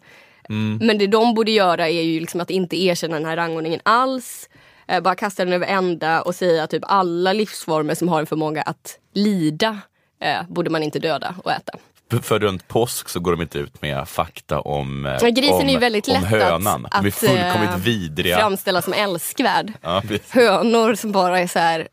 Men 0.81 0.99
det 0.99 1.07
de 1.07 1.35
borde 1.35 1.51
göra 1.51 1.89
är 1.89 2.03
ju 2.03 2.21
liksom 2.21 2.41
att 2.41 2.51
inte 2.51 2.83
erkänna 2.83 3.17
den 3.17 3.25
här 3.25 3.37
rangordningen 3.37 3.81
alls. 3.83 4.49
Eh, 4.89 5.01
bara 5.01 5.15
kasta 5.15 5.45
den 5.45 5.55
över 5.55 5.67
ända 5.67 6.23
och 6.23 6.35
säga 6.35 6.63
att 6.63 6.71
typ 6.71 6.83
alla 6.87 7.33
livsformer 7.33 7.95
som 7.95 8.09
har 8.09 8.21
en 8.21 8.27
förmåga 8.27 8.63
att 8.63 8.99
lida 9.15 9.79
eh, 10.21 10.43
borde 10.49 10.71
man 10.71 10.83
inte 10.83 10.99
döda 10.99 11.35
och 11.45 11.53
äta. 11.53 11.73
För, 12.23 12.39
runt 12.39 12.69
påsk 12.69 13.09
så 13.09 13.21
går 13.21 13.31
de 13.33 13.43
inte 13.43 13.59
ut 13.59 13.83
med 13.83 14.09
fakta 14.09 14.61
om, 14.61 15.07
eh, 15.07 15.13
Ja, 15.21 15.29
grisen 15.29 15.55
om, 15.61 15.69
är 15.69 15.73
ju 15.73 15.79
väldigt 15.79 16.09
om 16.09 16.15
lätt 16.15 16.25
hönan. 16.25 16.87
att, 16.91 16.93
de 17.03 17.07
är 17.07 17.09
att 17.09 17.15
fullkomligt 17.15 17.71
eh, 17.71 17.77
vidriga. 17.77 18.37
framställa 18.39 18.83
som 18.83 18.93
älskvärd. 18.93 19.73
Ja. 19.83 20.03
Hönor 20.31 20.95
som 20.95 21.13
bara 21.13 21.41
är 21.41 21.47
så 21.47 21.59
här 21.59 21.89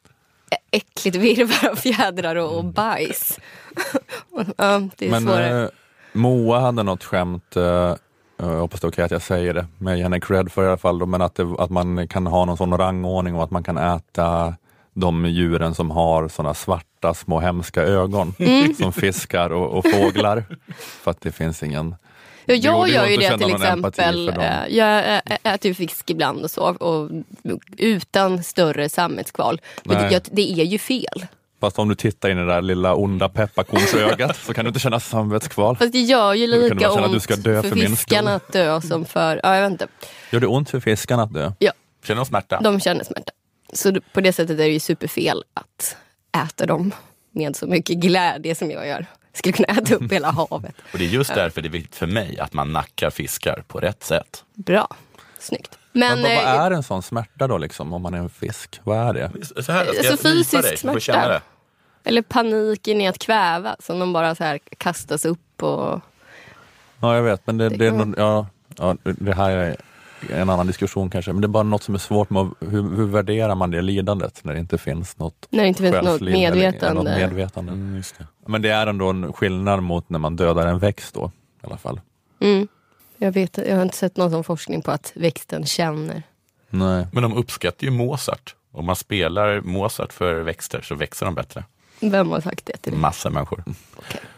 äckligt 0.71 1.15
virvar 1.15 1.69
av 1.71 1.75
fjädrar 1.75 2.35
och, 2.35 2.57
och 2.57 2.65
bajs. 2.65 3.39
ja, 4.57 4.81
det 4.97 5.05
är 5.07 5.11
Men 5.11 5.23
svårare. 5.23 5.63
eh, 5.63 5.69
Moa 6.13 6.59
hade 6.59 6.83
något 6.83 7.03
skämt, 7.03 7.55
eh, 7.55 7.95
jag 8.37 8.59
hoppas 8.59 8.79
det 8.81 8.85
är 8.87 8.89
okej 8.89 9.05
att 9.05 9.11
jag 9.11 9.21
säger 9.21 9.53
det, 9.53 9.67
men 9.77 9.97
ge 9.97 10.03
henne 10.03 10.19
cred 10.19 10.51
för 10.51 10.63
i 10.63 10.67
alla 10.67 10.77
fall, 10.77 10.99
då, 10.99 11.05
men 11.05 11.21
att, 11.21 11.35
det, 11.35 11.55
att 11.59 11.69
man 11.69 12.07
kan 12.07 12.27
ha 12.27 12.45
någon 12.45 12.57
sån 12.57 12.77
rangordning 12.77 13.35
och 13.35 13.43
att 13.43 13.51
man 13.51 13.63
kan 13.63 13.77
äta 13.77 14.55
de 14.93 15.25
djuren 15.25 15.75
som 15.75 15.91
har 15.91 16.27
såna 16.27 16.53
svarta 16.99 17.13
små 17.13 17.39
hemska 17.39 17.81
ögon 17.81 18.33
Mm. 18.39 18.73
som 18.75 18.93
fiskar 18.93 19.49
och, 19.49 19.77
och 19.77 19.85
fåglar. 19.91 20.43
För 20.77 21.11
att 21.11 21.21
det 21.21 21.31
finns 21.31 21.63
ingen 21.63 21.95
Ja, 22.45 22.55
jag 22.55 22.87
det 22.87 22.91
gör 22.93 23.05
ju 23.07 23.17
det 23.17 23.37
till 23.37 23.55
exempel. 23.55 24.29
eh, 24.29 24.67
Jag 24.69 24.99
ä- 25.05 25.21
äter 25.43 25.69
ju 25.69 25.73
fisk 25.75 26.09
ibland 26.09 26.43
och 26.43 26.51
så. 26.51 26.61
Och 26.63 27.09
utan 27.77 28.43
större 28.43 28.89
sammetskval. 28.89 29.61
Men 29.83 29.97
Nej. 29.97 30.21
det, 30.31 30.51
är 30.61 30.65
ju 30.65 30.77
fel. 30.79 31.25
Fast 31.61 31.79
om 31.79 31.89
du 31.89 31.95
tittar 31.95 32.29
in 32.29 32.37
i 32.37 32.41
det 32.41 32.47
där 32.47 32.61
lilla 32.61 32.95
onda 32.95 33.29
pepparkornsögat 33.29 34.35
så 34.37 34.53
kan 34.53 34.65
du 34.65 34.69
inte 34.69 34.79
känna 34.79 34.99
samvetskval. 34.99 35.77
Fast 35.77 35.91
det 35.91 35.99
gör 36.01 36.33
ju 36.33 36.47
lika 36.47 36.75
vara 36.75 36.89
så 36.89 36.99
att 36.99 37.05
ont 37.05 37.13
du 37.13 37.19
ska 37.19 37.35
dö 37.35 37.61
för 37.61 37.69
för 37.69 37.75
fiskarna 37.75 38.35
att 38.35 38.51
dö 38.53 38.81
som 38.81 39.05
för... 39.05 39.39
Ja, 39.43 39.55
jag 39.55 39.61
vet 39.61 39.71
inte. 39.71 39.87
Gör 40.31 40.39
det 40.39 40.47
ont 40.47 40.69
för 40.69 40.79
fiskarna 40.79 41.23
att 41.23 41.33
dö? 41.33 41.51
Ja, 41.59 41.71
Känner 42.03 42.21
de 42.21 42.25
smärta? 42.25 42.59
de 42.63 42.79
känner 42.79 43.03
smärta. 43.03 43.31
Så 43.73 43.93
på 44.13 44.21
det 44.21 44.33
sättet 44.33 44.59
är 44.59 44.63
det 44.63 44.67
ju 44.73 44.79
superfel 44.79 45.43
att 45.53 45.97
äta 46.45 46.65
dem 46.65 46.91
med 47.31 47.55
så 47.55 47.67
mycket 47.67 47.97
glädje 47.97 48.55
som 48.55 48.71
jag 48.71 48.87
gör. 48.87 49.05
Skulle 49.33 49.53
kunna 49.53 49.67
äta 49.67 49.95
upp 49.95 50.11
hela 50.11 50.31
havet. 50.49 50.75
Och 50.93 50.97
det 50.99 51.05
är 51.05 51.09
just 51.09 51.33
därför 51.35 51.61
det 51.61 51.67
är 51.67 51.69
viktigt 51.71 51.95
för 51.95 52.07
mig 52.07 52.39
att 52.39 52.53
man 52.53 52.73
nackar 52.73 53.09
fiskar 53.09 53.63
på 53.67 53.79
rätt 53.79 54.03
sätt. 54.03 54.43
Bra. 54.53 54.87
Snyggt. 55.39 55.77
Men, 55.91 56.21
Men, 56.21 56.35
vad, 56.35 56.45
vad 56.45 56.55
eh, 56.55 56.61
är 56.61 56.71
en 56.71 56.83
sån 56.83 57.03
smärta 57.03 57.47
då 57.47 57.57
liksom, 57.57 57.93
om 57.93 58.01
man 58.01 58.13
är 58.13 58.17
en 58.17 58.29
fisk? 58.29 58.79
Vad 58.83 58.97
är 59.09 59.13
det? 59.13 59.31
Så 59.63 59.71
här, 59.71 59.85
ska 59.85 59.89
Alltså 59.97 60.11
jag 60.11 60.19
fysisk 60.19 60.63
dig? 60.63 60.77
Smärta. 60.77 60.99
känna 60.99 61.27
det. 61.27 61.41
Eller 62.03 62.21
paniken 62.21 63.01
i 63.01 63.07
att 63.07 63.19
kväva 63.19 63.75
som 63.79 63.99
de 63.99 64.13
bara 64.13 64.35
så 64.35 64.43
här 64.43 64.59
kastas 64.77 65.25
upp 65.25 65.63
och... 65.63 66.01
Ja, 67.01 67.15
jag 67.15 67.23
vet, 67.23 67.47
men 67.47 67.57
det, 67.57 67.69
det, 67.69 67.87
är 67.87 67.91
nog- 67.91 68.15
ja, 68.17 68.47
ja, 68.77 68.95
det 69.03 69.33
här 69.33 69.51
är 69.51 69.75
en 70.29 70.49
annan 70.49 70.67
diskussion 70.67 71.09
kanske, 71.09 71.33
men 71.33 71.41
det 71.41 71.45
är 71.45 71.49
bara 71.49 71.63
något 71.63 71.83
som 71.83 71.95
är 71.95 71.99
svårt 71.99 72.29
med 72.29 72.49
hur, 72.59 72.95
hur 72.95 73.05
värderar 73.05 73.55
man 73.55 73.71
det 73.71 73.81
lidandet 73.81 74.39
när 74.43 74.53
det 74.53 74.59
inte 74.59 74.77
finns 74.77 75.17
något 75.17 75.47
När 75.49 75.61
det 75.61 75.67
inte 75.67 75.83
finns 75.83 76.03
något 76.03 76.21
medvetande. 76.21 76.93
Något 76.93 77.03
medvetande. 77.03 77.71
Mm, 77.71 78.03
Men 78.45 78.61
det 78.61 78.69
är 78.69 78.87
ändå 78.87 79.09
en 79.09 79.33
skillnad 79.33 79.83
mot 79.83 80.09
när 80.09 80.19
man 80.19 80.35
dödar 80.35 80.67
en 80.67 80.79
växt 80.79 81.13
då, 81.13 81.31
i 81.63 81.65
alla 81.65 81.77
fall. 81.77 82.01
Mm. 82.41 82.67
Jag, 83.17 83.31
vet, 83.31 83.57
jag 83.57 83.75
har 83.75 83.83
inte 83.83 83.97
sett 83.97 84.17
någon 84.17 84.31
sån 84.31 84.43
forskning 84.43 84.81
på 84.81 84.91
att 84.91 85.11
växten 85.15 85.65
känner. 85.65 86.23
Nej. 86.69 87.07
Men 87.11 87.23
de 87.23 87.37
uppskattar 87.37 87.85
ju 87.85 87.91
Mozart. 87.91 88.55
Om 88.71 88.85
man 88.85 88.95
spelar 88.95 89.61
Mozart 89.61 90.13
för 90.13 90.41
växter 90.41 90.81
så 90.81 90.95
växer 90.95 91.25
de 91.25 91.35
bättre. 91.35 91.63
Vem 91.99 92.31
har 92.31 92.41
sagt 92.41 92.65
det 92.65 92.77
till 92.77 92.91
dig? 92.91 93.01
Massa 93.01 93.29
människor. 93.29 93.63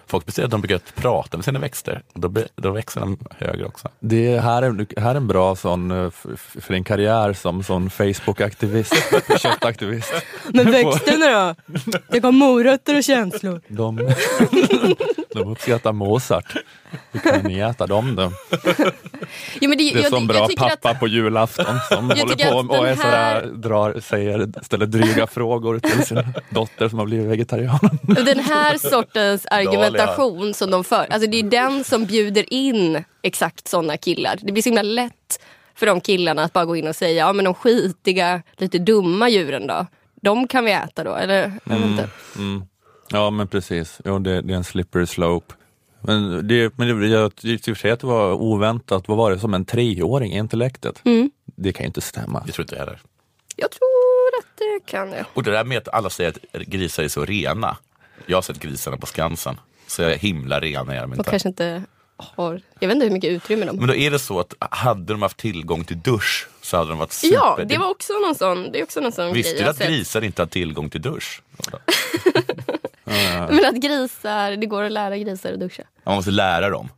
Folk 0.07 0.25
bestämmer 0.25 0.45
att 0.45 0.51
de 0.51 0.61
brukar 0.61 0.79
prata 0.95 1.37
med 1.37 1.45
sina 1.45 1.59
växter. 1.59 2.01
Då, 2.13 2.27
be- 2.27 2.47
då 2.55 2.71
växer 2.71 2.99
de 2.99 3.17
högre 3.39 3.65
också. 3.65 3.89
Det 3.99 4.39
här 4.39 4.61
är, 4.63 4.99
här 4.99 5.11
är 5.11 5.15
en 5.15 5.27
bra 5.27 5.55
sån 5.55 5.91
eh, 5.91 6.09
för 6.35 6.73
din 6.73 6.83
karriär 6.83 7.33
som 7.33 7.63
sån 7.63 7.89
Facebook-aktivist, 7.89 8.93
köttaktivist. 9.39 10.13
Men 10.53 10.71
växterna 10.71 11.55
då? 11.65 11.81
Det 12.09 12.21
kom 12.21 12.35
morötter 12.35 12.97
och 12.97 13.03
känslor. 13.03 13.61
De, 13.67 13.97
de 15.33 15.51
uppskattar 15.51 15.93
Mozart. 15.93 16.55
Hur 17.11 17.19
kan 17.19 17.41
ni 17.41 17.59
äta 17.59 17.87
dem 17.87 18.15
då? 18.15 18.31
Men 19.61 19.69
det, 19.69 19.75
Det 19.77 19.91
är 19.93 20.01
jag, 20.01 20.05
som 20.09 20.27
bra 20.27 20.47
pappa 20.57 20.89
att, 20.89 20.99
på 20.99 21.07
julafton 21.07 21.79
som 21.91 22.09
håller 22.09 22.63
på 22.67 22.73
och 22.73 22.87
är 22.87 22.95
här- 22.95 23.41
drar, 23.45 23.99
säger, 23.99 24.63
ställer 24.63 24.85
dryga 24.85 25.27
frågor 25.27 25.79
till 25.79 26.05
sin 26.05 26.23
dotter 26.49 26.89
som 26.89 26.99
har 26.99 27.05
blivit 27.05 27.27
vegetarian. 27.27 27.79
Den 28.25 28.39
här 28.39 28.77
sortens 28.77 29.45
argumentation 29.45 30.53
som 30.53 30.71
de 30.71 30.83
för, 30.83 31.07
alltså 31.13 31.29
det 31.29 31.39
är 31.39 31.43
den 31.43 31.83
som 31.83 32.05
bjuder 32.05 32.53
in 32.53 33.03
exakt 33.21 33.67
sådana 33.67 33.97
killar. 33.97 34.39
Det 34.41 34.51
blir 34.51 34.63
så 34.63 34.69
himla 34.69 34.81
lätt 34.81 35.39
för 35.75 35.85
de 35.85 36.01
killarna 36.01 36.43
att 36.43 36.53
bara 36.53 36.65
gå 36.65 36.75
in 36.75 36.87
och 36.87 36.95
säga, 36.95 37.25
ja 37.25 37.33
men 37.33 37.45
de 37.45 37.53
skitiga, 37.53 38.41
lite 38.57 38.77
dumma 38.79 39.29
djuren 39.29 39.67
då? 39.67 39.85
De 40.21 40.47
kan 40.47 40.65
vi 40.65 40.71
äta 40.71 41.03
då, 41.03 41.15
eller? 41.15 41.53
Jag 41.63 41.75
vet 41.75 41.85
inte. 41.85 42.09
Ja 43.11 43.29
men 43.29 43.47
precis, 43.47 44.01
jo, 44.05 44.19
det, 44.19 44.41
det 44.41 44.53
är 44.53 44.57
en 44.57 44.63
slippery 44.63 45.05
slope. 45.05 45.53
Men, 46.01 46.47
det, 46.47 46.77
men 46.77 46.99
det, 46.99 47.07
jag 47.07 47.35
tyckte 47.35 47.71
och 47.71 47.77
för 47.77 47.89
att 47.89 47.99
det 47.99 48.07
var 48.07 48.33
oväntat, 48.33 49.07
vad 49.07 49.17
var 49.17 49.31
det, 49.31 49.39
som 49.39 49.53
en 49.53 49.65
treåring 49.65 50.33
i 50.33 50.37
intellektet? 50.37 51.01
Mm. 51.05 51.31
Det 51.45 51.73
kan 51.73 51.83
ju 51.83 51.87
inte 51.87 52.01
stämma. 52.01 52.43
Det 52.45 52.51
tror 52.51 52.63
inte 52.63 52.75
jag 52.75 52.79
heller. 52.79 52.99
Jag 53.55 53.71
tror 53.71 54.39
att 54.39 54.57
det 54.57 54.91
kan 54.91 55.09
det. 55.09 55.25
Och 55.33 55.43
det 55.43 55.51
där 55.51 55.63
med 55.63 55.77
att 55.77 55.87
alla 55.87 56.09
säger 56.09 56.33
att 56.53 56.61
grisar 56.61 57.03
är 57.03 57.07
så 57.07 57.25
rena. 57.25 57.77
Jag 58.25 58.37
har 58.37 58.41
sett 58.41 58.59
grisarna 58.59 58.97
på 58.97 59.05
Skansen. 59.05 59.59
Så 59.87 60.09
himla 60.09 60.59
rena 60.59 60.95
är 60.95 61.01
de 61.01 61.13
inte. 61.13 61.29
kanske 61.29 61.49
inte 61.49 61.83
har, 62.17 62.61
jag 62.79 62.87
vet 62.87 62.95
inte 62.95 63.05
hur 63.05 63.13
mycket 63.13 63.29
utrymme 63.29 63.65
de 63.65 63.69
har. 63.69 63.77
Men 63.77 63.87
då 63.87 63.95
är 63.95 64.11
det 64.11 64.19
så 64.19 64.39
att 64.39 64.53
hade 64.59 65.13
de 65.13 65.21
haft 65.21 65.37
tillgång 65.37 65.83
till 65.83 65.99
dusch 66.01 66.47
så 66.61 66.77
hade 66.77 66.89
de 66.89 66.97
varit 66.97 67.11
super... 67.11 67.35
Ja, 67.35 67.59
det 67.65 67.77
var 67.77 67.89
också 67.89 68.13
någon 68.13 68.35
sån, 68.35 68.71
det 68.71 68.79
är 68.79 68.83
också 68.83 68.99
någon 68.99 69.11
sån 69.11 69.33
Visste 69.33 69.51
grej. 69.51 69.59
du 69.59 69.63
jag 69.63 69.69
att 69.69 69.77
sett. 69.77 69.87
grisar 69.87 70.23
inte 70.23 70.41
har 70.41 70.47
tillgång 70.47 70.89
till 70.89 71.01
dusch? 71.01 71.41
Men 73.49 73.65
att 73.65 73.75
grisar, 73.75 74.51
det 74.51 74.65
går 74.65 74.83
att 74.83 74.91
lära 74.91 75.17
grisar 75.17 75.53
att 75.53 75.59
duscha. 75.59 75.83
Man 76.03 76.15
måste 76.15 76.31
lära 76.31 76.69
dem. 76.69 76.89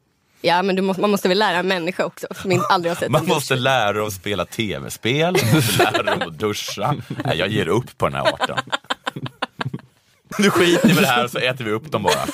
Ja 0.41 0.61
men 0.61 0.85
måste, 0.85 1.01
man 1.01 1.11
måste 1.11 1.27
väl 1.27 1.39
lära 1.39 1.57
en 1.57 1.67
människa 1.67 2.05
också 2.05 2.27
som 2.41 2.51
inte 2.51 2.65
aldrig 2.65 2.91
har 2.91 2.95
sett 2.95 3.11
Man 3.11 3.25
måste 3.25 3.55
lära 3.55 3.93
dem 3.93 4.07
att 4.07 4.13
spela 4.13 4.45
tv-spel, 4.45 5.37
man 5.43 5.55
måste 5.55 5.83
lära 5.83 6.03
dem 6.03 6.21
att 6.29 6.39
duscha. 6.39 6.95
Nej, 7.25 7.37
jag 7.37 7.47
ger 7.47 7.67
upp 7.67 7.97
på 7.97 8.09
den 8.09 8.15
här 8.15 8.33
arten. 8.33 8.57
Nu 10.39 10.49
skiter 10.49 10.87
vi 10.87 10.93
med 10.93 11.03
det 11.03 11.07
här 11.07 11.27
så 11.27 11.37
äter 11.37 11.65
vi 11.65 11.71
upp 11.71 11.91
dem 11.91 12.03
bara. 12.03 12.25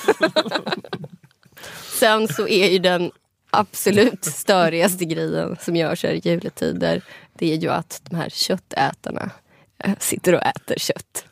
Sen 2.00 2.28
så 2.28 2.48
är 2.48 2.68
ju 2.68 2.78
den 2.78 3.10
absolut 3.50 4.24
störigaste 4.24 5.04
grejen 5.04 5.56
som 5.60 5.76
görs 5.76 6.02
här 6.02 6.10
i 6.10 6.20
juletider, 6.24 7.02
det 7.38 7.52
är 7.52 7.56
ju 7.56 7.68
att 7.68 8.00
de 8.10 8.16
här 8.16 8.28
köttätarna 8.28 9.30
eh, 9.84 9.92
sitter 9.98 10.34
och 10.34 10.42
äter 10.42 10.78
kött. 10.78 11.24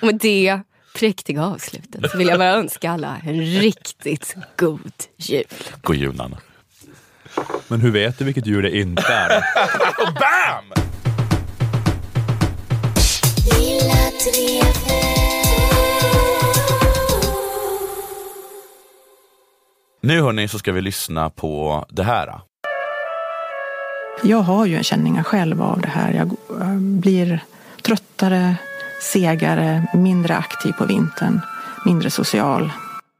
Och 0.00 0.02
med 0.02 0.14
det 0.14 0.60
präktiga 0.98 1.44
avslutet 1.44 2.10
så 2.10 2.18
vill 2.18 2.28
jag 2.28 2.38
bara 2.38 2.50
önska 2.50 2.90
alla 2.90 3.16
en 3.26 3.40
riktigt 3.40 4.36
god 4.56 4.92
jul. 5.16 5.44
God 5.82 5.96
jul 5.96 6.16
Nanna. 6.16 6.36
Men 7.68 7.80
hur 7.80 7.90
vet 7.90 8.18
du 8.18 8.24
vilket 8.24 8.46
djur 8.46 8.62
det 8.62 8.76
inte 8.76 9.02
är? 9.02 9.28
Bam! 10.14 10.84
Nu 20.00 20.20
hörni 20.20 20.48
så 20.48 20.58
ska 20.58 20.72
vi 20.72 20.80
lyssna 20.80 21.30
på 21.30 21.84
det 21.90 22.02
här. 22.02 22.40
Jag 24.22 24.38
har 24.38 24.66
ju 24.66 24.76
en 24.76 24.84
känningar 24.84 25.22
själv 25.22 25.62
av 25.62 25.80
det 25.80 25.88
här. 25.88 26.12
Jag 26.12 26.60
eh, 26.60 26.74
blir 26.76 27.44
tröttare, 27.82 28.56
segare, 29.00 29.86
mindre 29.94 30.36
aktiv 30.36 30.72
på 30.72 30.84
vintern, 30.86 31.40
mindre 31.84 32.10
social. 32.10 32.72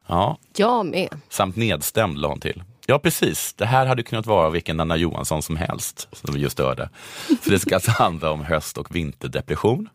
Ja, 0.06 0.38
Jag 0.56 0.86
med. 0.86 1.08
samt 1.28 1.56
nedstämd 1.56 2.18
la 2.18 2.28
hon 2.28 2.40
till. 2.40 2.62
Ja 2.86 2.98
precis, 2.98 3.52
det 3.54 3.66
här 3.66 3.86
hade 3.86 4.02
kunnat 4.02 4.26
vara 4.26 4.50
vilken 4.50 4.80
Anna 4.80 4.96
Johansson 4.96 5.42
som 5.42 5.56
helst 5.56 6.08
som 6.12 6.34
vi 6.34 6.40
just 6.40 6.58
hörde. 6.58 6.88
För 7.42 7.50
det 7.50 7.58
ska 7.58 7.74
alltså 7.74 7.90
handla 7.98 8.30
om 8.30 8.44
höst 8.44 8.78
och 8.78 8.96
vinterdepression. 8.96 9.88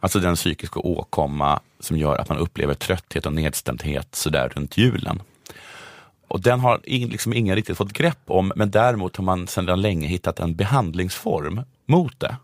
Alltså 0.00 0.18
den 0.20 0.34
psykiska 0.36 0.80
åkomma 0.80 1.60
som 1.80 1.96
gör 1.98 2.16
att 2.16 2.28
man 2.28 2.38
upplever 2.38 2.74
trötthet 2.74 3.26
och 3.26 3.32
nedstämdhet 3.32 4.14
sådär 4.14 4.48
runt 4.48 4.76
julen. 4.76 5.22
Och 6.28 6.40
den 6.40 6.60
har 6.60 6.80
in, 6.84 7.08
liksom 7.08 7.32
ingen 7.32 7.54
riktigt 7.56 7.76
fått 7.76 7.92
grepp 7.92 8.18
om, 8.26 8.52
men 8.56 8.70
däremot 8.70 9.16
har 9.16 9.24
man 9.24 9.46
sedan 9.46 9.80
länge 9.80 10.08
hittat 10.08 10.40
en 10.40 10.54
behandlingsform 10.56 11.60
mot 11.86 12.20
det. 12.20 12.36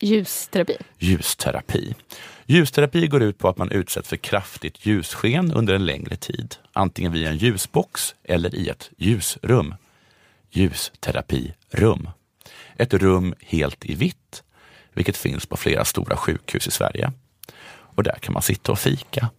Ljusterapi. 0.00 0.76
Ljusterapi. 0.98 1.94
Ljusterapi 2.46 3.06
går 3.06 3.22
ut 3.22 3.38
på 3.38 3.48
att 3.48 3.58
man 3.58 3.70
utsätts 3.70 4.08
för 4.08 4.16
kraftigt 4.16 4.86
ljussken 4.86 5.52
under 5.52 5.74
en 5.74 5.86
längre 5.86 6.16
tid, 6.16 6.54
antingen 6.72 7.12
via 7.12 7.30
en 7.30 7.36
ljusbox 7.36 8.14
eller 8.24 8.54
i 8.54 8.68
ett 8.68 8.90
ljusrum. 8.96 9.74
Ljusterapirum. 10.50 12.08
Ett 12.76 12.94
rum 12.94 13.34
helt 13.40 13.84
i 13.84 13.94
vitt, 13.94 14.42
vilket 14.92 15.16
finns 15.16 15.46
på 15.46 15.56
flera 15.56 15.84
stora 15.84 16.16
sjukhus 16.16 16.66
i 16.66 16.70
Sverige. 16.70 17.12
Och 17.68 18.02
där 18.02 18.18
kan 18.20 18.32
man 18.32 18.42
sitta 18.42 18.72
och 18.72 18.78
fika. 18.78 19.30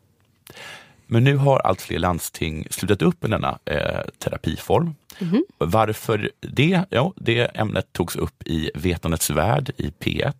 Men 1.07 1.23
nu 1.23 1.37
har 1.37 1.59
allt 1.59 1.81
fler 1.81 1.99
landsting 1.99 2.67
slutat 2.69 3.01
upp 3.01 3.21
med 3.21 3.31
denna 3.31 3.59
eh, 3.65 4.01
terapiform. 4.17 4.95
Varför 5.57 6.31
det? 6.39 6.81
Ja, 6.89 7.13
det 7.15 7.39
ämnet 7.39 7.93
togs 7.93 8.15
upp 8.15 8.43
i 8.45 8.71
Vetandets 8.75 9.29
värld 9.29 9.71
i 9.77 9.93
P1 9.99 10.33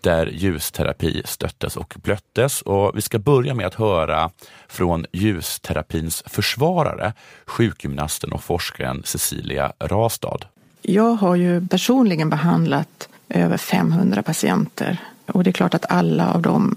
där 0.00 0.26
ljusterapi 0.26 1.22
stöttes 1.24 1.76
och 1.76 1.94
blöttes. 2.02 2.62
Och 2.62 2.96
vi 2.96 3.02
ska 3.02 3.18
börja 3.18 3.54
med 3.54 3.66
att 3.66 3.74
höra 3.74 4.30
från 4.68 5.06
ljusterapins 5.12 6.22
försvarare, 6.26 7.12
sjukgymnasten 7.46 8.32
och 8.32 8.44
forskaren 8.44 9.02
Cecilia 9.04 9.72
Rastad. 9.80 10.38
Jag 10.82 11.14
har 11.14 11.36
ju 11.36 11.66
personligen 11.66 12.30
behandlat 12.30 13.08
över 13.28 13.56
500 13.56 14.22
patienter 14.22 14.98
och 15.26 15.44
det 15.44 15.50
är 15.50 15.52
klart 15.52 15.74
att 15.74 15.90
alla 15.90 16.32
av 16.32 16.42
dem 16.42 16.76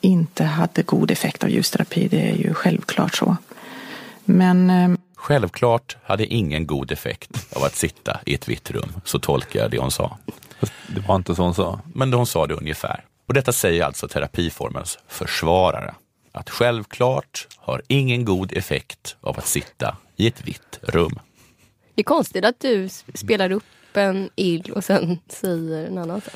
inte 0.00 0.44
hade 0.44 0.82
god 0.82 1.10
effekt 1.10 1.44
av 1.44 1.50
ljusterapi. 1.50 2.08
Det 2.08 2.30
är 2.30 2.34
ju 2.34 2.54
självklart 2.54 3.14
så. 3.14 3.36
Men 4.24 4.70
eh, 4.70 4.98
Självklart 5.20 5.96
hade 6.02 6.26
ingen 6.26 6.66
god 6.66 6.92
effekt 6.92 7.56
av 7.56 7.62
att 7.64 7.76
sitta 7.76 8.20
i 8.26 8.34
ett 8.34 8.48
vitt 8.48 8.70
rum, 8.70 8.92
så 9.04 9.18
tolkar 9.18 9.60
jag 9.60 9.70
det 9.70 9.78
hon 9.78 9.90
sa. 9.90 10.18
Det 10.86 11.00
var 11.08 11.16
inte 11.16 11.34
så 11.34 11.42
hon 11.42 11.54
sa. 11.54 11.80
Men 11.94 12.12
hon 12.12 12.26
sa 12.26 12.46
det 12.46 12.54
ungefär. 12.54 13.04
Och 13.26 13.34
detta 13.34 13.52
säger 13.52 13.84
alltså 13.84 14.08
terapiformens 14.08 14.98
försvarare. 15.08 15.94
Att 16.32 16.50
självklart 16.50 17.46
har 17.56 17.82
ingen 17.88 18.24
god 18.24 18.52
effekt 18.52 19.16
av 19.20 19.38
att 19.38 19.46
sitta 19.46 19.96
i 20.16 20.26
ett 20.26 20.48
vitt 20.48 20.78
rum. 20.82 21.18
Det 21.94 22.02
är 22.02 22.04
konstigt 22.04 22.44
att 22.44 22.60
du 22.60 22.88
spelar 23.14 23.52
upp 23.52 23.64
en 23.94 24.30
ill 24.36 24.72
och 24.72 24.84
sen 24.84 25.18
säger 25.28 25.86
en 25.86 25.98
annan 25.98 26.20
sak. 26.20 26.34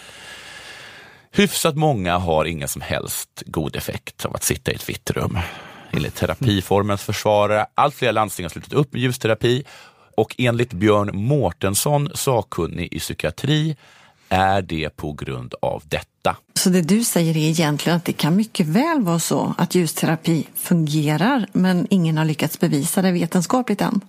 Hyfsat 1.35 1.76
många 1.76 2.18
har 2.18 2.45
ingen 2.45 2.68
som 2.68 2.83
helst 2.83 3.43
god 3.47 3.76
effekt 3.76 4.24
av 4.24 4.35
att 4.35 4.43
sitta 4.43 4.72
i 4.72 4.74
ett 4.74 4.89
vitt 4.89 5.11
rum. 5.11 5.39
Enligt 5.93 6.14
terapiformens 6.14 7.03
försvarare, 7.03 7.66
allt 7.74 7.95
fler 7.95 8.12
landsting 8.12 8.45
har 8.45 8.51
slutat 8.51 8.72
upp 8.72 8.93
med 8.93 9.03
ljusterapi 9.03 9.64
och 10.16 10.35
enligt 10.39 10.72
Björn 10.72 11.11
Mårtensson, 11.12 12.11
sakkunnig 12.14 12.93
i 12.93 12.99
psykiatri, 12.99 13.76
är 14.28 14.62
det 14.62 14.97
på 14.97 15.12
grund 15.12 15.55
av 15.62 15.83
detta. 15.87 16.37
Så 16.55 16.70
det 16.70 16.83
du 16.83 17.05
säger 17.05 17.37
är 17.37 17.49
egentligen 17.49 17.97
att 17.97 18.05
det 18.05 18.12
kan 18.12 18.37
mycket 18.37 18.66
väl 18.66 19.03
vara 19.03 19.18
så 19.18 19.55
att 19.59 19.74
ljusterapi 19.74 20.47
fungerar 20.55 21.47
men 21.53 21.87
ingen 21.91 22.18
har 22.18 22.24
lyckats 22.24 22.61
bevisa 22.61 23.03
det 23.03 23.12
vetenskapligt 23.12 23.80
än? 23.80 24.01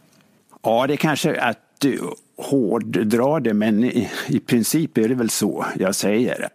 Ja, 0.63 0.87
det 0.87 0.93
är 0.93 0.97
kanske 0.97 1.41
att 1.41 1.59
du 1.79 2.01
hårddrar 2.37 3.39
det, 3.39 3.53
men 3.53 3.83
i, 3.83 4.09
i 4.27 4.39
princip 4.39 4.97
är 4.97 5.09
det 5.09 5.15
väl 5.15 5.29
så 5.29 5.65
jag 5.79 5.95
säger. 5.95 6.49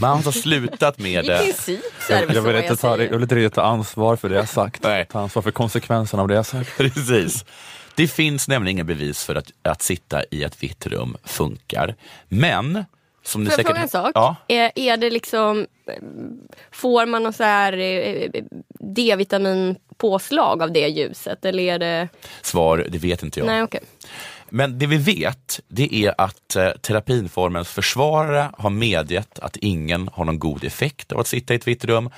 Man 0.00 0.22
har 0.22 0.32
slutat 0.32 0.98
med 0.98 1.24
I 1.24 1.28
det. 1.28 1.38
princip 1.38 1.80
så 2.00 2.12
är 2.12 2.16
det 2.16 2.20
Jag, 2.20 2.26
väl 2.26 2.34
jag, 2.36 2.44
så 2.44 2.48
vill 2.48 2.56
inte 2.56 2.76
ta, 2.76 2.96
säger. 2.96 3.04
jag 3.04 3.12
vill 3.12 3.22
inte 3.22 3.34
riktigt 3.34 3.54
ta 3.54 3.62
ansvar 3.62 4.16
för 4.16 4.28
det 4.28 4.34
jag 4.34 4.48
sagt. 4.48 4.82
Nej. 4.82 5.06
Ta 5.06 5.20
ansvar 5.20 5.42
för 5.42 5.50
konsekvenserna 5.50 6.22
av 6.22 6.28
det 6.28 6.34
jag 6.34 6.46
sagt. 6.46 6.76
Precis. 6.76 7.44
Det 7.94 8.08
finns 8.08 8.48
nämligen 8.48 8.76
inga 8.76 8.84
bevis 8.84 9.24
för 9.24 9.34
att, 9.34 9.52
att 9.62 9.82
sitta 9.82 10.22
i 10.30 10.42
ett 10.44 10.62
vitt 10.62 10.86
rum 10.86 11.16
funkar. 11.24 11.94
Men, 12.28 12.84
som 13.24 13.44
ni 13.44 13.50
Får 13.50 13.52
jag 13.52 13.56
säkert... 13.56 13.70
fråga 13.70 13.82
en 13.82 13.88
sak? 13.88 14.12
Ja, 14.14 14.36
Är, 14.48 14.70
är 14.74 14.96
det 14.96 15.10
liksom, 15.10 15.66
får 16.70 17.06
man 17.06 17.22
någon 17.22 17.32
så 17.32 17.44
här 17.44 17.72
eh, 17.72 18.28
D-vitaminpåslag 18.80 20.62
av 20.62 20.72
det 20.72 20.88
ljuset? 20.88 21.44
Eller 21.44 21.62
är 21.62 21.78
det... 21.78 22.08
svar, 22.42 22.86
det 22.88 22.98
vet 22.98 23.22
inte 23.22 23.40
jag. 23.40 23.46
Nej, 23.46 23.62
okej. 23.62 23.80
Men 24.50 24.78
det 24.78 24.86
vi 24.86 24.96
vet, 24.96 25.60
det 25.68 25.94
är 25.94 26.14
att 26.18 26.56
eh, 26.56 26.70
terapinformens 26.70 27.68
försvarare 27.68 28.50
har 28.58 28.70
medgett 28.70 29.38
att 29.38 29.56
ingen 29.56 30.08
har 30.12 30.24
någon 30.24 30.38
god 30.38 30.64
effekt 30.64 31.12
av 31.12 31.20
att 31.20 31.26
sitta 31.26 31.54
i 31.54 31.56
ett 31.56 31.68
vitt 31.68 31.84
rum, 31.84 32.10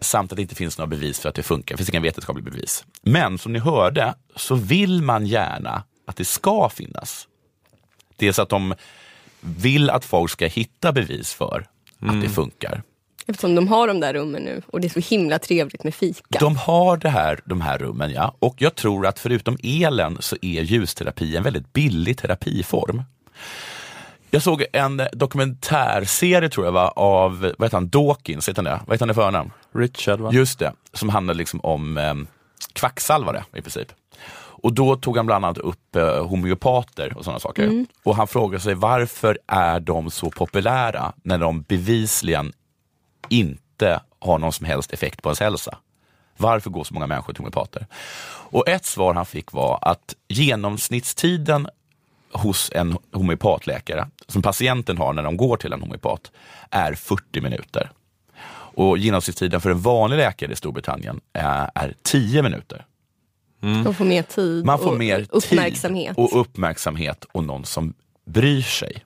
samt 0.00 0.32
att 0.32 0.36
det 0.36 0.42
inte 0.42 0.54
finns 0.54 0.78
några 0.78 0.86
bevis 0.86 1.20
för 1.20 1.28
att 1.28 1.34
det 1.34 1.42
funkar. 1.42 1.74
Det 1.74 1.78
finns 1.78 1.90
inga 1.90 2.00
vetenskapliga 2.00 2.44
bevis. 2.44 2.84
Men 3.02 3.38
som 3.38 3.52
ni 3.52 3.58
hörde 3.58 4.14
så 4.36 4.54
vill 4.54 5.02
man 5.02 5.26
gärna 5.26 5.82
att 6.06 6.16
det 6.16 6.24
ska 6.24 6.68
finnas. 6.68 7.28
Det 8.16 8.28
är 8.28 8.32
så 8.32 8.42
att 8.42 8.48
de 8.48 8.74
vill 9.40 9.90
att 9.90 10.04
folk 10.04 10.30
ska 10.30 10.46
hitta 10.46 10.92
bevis 10.92 11.34
för 11.34 11.66
att 12.00 12.22
det 12.22 12.28
funkar. 12.28 12.82
Eftersom 13.30 13.54
de 13.54 13.68
har 13.68 13.88
de 13.88 14.00
där 14.00 14.14
rummen 14.14 14.42
nu 14.42 14.62
och 14.66 14.80
det 14.80 14.86
är 14.86 15.00
så 15.02 15.14
himla 15.14 15.38
trevligt 15.38 15.84
med 15.84 15.94
fika. 15.94 16.38
De 16.40 16.56
har 16.56 16.96
det 16.96 17.08
här, 17.08 17.40
de 17.44 17.60
här 17.60 17.78
rummen, 17.78 18.12
ja. 18.12 18.34
Och 18.38 18.54
jag 18.58 18.74
tror 18.74 19.06
att 19.06 19.18
förutom 19.18 19.56
elen 19.62 20.16
så 20.20 20.36
är 20.42 20.62
ljusterapi 20.62 21.36
en 21.36 21.42
väldigt 21.42 21.72
billig 21.72 22.18
terapiform. 22.18 23.02
Jag 24.30 24.42
såg 24.42 24.64
en 24.72 25.02
dokumentärserie 25.12 26.48
tror 26.48 26.66
jag 26.66 26.72
var 26.72 26.92
av, 26.96 27.40
vad 27.58 27.66
heter 27.66 27.76
han, 27.76 27.88
Dawkins, 27.88 28.48
heter 28.48 28.62
han 28.62 28.64
det? 28.64 28.80
Vad 28.86 28.94
heter 28.94 29.06
han 29.06 29.10
i 29.10 29.14
förnamn? 29.14 29.50
Richard 29.72 30.20
va? 30.20 30.30
Just 30.32 30.58
det, 30.58 30.72
som 30.92 31.08
handlade 31.08 31.38
liksom 31.38 31.60
om 31.60 31.98
eh, 31.98 32.14
kvacksalvare 32.72 33.44
i 33.56 33.62
princip. 33.62 33.92
Och 34.62 34.72
då 34.72 34.96
tog 34.96 35.16
han 35.16 35.26
bland 35.26 35.44
annat 35.44 35.58
upp 35.58 35.96
eh, 35.96 36.26
homeopater 36.26 37.16
och 37.16 37.24
sådana 37.24 37.40
saker. 37.40 37.86
Och 38.04 38.16
han 38.16 38.28
frågade 38.28 38.62
sig 38.62 38.74
varför 38.74 39.38
är 39.46 39.80
de 39.80 40.10
så 40.10 40.30
populära 40.30 41.12
när 41.22 41.38
de 41.38 41.62
bevisligen 41.62 42.52
inte 43.28 44.00
har 44.18 44.38
någon 44.38 44.52
som 44.52 44.66
helst 44.66 44.92
effekt 44.92 45.22
på 45.22 45.28
ens 45.28 45.40
hälsa. 45.40 45.78
Varför 46.36 46.70
går 46.70 46.84
så 46.84 46.94
många 46.94 47.06
människor 47.06 47.32
till 47.32 47.40
homeopater? 47.40 47.86
Och 48.52 48.68
ett 48.68 48.84
svar 48.84 49.14
han 49.14 49.26
fick 49.26 49.52
var 49.52 49.78
att 49.82 50.14
genomsnittstiden 50.28 51.68
hos 52.32 52.70
en 52.74 52.98
homeopatläkare, 53.12 54.08
som 54.26 54.42
patienten 54.42 54.98
har 54.98 55.12
när 55.12 55.22
de 55.22 55.36
går 55.36 55.56
till 55.56 55.72
en 55.72 55.80
homeopat, 55.80 56.30
är 56.70 56.94
40 56.94 57.40
minuter. 57.40 57.90
Och 58.74 58.98
genomsnittstiden 58.98 59.60
för 59.60 59.70
en 59.70 59.80
vanlig 59.80 60.16
läkare 60.16 60.52
i 60.52 60.56
Storbritannien 60.56 61.20
är, 61.32 61.70
är 61.74 61.94
10 62.02 62.42
minuter. 62.42 62.86
De 63.60 63.94
får 63.94 64.04
mer 64.04 64.22
tid 64.22 64.64
Man 64.64 64.78
får 64.78 64.92
och 64.92 64.98
mer 64.98 65.26
uppmärksamhet. 65.30 66.16
tid 66.16 66.24
och 66.24 66.40
uppmärksamhet 66.40 67.24
och 67.32 67.44
någon 67.44 67.64
som 67.64 67.94
bryr 68.24 68.62
sig. 68.62 69.04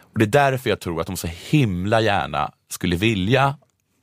Och 0.00 0.18
Det 0.18 0.24
är 0.24 0.50
därför 0.50 0.70
jag 0.70 0.80
tror 0.80 1.00
att 1.00 1.06
de 1.06 1.16
så 1.16 1.26
himla 1.26 2.00
gärna 2.00 2.52
skulle 2.68 2.96
vilja 2.96 3.56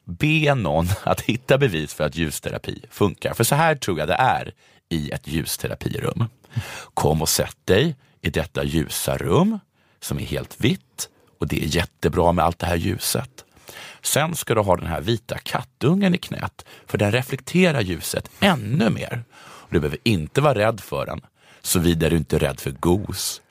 be 0.06 0.56
någon 0.56 0.88
att 1.04 1.22
hitta 1.22 1.58
bevis 1.58 1.94
för 1.94 2.04
att 2.04 2.16
ljusterapi 2.16 2.86
funkar. 2.90 3.34
För 3.34 3.44
så 3.44 3.56
här 3.56 3.76
tror 3.76 4.00
jag 4.00 4.08
det 4.08 4.14
är 4.14 4.54
i 4.90 5.12
ett 5.12 5.28
ljusterapirum. 5.28 6.26
Kom 6.94 7.22
och 7.22 7.30
sätt 7.30 7.58
dig 7.66 7.96
i 8.22 8.30
detta 8.30 8.64
ljusa 8.64 9.18
rum 9.18 9.60
som 10.00 10.20
är 10.20 10.24
helt 10.24 10.62
vitt 10.62 11.10
och 11.40 11.48
det 11.48 11.64
är 11.64 11.76
jättebra 11.76 12.32
med 12.32 12.46
allt 12.46 12.60
det 12.60 12.66
här 12.66 12.76
ljuset. 12.76 13.46
Sen 14.02 14.36
ska 14.36 14.56
du 14.56 14.62
ha 14.62 14.78
den 14.78 14.88
här 14.88 15.02
vita 15.02 15.38
kattungen 15.38 16.16
i 16.16 16.18
knät 16.18 16.66
för 16.86 16.98
den 16.98 17.12
reflekterar 17.12 17.82
ljuset 17.82 18.30
ännu 18.40 18.90
mer. 18.90 19.24
Du 19.70 19.80
behöver 19.80 20.00
inte 20.04 20.42
vara 20.42 20.56
rädd 20.56 20.80
för 20.80 21.06
den, 21.06 21.22
såvida 21.64 22.10
du 22.10 22.18
inte 22.18 22.36
är 22.36 22.40
rädd 22.40 22.60
för 22.60 22.72
gos. 22.72 23.42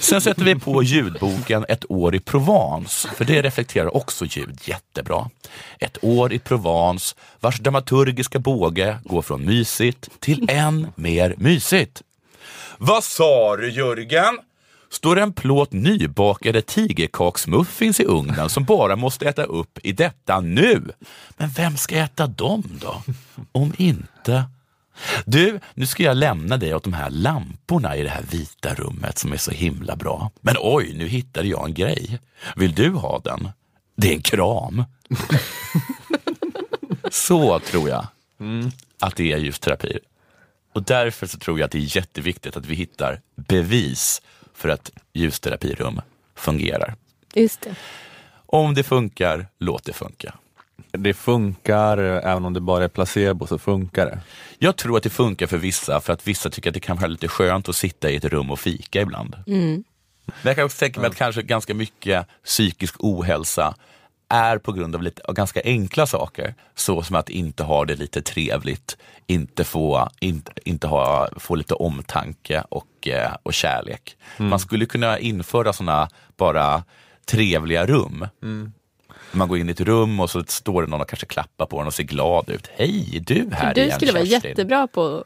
Sen 0.00 0.20
sätter 0.20 0.44
vi 0.44 0.54
på 0.54 0.82
ljudboken 0.82 1.64
Ett 1.68 1.90
år 1.90 2.14
i 2.14 2.20
Provence, 2.20 3.08
för 3.08 3.24
det 3.24 3.42
reflekterar 3.42 3.96
också 3.96 4.24
ljud 4.24 4.58
jättebra. 4.64 5.30
Ett 5.78 5.98
år 6.04 6.32
i 6.32 6.38
Provence, 6.38 7.16
vars 7.40 7.60
dramaturgiska 7.60 8.38
båge 8.38 8.98
går 9.04 9.22
från 9.22 9.46
mysigt 9.46 10.08
till 10.20 10.46
än 10.50 10.86
mer 10.94 11.34
mysigt. 11.38 12.02
Vad 12.78 13.04
sa 13.04 13.56
du 13.56 13.70
Jörgen? 13.70 14.38
Står 14.90 15.18
en 15.18 15.32
plåt 15.32 15.72
nybakade 15.72 16.62
tigerkaksmuffins 16.62 18.00
i 18.00 18.04
ugnen 18.04 18.48
som 18.48 18.64
bara 18.64 18.96
måste 18.96 19.28
äta 19.28 19.42
upp 19.42 19.78
i 19.82 19.92
detta 19.92 20.40
nu. 20.40 20.90
Men 21.36 21.48
vem 21.48 21.76
ska 21.76 21.96
äta 21.96 22.26
dem 22.26 22.62
då? 22.80 23.02
Om 23.52 23.72
inte 23.76 24.44
du, 25.24 25.60
nu 25.74 25.86
ska 25.86 26.02
jag 26.02 26.16
lämna 26.16 26.56
dig 26.56 26.74
åt 26.74 26.84
de 26.84 26.92
här 26.92 27.10
lamporna 27.10 27.96
i 27.96 28.02
det 28.02 28.08
här 28.08 28.24
vita 28.30 28.74
rummet 28.74 29.18
som 29.18 29.32
är 29.32 29.36
så 29.36 29.50
himla 29.50 29.96
bra. 29.96 30.30
Men 30.40 30.56
oj, 30.58 30.94
nu 30.96 31.08
hittade 31.08 31.48
jag 31.48 31.66
en 31.66 31.74
grej. 31.74 32.18
Vill 32.56 32.74
du 32.74 32.90
ha 32.90 33.18
den? 33.18 33.48
Det 33.96 34.08
är 34.08 34.14
en 34.14 34.22
kram. 34.22 34.84
så 37.10 37.58
tror 37.58 37.88
jag 37.88 38.06
att 39.00 39.16
det 39.16 39.32
är 39.32 39.38
ljusterapi. 39.38 39.98
Och 40.72 40.82
därför 40.82 41.26
så 41.26 41.38
tror 41.38 41.58
jag 41.58 41.66
att 41.66 41.72
det 41.72 41.78
är 41.78 41.96
jätteviktigt 41.96 42.56
att 42.56 42.66
vi 42.66 42.74
hittar 42.74 43.20
bevis 43.34 44.22
för 44.54 44.68
att 44.68 44.90
ljusterapirum 45.12 46.00
fungerar. 46.34 46.94
Just 47.34 47.60
det. 47.60 47.74
Om 48.46 48.74
det 48.74 48.82
funkar, 48.82 49.46
låt 49.58 49.84
det 49.84 49.92
funka. 49.92 50.34
Det 50.92 51.14
funkar, 51.14 51.98
även 51.98 52.44
om 52.44 52.52
det 52.52 52.60
bara 52.60 52.84
är 52.84 52.88
placebo 52.88 53.46
så 53.46 53.58
funkar 53.58 54.06
det. 54.06 54.20
Jag 54.58 54.76
tror 54.76 54.96
att 54.96 55.02
det 55.02 55.10
funkar 55.10 55.46
för 55.46 55.58
vissa, 55.58 56.00
för 56.00 56.12
att 56.12 56.26
vissa 56.28 56.50
tycker 56.50 56.70
att 56.70 56.74
det 56.74 56.80
kan 56.80 56.96
vara 56.96 57.06
lite 57.06 57.28
skönt 57.28 57.68
att 57.68 57.76
sitta 57.76 58.10
i 58.10 58.16
ett 58.16 58.24
rum 58.24 58.50
och 58.50 58.58
fika 58.60 59.00
ibland. 59.00 59.36
Men 60.26 60.34
jag 60.42 60.56
kan 60.56 60.64
också 60.64 60.78
tänka 60.78 61.00
mig 61.00 61.08
att 61.08 61.16
kanske 61.16 61.42
ganska 61.42 61.74
mycket 61.74 62.26
psykisk 62.44 62.94
ohälsa 62.98 63.74
är 64.28 64.58
på 64.58 64.72
grund 64.72 64.94
av 64.94 65.02
lite 65.02 65.22
av 65.22 65.34
ganska 65.34 65.60
enkla 65.64 66.06
saker, 66.06 66.54
så 66.74 67.02
som 67.02 67.16
att 67.16 67.28
inte 67.28 67.62
ha 67.62 67.84
det 67.84 67.94
lite 67.96 68.22
trevligt, 68.22 68.96
inte 69.26 69.64
få, 69.64 70.08
inte, 70.20 70.52
inte 70.64 70.86
ha, 70.86 71.28
få 71.36 71.54
lite 71.54 71.74
omtanke 71.74 72.64
och, 72.68 73.08
eh, 73.08 73.32
och 73.42 73.54
kärlek. 73.54 74.16
Man 74.36 74.58
skulle 74.58 74.86
kunna 74.86 75.18
införa 75.18 75.72
sådana 75.72 76.08
bara 76.36 76.84
trevliga 77.26 77.86
rum. 77.86 78.26
Man 79.32 79.48
går 79.48 79.58
in 79.58 79.68
i 79.68 79.72
ett 79.72 79.80
rum 79.80 80.20
och 80.20 80.30
så 80.30 80.44
står 80.48 80.82
det 80.82 80.88
någon 80.88 81.00
och 81.00 81.08
kanske 81.08 81.26
klappar 81.26 81.66
på 81.66 81.80
en 81.80 81.86
och 81.86 81.94
ser 81.94 82.02
glad 82.02 82.50
ut. 82.50 82.70
Hej, 82.76 83.22
du 83.26 83.48
här 83.52 83.74
Du 83.74 83.80
igen 83.82 83.96
skulle 83.96 84.12
vara 84.12 84.26
Kerstin. 84.26 84.48
jättebra 84.50 84.86
på 84.86 85.24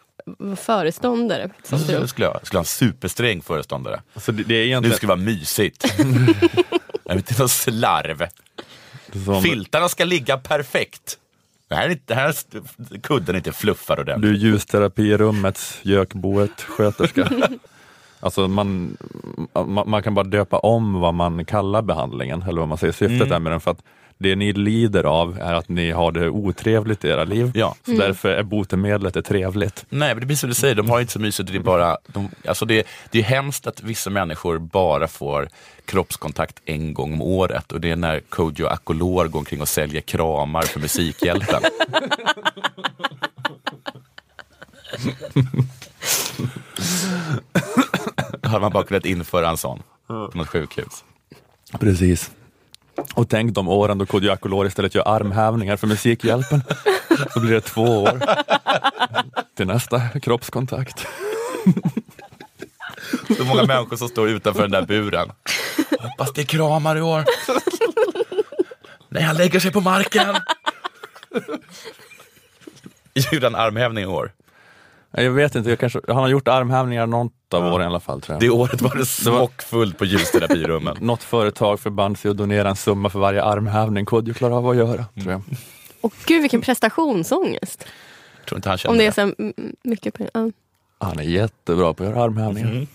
föreståndare. 0.56 1.50
sånt 1.64 1.86
Så 1.86 1.92
rum. 1.92 2.08
skulle 2.08 2.26
jag, 2.26 2.46
skulle 2.46 2.58
ha 2.58 2.62
en 2.62 2.66
supersträng 2.66 3.42
föreståndare. 3.42 4.02
Alltså 4.14 4.32
det, 4.32 4.42
det 4.42 4.54
är 4.54 4.64
egentligen 4.64 4.96
ska 4.96 5.06
det 5.06 5.08
vara 5.08 5.16
mysigt. 5.24 5.94
Jag 7.04 7.14
vet 7.16 7.30
inte, 7.30 7.42
någon 7.42 7.48
slarv. 7.48 8.26
som, 9.24 9.42
Filtarna 9.42 9.88
ska 9.88 10.04
ligga 10.04 10.38
perfekt. 10.38 11.18
Det 11.68 11.74
här 11.74 11.84
är 11.86 11.90
inte, 11.90 12.02
det 12.06 12.14
här 12.14 12.28
är 12.28 12.98
kudden 13.00 13.34
är 13.34 13.38
inte 13.38 13.52
fluffad 13.52 13.98
ordentligt. 13.98 14.30
du 14.30 14.36
är 14.36 14.40
ljusterapirummets 14.50 15.78
gökboet-sköterska. 15.82 17.28
Alltså 18.20 18.48
man, 18.48 18.96
man, 19.66 19.90
man 19.90 20.02
kan 20.02 20.14
bara 20.14 20.24
döpa 20.24 20.58
om 20.58 21.00
vad 21.00 21.14
man 21.14 21.44
kallar 21.44 21.82
behandlingen, 21.82 22.42
eller 22.42 22.60
vad 22.60 22.68
man 22.68 22.78
säger 22.78 22.92
syftet 22.92 23.20
Mm. 23.20 23.32
är 23.32 23.38
med 23.38 23.52
den, 23.52 23.60
för 23.60 23.70
att 23.70 23.82
det 24.18 24.36
ni 24.36 24.52
lider 24.52 25.04
av 25.04 25.38
är 25.40 25.54
att 25.54 25.68
ni 25.68 25.90
har 25.90 26.12
det 26.12 26.28
otrevligt 26.28 27.04
i 27.04 27.08
era 27.08 27.24
liv. 27.24 27.50
Ja. 27.54 27.74
Så 27.84 27.90
därför 27.92 28.28
är 28.28 28.42
botemedlet 28.42 29.14
det 29.14 29.22
trevligt. 29.22 29.84
Nej, 29.88 30.08
men 30.08 30.20
det 30.20 30.26
blir 30.26 30.36
som 30.36 30.48
du 30.48 30.54
säger, 30.54 30.74
de 30.74 30.90
har 30.90 31.00
inte 31.00 31.12
så 31.12 31.18
mysigt. 31.20 31.52
Det 31.52 31.58
är, 31.58 31.62
bara, 31.62 31.98
de, 32.06 32.28
alltså 32.48 32.64
det, 32.64 32.86
det 33.10 33.18
är 33.18 33.22
hemskt 33.22 33.66
att 33.66 33.82
vissa 33.82 34.10
människor 34.10 34.58
bara 34.58 35.08
får 35.08 35.48
kroppskontakt 35.84 36.56
en 36.64 36.94
gång 36.94 37.12
om 37.12 37.22
året 37.22 37.72
och 37.72 37.80
det 37.80 37.90
är 37.90 37.96
när 37.96 38.20
Kodjo 38.20 38.66
Akolor 38.66 39.28
går 39.28 39.38
omkring 39.38 39.60
och 39.60 39.68
säljer 39.68 40.00
kramar 40.00 40.62
för 40.62 40.80
Musikhjälpen. 40.80 41.62
Hade 48.50 48.60
man 48.60 48.72
bara 48.72 48.84
kunnat 48.84 49.06
införa 49.06 49.48
en 49.50 49.56
sån 49.56 49.82
på 50.06 50.30
något 50.34 50.48
sjukhus. 50.48 51.04
Precis. 51.80 52.30
Och 53.14 53.28
tänk 53.28 53.54
de 53.54 53.68
åren 53.68 53.98
då 53.98 54.06
Kodjo 54.06 54.32
Akolor 54.32 54.66
istället 54.66 54.94
gör 54.94 55.08
armhävningar 55.08 55.76
för 55.76 55.86
Musikhjälpen. 55.86 56.62
Då 57.34 57.40
blir 57.40 57.52
det 57.52 57.60
två 57.60 57.82
år 57.82 58.20
till 59.56 59.66
nästa 59.66 60.08
kroppskontakt. 60.08 61.06
Så 63.36 63.44
många 63.44 63.64
människor 63.64 63.96
som 63.96 64.08
står 64.08 64.28
utanför 64.28 64.62
den 64.62 64.70
där 64.70 64.82
buren. 64.82 65.32
Hoppas 66.00 66.32
det 66.32 66.40
är 66.40 66.44
kramar 66.44 66.96
i 66.96 67.00
år. 67.00 67.24
Nej, 69.08 69.22
han 69.22 69.36
lägger 69.36 69.60
sig 69.60 69.72
på 69.72 69.80
marken. 69.80 70.36
Gjorde 73.14 73.46
han 73.46 73.54
armhävning 73.54 74.04
i 74.04 74.06
år? 74.06 74.32
Jag 75.12 75.30
vet 75.30 75.54
inte, 75.54 75.70
jag 75.70 75.78
kanske, 75.78 76.00
han 76.06 76.16
har 76.16 76.28
gjort 76.28 76.48
armhävningar 76.48 77.06
något 77.06 77.32
av 77.54 77.64
åren 77.64 77.82
i 77.82 77.86
alla 77.86 78.00
fall 78.00 78.20
tror 78.20 78.34
jag. 78.34 78.40
Det 78.40 78.50
året 78.50 78.82
var 78.82 78.96
det 78.96 79.06
smockfullt 79.06 79.98
på 79.98 80.04
ljusterapirummen. 80.04 80.96
Något 81.00 81.22
företag 81.22 81.80
förband 81.80 82.18
sig 82.18 82.30
att 82.30 82.36
donera 82.36 82.68
en 82.68 82.76
summa 82.76 83.10
för 83.10 83.18
varje 83.18 83.42
armhävning. 83.42 84.04
Kodjo 84.04 84.34
klarar 84.34 84.56
av 84.56 84.68
att 84.68 84.76
göra, 84.76 85.04
tror 85.22 85.32
jag. 85.32 85.42
Och 86.00 86.12
gud 86.26 86.40
vilken 86.40 86.60
prestationsångest. 86.60 87.86
Jag 88.38 88.46
tror 88.46 88.58
inte 88.58 88.68
han 88.68 88.78
känner 88.78 88.92
Om 88.92 88.98
det 88.98 89.06
är 89.06 89.10
så 89.10 89.52
mycket 89.82 90.14
pengar. 90.14 90.30
Ja. 90.34 90.50
Han 90.98 91.18
är 91.18 91.22
jättebra 91.22 91.94
på 91.94 92.02
att 92.02 92.10
göra 92.10 92.22
armhävningar. 92.22 92.70
Mm. 92.70 92.86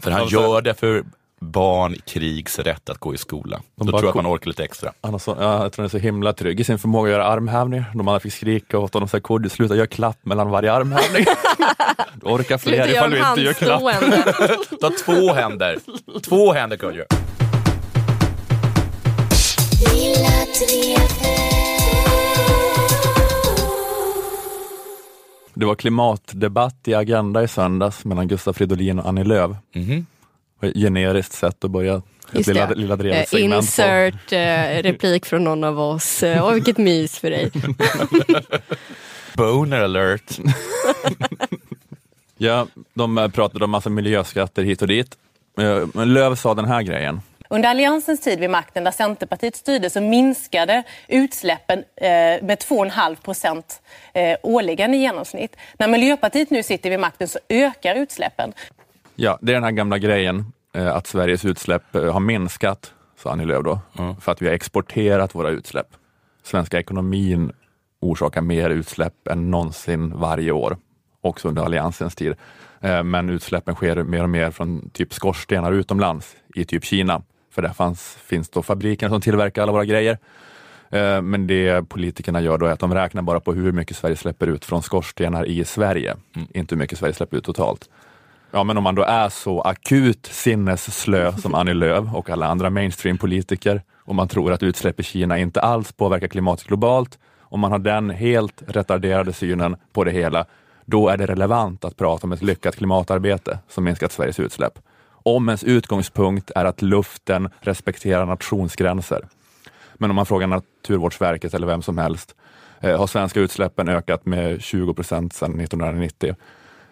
För 0.00 0.10
han 0.10 0.28
gör 0.28 0.62
det 0.62 0.74
för 0.74 1.04
barn 1.44 1.94
i 1.94 1.98
krigs 1.98 2.58
rätt 2.58 2.90
att 2.90 2.98
gå 2.98 3.14
i 3.14 3.18
skola. 3.18 3.60
Då 3.76 3.84
bara 3.84 3.98
tror 3.98 4.02
jag 4.02 4.08
att 4.08 4.24
man 4.24 4.34
orkar 4.34 4.46
lite 4.46 4.64
extra. 4.64 4.92
Han 5.00 5.20
så, 5.20 5.36
ja, 5.40 5.62
jag 5.62 5.72
tror 5.72 5.82
han 5.82 5.84
är 5.84 5.88
så 5.88 5.98
himla 5.98 6.32
trygg 6.32 6.60
i 6.60 6.64
sin 6.64 6.78
förmåga 6.78 7.10
att 7.10 7.12
göra 7.12 7.26
armhävningar. 7.26 7.84
De 7.94 8.08
andra 8.08 8.20
fick 8.20 8.32
skrika 8.32 8.78
åt 8.78 8.94
honom, 8.94 9.08
så 9.08 9.16
här, 9.16 9.22
Kodjo 9.22 9.50
sluta 9.50 9.76
göra 9.76 9.86
klapp 9.86 10.18
mellan 10.22 10.50
varje 10.50 10.72
armhävning. 10.72 11.24
du 12.14 12.26
orkar 12.26 12.58
fler 12.58 12.90
ifall 12.90 13.10
du 13.10 13.18
inte 13.18 13.40
gör 13.40 13.52
klapp. 13.52 13.82
Ta 14.80 14.90
två 15.04 15.32
händer. 15.32 15.78
Två 16.22 16.52
händer 16.52 16.76
Kodjo. 16.76 17.04
Det 25.54 25.66
var 25.66 25.74
klimatdebatt 25.74 26.88
i 26.88 26.94
Agenda 26.94 27.42
i 27.42 27.48
söndags 27.48 28.04
mellan 28.04 28.28
Gustaf 28.28 28.56
Fridolin 28.56 28.98
och 28.98 29.08
Annie 29.08 29.24
Lööf. 29.24 29.50
Var 29.50 29.56
ett 29.92 30.04
generiskt 30.60 31.32
sätt 31.32 31.64
att 31.64 31.70
börja 31.70 32.02
Just 32.32 32.48
lilla, 32.48 32.66
det. 32.66 32.74
lilla 32.74 32.94
Eh, 32.94 32.98
drevet 32.98 33.28
segment 33.28 33.52
på. 33.52 33.56
Insert 33.56 34.32
eh, 34.32 34.82
replik 34.82 35.26
från 35.26 35.44
någon 35.44 35.64
av 35.64 35.80
oss. 35.80 36.22
Eh, 36.22 36.44
Åh, 36.46 36.52
vilket 36.54 36.78
mys 36.78 37.18
för 37.18 37.30
dig. 37.30 37.50
Boner 39.36 39.80
alert. 39.80 40.38
Ja, 42.36 42.66
de 42.94 43.18
eh, 43.18 43.28
pratade 43.28 43.64
om 43.64 43.70
massa 43.70 43.90
miljöskatter 43.90 44.62
hit 44.62 44.82
och 44.82 44.88
dit. 44.88 45.16
Eh, 45.60 45.86
Men 45.94 46.14
Lööf 46.14 46.38
sa 46.38 46.54
den 46.54 46.64
här 46.64 46.82
grejen. 46.82 47.20
Under 47.48 47.68
Alliansens 47.68 48.20
tid 48.20 48.40
vid 48.40 48.50
makten, 48.50 48.84
där 48.84 48.90
Centerpartiet 48.90 49.56
styrde, 49.56 49.90
så 49.90 50.00
minskade 50.00 50.82
utsläppen 51.08 51.78
eh, 51.78 52.08
med 52.42 52.58
2,5 52.58 53.16
procent 53.16 53.82
eh, 54.12 54.36
årligen 54.42 54.94
i 54.94 54.96
genomsnitt. 54.96 55.56
När 55.78 55.88
Miljöpartiet 55.88 56.50
nu 56.50 56.62
sitter 56.62 56.90
vid 56.90 57.00
makten 57.00 57.28
så 57.28 57.38
ökar 57.48 57.94
utsläppen. 57.94 58.52
Ja, 59.16 59.38
det 59.42 59.52
är 59.52 59.54
den 59.54 59.64
här 59.64 59.70
gamla 59.70 59.98
grejen 59.98 60.52
eh, 60.74 60.96
att 60.96 61.06
Sveriges 61.06 61.44
utsläpp 61.44 61.94
eh, 61.94 62.12
har 62.12 62.20
minskat, 62.20 62.92
sa 63.16 63.32
Annie 63.32 63.44
Lööf 63.44 63.64
då, 63.64 63.80
för 64.20 64.32
att 64.32 64.42
vi 64.42 64.46
har 64.46 64.54
exporterat 64.54 65.34
våra 65.34 65.50
utsläpp. 65.50 65.86
Svenska 66.42 66.78
ekonomin 66.78 67.52
orsakar 68.00 68.40
mer 68.40 68.70
utsläpp 68.70 69.28
än 69.28 69.50
någonsin 69.50 70.12
varje 70.16 70.52
år, 70.52 70.76
också 71.20 71.48
under 71.48 71.62
Alliansens 71.62 72.14
tid. 72.14 72.34
Eh, 72.80 73.02
Men 73.02 73.30
utsläppen 73.30 73.74
sker 73.74 74.02
mer 74.02 74.22
och 74.22 74.30
mer 74.30 74.50
från 74.50 74.90
typ 74.90 75.12
skorstenar 75.12 75.72
utomlands, 75.72 76.36
i 76.54 76.64
typ 76.64 76.84
Kina. 76.84 77.22
För 77.50 77.62
där 77.62 77.72
fanns, 77.72 78.18
finns 78.20 78.48
då 78.50 78.62
fabriken 78.62 79.10
som 79.10 79.20
tillverkar 79.20 79.62
alla 79.62 79.72
våra 79.72 79.84
grejer. 79.84 80.18
Men 81.22 81.46
det 81.46 81.88
politikerna 81.88 82.40
gör 82.40 82.58
då 82.58 82.66
är 82.66 82.72
att 82.72 82.80
de 82.80 82.94
räknar 82.94 83.22
bara 83.22 83.40
på 83.40 83.52
hur 83.52 83.72
mycket 83.72 83.96
Sverige 83.96 84.16
släpper 84.16 84.46
ut 84.46 84.64
från 84.64 84.82
skorstenar 84.82 85.46
i 85.46 85.64
Sverige, 85.64 86.16
inte 86.54 86.74
hur 86.74 86.78
mycket 86.78 86.98
Sverige 86.98 87.14
släpper 87.14 87.36
ut 87.36 87.44
totalt. 87.44 87.88
Ja, 88.56 88.64
men 88.64 88.76
om 88.76 88.84
man 88.84 88.94
då 88.94 89.02
är 89.02 89.28
så 89.28 89.60
akut 89.60 90.26
sinnesslö 90.26 91.32
som 91.32 91.54
Annie 91.54 91.74
Lööf 91.74 92.14
och 92.14 92.30
alla 92.30 92.46
andra 92.46 92.70
mainstream-politiker 92.70 93.82
och 94.04 94.14
man 94.14 94.28
tror 94.28 94.52
att 94.52 94.62
utsläpp 94.62 95.00
i 95.00 95.02
Kina 95.02 95.38
inte 95.38 95.60
alls 95.60 95.92
påverkar 95.92 96.28
klimatet 96.28 96.66
globalt, 96.66 97.18
om 97.40 97.60
man 97.60 97.72
har 97.72 97.78
den 97.78 98.10
helt 98.10 98.62
retarderade 98.66 99.32
synen 99.32 99.76
på 99.92 100.04
det 100.04 100.10
hela, 100.10 100.44
då 100.84 101.08
är 101.08 101.16
det 101.16 101.26
relevant 101.26 101.84
att 101.84 101.96
prata 101.96 102.26
om 102.26 102.32
ett 102.32 102.42
lyckat 102.42 102.76
klimatarbete 102.76 103.58
som 103.68 103.84
minskat 103.84 104.12
Sveriges 104.12 104.40
utsläpp. 104.40 104.78
Om 105.06 105.48
ens 105.48 105.64
utgångspunkt 105.64 106.50
är 106.54 106.64
att 106.64 106.82
luften 106.82 107.48
respekterar 107.60 108.26
nationsgränser. 108.26 109.26
Men 109.94 110.10
om 110.10 110.16
man 110.16 110.26
frågar 110.26 110.46
Naturvårdsverket 110.46 111.54
eller 111.54 111.66
vem 111.66 111.82
som 111.82 111.98
helst, 111.98 112.34
eh, 112.80 112.98
har 112.98 113.06
svenska 113.06 113.40
utsläppen 113.40 113.88
ökat 113.88 114.26
med 114.26 114.62
20 114.62 114.94
procent 114.94 115.32
sedan 115.32 115.60
1990. 115.60 116.34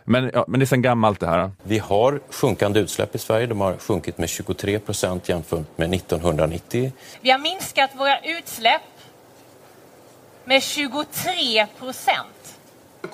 Men, 0.04 0.30
ja, 0.34 0.44
men 0.48 0.60
det 0.60 0.64
är 0.64 0.66
sedan 0.66 0.82
gammalt 0.82 1.20
det 1.20 1.26
här. 1.26 1.50
Vi 1.62 1.78
har 1.78 2.20
sjunkande 2.30 2.80
utsläpp 2.80 3.14
i 3.14 3.18
Sverige. 3.18 3.46
De 3.46 3.60
har 3.60 3.76
sjunkit 3.76 4.18
med 4.18 4.28
23 4.28 4.78
procent 4.78 5.28
jämfört 5.28 5.78
med 5.78 5.94
1990. 5.94 6.92
Vi 7.20 7.30
har 7.30 7.38
minskat 7.38 7.90
våra 7.96 8.18
utsläpp 8.18 8.82
med 10.44 10.62
23 10.62 11.66
procent. 11.78 12.28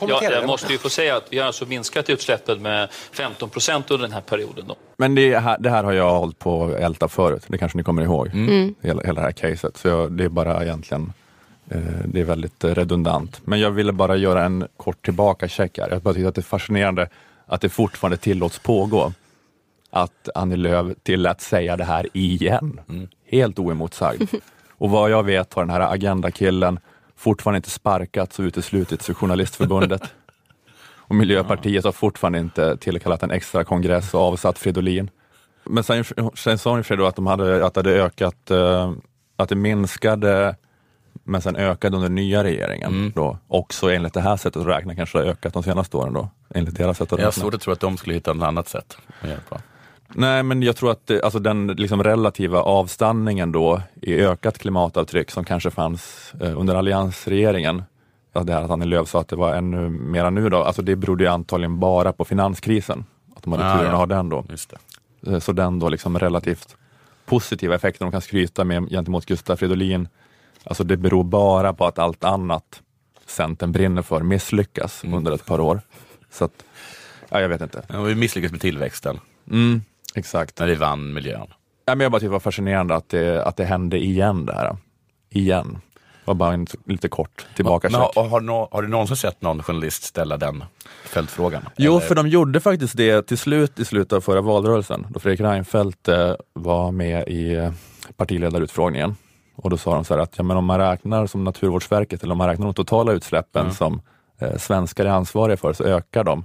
Ja, 0.00 0.22
jag 0.22 0.46
måste 0.46 0.72
ju 0.72 0.78
få 0.78 0.88
säga 0.90 1.16
att 1.16 1.24
vi 1.30 1.38
har 1.38 1.46
alltså 1.46 1.66
minskat 1.66 2.10
utsläppen 2.10 2.62
med 2.62 2.88
15 3.12 3.48
procent 3.50 3.90
under 3.90 4.06
den 4.06 4.12
här 4.14 4.20
perioden. 4.20 4.64
Då. 4.68 4.76
Men 4.96 5.14
det 5.14 5.38
här, 5.38 5.58
det 5.58 5.70
här 5.70 5.84
har 5.84 5.92
jag 5.92 6.10
hållit 6.18 6.38
på 6.38 6.64
att 6.64 6.72
älta 6.74 7.08
förut, 7.08 7.44
det 7.46 7.58
kanske 7.58 7.78
ni 7.78 7.84
kommer 7.84 8.02
ihåg, 8.02 8.26
Mm. 8.26 8.74
hela, 8.82 9.02
hela 9.02 9.20
det 9.20 9.26
här 9.26 9.32
caset. 9.32 9.76
Så 9.76 9.88
jag, 9.88 10.12
det 10.12 10.24
är 10.24 10.28
bara 10.28 10.62
egentligen, 10.64 11.12
det 12.04 12.20
är 12.20 12.24
väldigt 12.24 12.64
eh, 12.64 12.74
redundant. 12.74 13.40
Men 13.44 13.60
jag 13.60 13.70
ville 13.70 13.92
bara 13.92 14.16
göra 14.16 14.44
en 14.44 14.68
kort 14.76 15.04
tillbaka-check 15.04 15.78
här. 15.78 15.90
Jag 15.90 16.02
bara 16.02 16.14
tycker 16.14 16.28
att 16.28 16.34
det 16.34 16.40
är 16.40 16.42
fascinerande 16.42 17.08
att 17.46 17.60
det 17.60 17.68
fortfarande 17.68 18.16
tillåts 18.16 18.58
pågå. 18.58 19.12
Att 19.90 20.28
Annie 20.34 20.56
Lööf 20.56 20.96
tillät 21.02 21.40
säga 21.40 21.76
det 21.76 21.84
här 21.84 22.06
igen. 22.12 22.80
Helt 23.26 23.58
oemotsagd. 23.58 24.22
Och 24.78 24.90
vad 24.90 25.10
jag 25.10 25.22
vet 25.22 25.54
har 25.54 25.62
den 25.62 25.70
här 25.70 25.92
Agenda-killen 25.92 26.78
fortfarande 27.16 27.56
inte 27.56 27.70
sparkats 27.70 28.38
och 28.38 28.42
uteslutits 28.42 29.10
ur 29.10 29.14
Journalistförbundet. 29.14 30.02
Och 30.96 31.14
Miljöpartiet 31.14 31.84
har 31.84 31.92
fortfarande 31.92 32.38
inte 32.38 32.76
tillkallat 32.76 33.22
en 33.22 33.30
extra 33.30 33.64
kongress 33.64 34.14
och 34.14 34.20
avsatt 34.20 34.58
Fridolin. 34.58 35.10
Men 35.64 35.84
sen, 35.84 36.04
sen 36.34 36.58
sa 36.58 36.70
hon 36.70 36.98
då 36.98 37.06
att, 37.06 37.16
de 37.16 37.26
hade, 37.26 37.66
att 37.66 37.74
det 37.74 37.78
hade 37.78 38.02
ökat, 38.02 38.50
eh, 38.50 38.92
att 39.36 39.48
det 39.48 39.54
minskade, 39.54 40.56
men 41.28 41.42
sen 41.42 41.56
ökade 41.56 41.96
under 41.96 42.08
nya 42.08 42.44
regeringen. 42.44 43.12
Då. 43.14 43.38
Också 43.48 43.90
enligt 43.90 44.14
det 44.14 44.20
här 44.20 44.36
sättet 44.36 44.62
att 44.62 44.68
räkna 44.68 44.94
kanske 44.94 45.18
det 45.18 45.24
har 45.24 45.30
ökat 45.30 45.54
de 45.54 45.62
senaste 45.62 45.96
åren 45.96 46.12
då, 46.12 46.28
enligt 46.54 46.74
deras 46.76 46.98
sätt 46.98 47.12
att 47.12 47.18
Jag 47.18 47.26
har 47.26 47.30
räkna. 47.32 47.42
svårt 47.42 47.54
att 47.54 47.60
tro 47.60 47.72
att 47.72 47.80
de 47.80 47.96
skulle 47.96 48.14
hitta 48.14 48.32
något 48.32 48.46
annat 48.46 48.68
sätt 48.68 48.96
att 49.22 49.28
hjälpa. 49.28 49.60
Nej, 50.14 50.42
men 50.42 50.62
jag 50.62 50.76
tror 50.76 50.90
att 50.90 51.10
alltså 51.22 51.38
den 51.38 51.66
liksom 51.66 52.02
relativa 52.04 52.60
avstanningen 52.62 53.52
då 53.52 53.82
i 54.02 54.14
ökat 54.20 54.58
klimatavtryck 54.58 55.30
som 55.30 55.44
kanske 55.44 55.70
fanns 55.70 56.32
eh, 56.40 56.60
under 56.60 56.74
alliansregeringen, 56.74 57.82
det 58.42 58.52
här 58.52 58.62
att 58.62 58.70
Annie 58.70 58.84
Lööf 58.86 59.08
sa 59.08 59.20
att 59.20 59.28
det 59.28 59.36
var 59.36 59.54
ännu 59.54 59.88
mera 59.88 60.30
nu 60.30 60.48
då, 60.48 60.62
alltså 60.62 60.82
det 60.82 60.96
berodde 60.96 61.24
ju 61.24 61.30
antagligen 61.30 61.78
bara 61.80 62.12
på 62.12 62.24
finanskrisen, 62.24 63.04
att 63.36 63.42
de 63.42 63.52
hade 63.52 63.64
Ah, 63.72 63.76
turen 63.78 63.86
ja. 63.86 63.92
att 63.92 63.98
ha 63.98 64.06
den 64.06 64.28
då. 64.28 64.44
Eh, 65.26 65.38
Så 65.38 65.52
den 65.52 65.78
då 65.78 65.88
liksom 65.88 66.18
relativt 66.18 66.76
positiva 67.26 67.74
effekten 67.74 68.04
de 68.06 68.12
kan 68.12 68.20
skryta 68.20 68.64
med 68.64 68.88
gentemot 68.90 69.26
Gustaf 69.26 69.58
Fridolin, 69.58 70.08
alltså 70.68 70.84
det 70.84 70.96
beror 70.96 71.24
bara 71.24 71.72
på 71.72 71.86
att 71.86 71.98
allt 71.98 72.24
annat 72.24 72.82
Centern 73.26 73.72
brinner 73.72 74.02
för 74.02 74.20
misslyckas 74.20 75.02
under 75.04 75.32
ett 75.32 75.46
par 75.46 75.60
år. 75.60 75.80
Så 76.30 76.44
att, 76.44 76.64
ja, 77.28 77.40
jag 77.40 77.48
vet 77.48 77.60
inte. 77.60 77.82
Ja, 77.88 78.02
vi 78.02 78.14
misslyckades 78.14 78.52
med 78.52 78.60
tillväxten. 78.60 79.20
Mm, 79.50 79.82
exakt. 80.14 80.58
När 80.58 80.66
vi 80.66 80.74
vann 80.74 81.12
miljön. 81.12 81.46
Ja, 81.86 81.94
men 81.94 82.00
jag 82.00 82.12
bara 82.12 82.18
tyckte 82.20 82.26
det 82.28 82.32
var 82.32 82.40
fascinerande 82.40 82.94
att 82.94 83.08
det, 83.08 83.44
att 83.44 83.56
det 83.56 83.64
hände 83.64 83.98
igen 83.98 84.46
det 84.46 84.52
här. 84.54 84.76
Igen. 85.30 85.78
Det 85.94 86.30
var 86.30 86.34
bara 86.34 86.54
en 86.54 86.66
lite 86.86 87.08
kort 87.08 87.46
tillbaka 87.56 87.88
Men 87.90 88.00
har, 88.00 88.28
har, 88.28 88.68
har 88.74 88.82
du 88.82 88.88
någonsin 88.88 89.16
sett 89.16 89.42
någon 89.42 89.62
journalist 89.62 90.02
ställa 90.02 90.36
den 90.36 90.64
fältfrågan? 91.04 91.62
Jo, 91.76 91.96
Eller- 91.96 92.06
för 92.06 92.14
de 92.14 92.28
gjorde 92.28 92.60
faktiskt 92.60 92.96
det 92.96 93.22
till 93.22 93.38
slut 93.38 93.78
i 93.80 93.84
slutet 93.84 94.12
av 94.12 94.20
förra 94.20 94.40
valrörelsen, 94.40 95.06
då 95.10 95.20
Fredrik 95.20 95.40
Reinfeldt 95.40 96.08
eh, 96.08 96.34
var 96.52 96.92
med 96.92 97.28
i 97.28 97.54
eh, 97.54 97.72
partiledarutfrågningen. 98.16 99.16
Och 99.62 99.70
då 99.70 99.76
sa 99.76 99.94
de 99.94 100.04
så 100.04 100.14
här 100.14 100.20
att 100.22 100.32
ja, 100.38 100.42
men 100.42 100.56
om 100.56 100.64
man 100.64 100.78
räknar 100.78 101.26
som 101.26 101.44
Naturvårdsverket 101.44 102.22
eller 102.22 102.32
om 102.32 102.38
man 102.38 102.48
räknar 102.48 102.66
de 102.66 102.74
totala 102.74 103.12
utsläppen 103.12 103.62
Mm. 103.62 103.74
som 103.74 104.00
eh, 104.38 104.56
svenskar 104.56 105.04
är 105.04 105.08
ansvariga 105.10 105.56
för 105.56 105.72
så 105.72 105.84
ökar 105.84 106.24
de. 106.24 106.44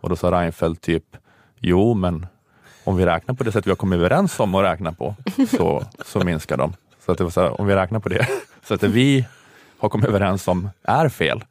Och 0.00 0.08
då 0.08 0.16
sa 0.16 0.30
Reinfeldt 0.30 0.80
typ, 0.82 1.04
jo 1.58 1.94
men 1.94 2.26
om 2.84 2.96
vi 2.96 3.06
räknar 3.06 3.34
på 3.34 3.44
det 3.44 3.52
sätt 3.52 3.66
vi 3.66 3.70
har 3.70 3.76
kommit 3.76 3.96
överens 3.96 4.40
om 4.40 4.54
att 4.54 4.64
räkna 4.64 4.92
på 4.92 5.14
så, 5.56 5.82
så 6.06 6.18
minskar 6.20 6.56
de. 6.56 6.72
Så 7.06 7.12
att 7.12 7.18
det 7.18 7.24
var 7.24 7.30
så 7.30 7.40
här, 7.40 7.60
om 7.60 7.66
vi 7.66 7.74
räknar 7.74 8.00
på 8.00 8.08
det 8.08 8.26
sättet 8.68 8.90
vi 8.90 9.26
har 9.78 9.88
kommit 9.88 10.08
överens 10.08 10.48
om 10.48 10.70
är 10.82 11.08
fel, 11.08 11.44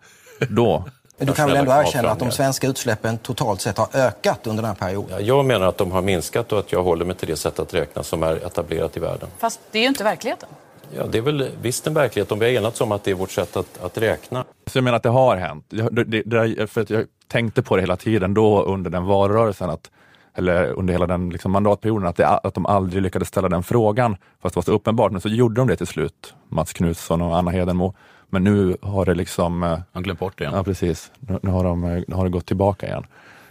då 0.49 0.83
Men 1.17 1.27
du 1.27 1.33
kan 1.33 1.47
väl 1.47 1.57
ändå 1.57 1.71
erkänna 1.71 2.09
att 2.09 2.19
de 2.19 2.31
svenska 2.31 2.67
utsläppen 2.67 3.17
totalt 3.17 3.61
sett 3.61 3.77
har 3.77 3.87
ökat 3.93 4.47
under 4.47 4.63
den 4.63 4.69
här 4.69 4.75
perioden? 4.75 5.09
Ja, 5.11 5.19
Jag 5.19 5.45
menar 5.45 5.67
att 5.67 5.77
de 5.77 5.91
har 5.91 6.01
minskat 6.01 6.51
och 6.51 6.59
att 6.59 6.71
jag 6.71 6.83
håller 6.83 7.05
mig 7.05 7.15
till 7.15 7.27
det 7.27 7.35
sätt 7.35 7.59
att 7.59 7.73
räkna 7.73 8.03
som 8.03 8.23
är 8.23 8.35
etablerat 8.45 8.97
i 8.97 8.99
världen. 8.99 9.29
Fast 9.37 9.59
det 9.71 9.77
är 9.79 9.81
ju 9.81 9.87
inte 9.87 10.03
verkligheten. 10.03 10.49
Ja, 10.95 11.05
det 11.05 11.17
är 11.17 11.21
väl 11.21 11.49
visst 11.61 11.87
en 11.87 11.93
verklighet 11.93 12.31
om 12.31 12.39
vi 12.39 12.45
har 12.45 12.53
enats 12.53 12.81
om 12.81 12.91
att 12.91 13.03
det 13.03 13.11
är 13.11 13.15
vårt 13.15 13.31
sätt 13.31 13.57
att, 13.57 13.83
att 13.83 13.97
räkna. 13.97 14.45
Så 14.65 14.77
jag 14.77 14.83
menar 14.83 14.97
att 14.97 15.03
det 15.03 15.09
har 15.09 15.37
hänt. 15.37 15.65
Det, 15.69 16.03
det, 16.03 16.21
det, 16.21 16.67
för 16.67 16.81
att 16.81 16.89
jag 16.89 17.05
tänkte 17.27 17.61
på 17.61 17.75
det 17.75 17.81
hela 17.81 17.95
tiden 17.97 18.33
då 18.33 18.63
under 18.63 18.89
den 18.89 19.05
valrörelsen, 19.05 19.69
att, 19.69 19.91
eller 20.35 20.65
under 20.65 20.93
hela 20.93 21.07
den 21.07 21.29
liksom 21.29 21.51
mandatperioden, 21.51 22.07
att, 22.07 22.15
det, 22.15 22.27
att 22.27 22.53
de 22.53 22.65
aldrig 22.65 23.03
lyckades 23.03 23.27
ställa 23.27 23.49
den 23.49 23.63
frågan, 23.63 24.17
fast 24.41 24.55
det 24.55 24.57
var 24.57 24.63
så 24.63 24.71
uppenbart. 24.71 25.11
Men 25.11 25.21
så 25.21 25.29
gjorde 25.29 25.55
de 25.55 25.67
det 25.67 25.75
till 25.75 25.87
slut, 25.87 26.33
Mats 26.49 26.73
Knutsson 26.73 27.21
och 27.21 27.37
Anna 27.37 27.51
Hedenmo. 27.51 27.93
Men 28.29 28.43
nu 28.43 28.77
har 28.81 29.05
det 29.05 29.13
liksom... 29.13 29.77
Han 29.91 30.03
glömt 30.03 30.19
bort 30.19 30.37
det 30.37 30.43
igen. 30.43 30.55
Ja, 30.55 30.63
precis. 30.63 31.11
Nu, 31.19 31.39
nu, 31.41 31.51
har 31.51 31.63
de, 31.63 32.03
nu 32.07 32.15
har 32.15 32.23
det 32.23 32.29
gått 32.29 32.45
tillbaka 32.45 32.87
igen. 32.87 33.05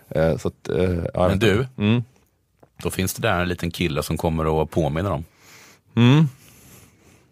Eh, 0.09 0.37
så 0.37 0.49
att, 0.49 0.69
eh, 0.69 1.05
ja, 1.15 1.29
Men 1.29 1.39
du, 1.39 1.67
mm. 1.79 2.03
då 2.83 2.91
finns 2.91 3.15
det 3.15 3.23
där 3.23 3.41
en 3.41 3.49
liten 3.49 3.71
kille 3.71 4.03
som 4.03 4.17
kommer 4.17 4.47
och 4.47 4.71
påminner 4.71 5.11
om. 5.11 5.25
Mm. 5.95 6.29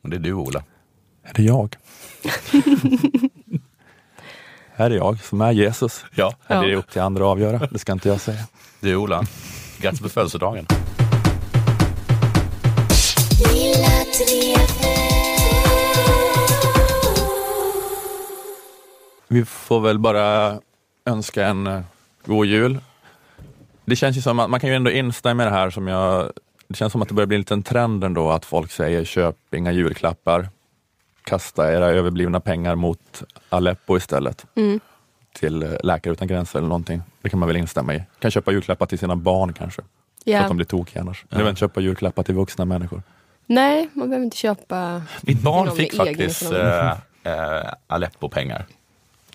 Och 0.07 0.11
det 0.11 0.17
är 0.17 0.21
du 0.21 0.33
Ola. 0.33 0.63
Är 1.23 1.35
det 1.35 1.43
jag? 1.43 1.77
Här 4.75 4.91
är 4.91 4.95
jag 4.97 5.21
som 5.21 5.41
är 5.41 5.53
Jesus. 5.53 6.05
Ja. 6.15 6.35
Här 6.47 6.65
är 6.65 6.69
det 6.69 6.77
upp 6.77 6.91
till 6.91 7.01
andra 7.01 7.25
att 7.25 7.29
avgöra. 7.29 7.69
Det 7.71 7.79
ska 7.79 7.93
inte 7.93 8.09
jag 8.09 8.21
säga. 8.21 8.41
Du 8.81 8.97
Ola, 8.97 9.25
grattis 9.81 10.01
på 10.01 10.09
födelsedagen. 10.09 10.67
Vi 19.29 19.45
får 19.45 19.81
väl 19.81 19.99
bara 19.99 20.59
önska 21.05 21.47
en 21.47 21.67
eh, 21.67 21.81
god 22.25 22.47
jul. 22.47 22.81
Det 23.85 23.97
känns 23.97 24.17
ju 24.17 24.21
som 24.21 24.39
att 24.39 24.51
man 24.51 24.61
kan 24.61 24.71
ju 24.71 24.77
ändå 24.77 24.91
instämma 24.91 25.43
i 25.43 25.47
det 25.47 25.53
här 25.53 25.71
som 25.71 25.89
jag, 25.89 26.33
det 26.69 26.75
känns 26.77 26.93
som 26.93 27.03
att 27.03 27.09
det 27.09 27.15
börjar 27.15 27.27
bli 27.27 27.35
en 27.37 27.41
liten 27.41 27.63
trend 27.63 28.05
ändå 28.05 28.31
att 28.31 28.45
folk 28.45 28.71
säger 28.71 29.05
köp 29.05 29.37
inga 29.55 29.73
julklappar. 29.73 30.49
Kasta 31.25 31.73
era 31.73 31.87
överblivna 31.87 32.41
pengar 32.41 32.75
mot 32.75 33.23
Aleppo 33.49 33.97
istället. 33.97 34.47
Mm. 34.55 34.81
Till 35.33 35.63
eh, 35.63 35.71
Läkare 35.83 36.13
utan 36.13 36.29
gränser 36.29 36.59
eller 36.59 36.69
någonting. 36.69 37.03
Det 37.23 37.29
kan 37.29 37.39
man 37.39 37.47
väl 37.47 37.57
instämma 37.57 37.95
i. 37.95 38.03
Kan 38.19 38.31
köpa 38.31 38.53
julklappar 38.53 38.87
till 38.87 38.99
sina 38.99 39.17
barn 39.17 39.53
kanske. 39.53 39.83
Så 39.83 40.31
Ja. 40.31 40.41
att 40.41 40.49
de 40.49 40.57
blir 40.57 40.67
tokiga 40.67 41.01
annars. 41.03 41.25
Ja. 41.29 41.39
Eller 41.41 41.55
köpa 41.55 41.81
julklappar 41.81 42.23
till 42.23 42.35
vuxna 42.35 42.65
människor. 42.65 43.03
Nej, 43.47 43.89
man 43.93 44.09
behöver 44.09 44.25
inte 44.25 44.37
köpa 44.37 45.03
Mitt 45.23 45.43
barn 45.43 45.71
fick 45.77 45.95
faktiskt 45.97 46.53
äh, 46.53 46.91
äh, 47.23 47.73
Aleppo-pengar. 47.87 48.67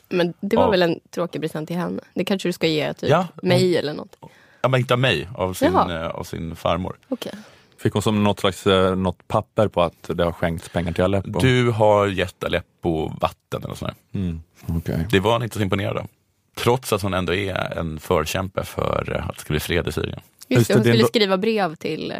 Men 0.09 0.33
det 0.39 0.55
var 0.55 0.63
Ja. 0.63 0.69
väl 0.69 0.81
en 0.81 0.99
tråkig 1.09 1.41
present 1.41 1.67
till 1.67 1.77
henne? 1.77 2.01
Det 2.13 2.25
kanske 2.25 2.47
du 2.49 2.53
ska 2.53 2.67
ge 2.67 2.93
typ 2.93 3.09
Ja. 3.09 3.27
mig 3.43 3.77
eller 3.77 3.93
något? 3.93 4.15
Ja, 4.61 4.69
men 4.69 4.79
inte 4.79 4.93
av 4.93 4.99
mig, 4.99 5.29
av 5.35 5.53
sin, 5.53 5.73
Jaha. 5.73 6.05
äh, 6.05 6.07
av 6.07 6.23
sin 6.23 6.55
farmor. 6.55 6.97
Okej. 7.09 7.33
Fick 7.77 7.93
hon 7.93 8.01
som 8.01 8.23
något 8.23 8.39
slags 8.39 8.67
eh, 8.67 8.95
något 8.95 9.27
papper 9.27 9.67
på 9.67 9.81
att 9.81 10.09
det 10.13 10.23
har 10.23 10.31
skänkts 10.31 10.69
pengar 10.69 10.91
till 10.91 11.03
Aleppo? 11.03 11.39
Du 11.39 11.69
har 11.69 12.07
gett 12.07 12.43
Aleppo 12.43 13.11
vatten 13.21 13.63
eller 13.63 13.75
sånt 13.75 13.91
där. 14.11 14.19
Mm. 14.19 14.41
okej. 14.67 15.07
Det 15.09 15.19
var 15.19 15.31
han 15.31 15.43
inte 15.43 15.55
så 15.55 15.61
imponerad 15.61 15.97
av. 15.97 16.07
Trots 16.55 16.93
att 16.93 17.01
hon 17.01 17.13
ändå 17.13 17.33
är 17.33 17.77
en 17.77 17.99
förkämpe 17.99 18.63
för 18.63 19.13
eh, 19.15 19.29
att 19.29 19.35
det 19.35 19.41
ska 19.41 19.53
bli 19.53 19.59
fred 19.59 19.87
i 19.87 19.91
Syrien. 19.91 20.19
Just 20.47 20.67
det, 20.67 20.73
hon 20.73 20.83
skulle 20.83 21.05
skriva 21.05 21.37
brev 21.37 21.75
till 21.75 22.11
eh, 22.11 22.17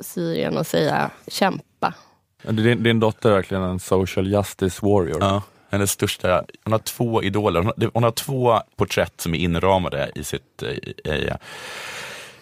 Syrien 0.00 0.56
och 0.56 0.66
säga 0.66 1.10
kämpa. 1.28 1.94
Din, 2.42 2.82
din 2.82 3.00
dotter 3.00 3.30
är 3.30 3.34
verkligen 3.34 3.62
en 3.62 3.80
social 3.80 4.26
justice 4.26 4.86
warrior. 4.86 5.18
Ja, 5.20 5.42
hennes 5.70 5.90
största, 5.90 6.44
hon 6.64 6.72
har 6.72 6.78
två 6.78 7.22
idoler. 7.22 7.60
Hon 7.60 7.66
har, 7.66 7.90
hon 7.94 8.02
har 8.02 8.10
två 8.10 8.60
porträtt 8.76 9.20
som 9.20 9.34
är 9.34 9.38
inramade 9.38 10.10
i 10.14 10.24
sitt, 10.24 10.62
i, 10.62 11.08
i, 11.08 11.30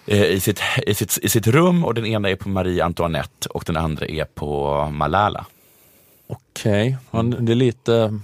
eh, 0.06 0.24
i, 0.24 0.40
sitt, 0.40 0.60
i, 0.86 0.94
sitt, 0.94 1.18
i 1.22 1.28
sitt 1.28 1.46
rum 1.46 1.84
och 1.84 1.94
den 1.94 2.06
ena 2.06 2.30
är 2.30 2.36
på 2.36 2.48
Marie 2.48 2.84
Antoinette 2.84 3.48
och 3.48 3.64
den 3.66 3.76
andra 3.76 4.06
är 4.06 4.24
på 4.24 4.84
Malala. 4.92 5.46
Okej, 6.26 6.96
ja, 7.10 7.22
det 7.22 7.52
är 7.52 7.56
lite... 7.56 8.20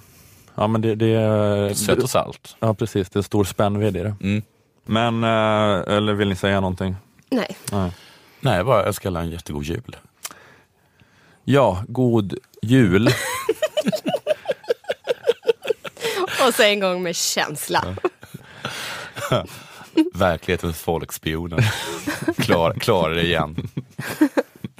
Ja, 0.54 0.66
men 0.66 0.80
det, 0.80 0.94
det 0.94 1.14
är... 1.14 1.74
Sött 1.74 2.02
och 2.02 2.10
salt. 2.10 2.56
Ja, 2.60 2.74
precis. 2.74 3.10
Det 3.10 3.18
är 3.18 3.22
stor 3.22 3.44
spännvidd 3.44 3.96
i 3.96 4.00
det. 4.00 4.16
Mm. 4.20 4.42
Men, 4.84 5.24
eh, 5.24 5.96
eller 5.96 6.12
vill 6.12 6.28
ni 6.28 6.36
säga 6.36 6.60
någonting? 6.60 6.96
Nej. 7.30 7.56
Nej. 7.72 7.90
Nej, 8.40 8.56
jag 8.56 8.66
bara 8.66 8.84
önskar 8.84 9.08
alla 9.08 9.20
en 9.20 9.30
jättegod 9.30 9.64
jul. 9.64 9.96
Ja, 11.44 11.84
god 11.88 12.38
jul. 12.62 13.08
Och 16.48 16.54
så 16.54 16.62
en 16.62 16.80
gång 16.80 17.02
med 17.02 17.16
känsla. 17.16 17.84
Verklighetens 20.14 20.82
folkspionen. 20.82 21.60
Klar, 22.38 22.72
klarar 22.72 23.14
det 23.14 23.22
igen. 23.22 23.68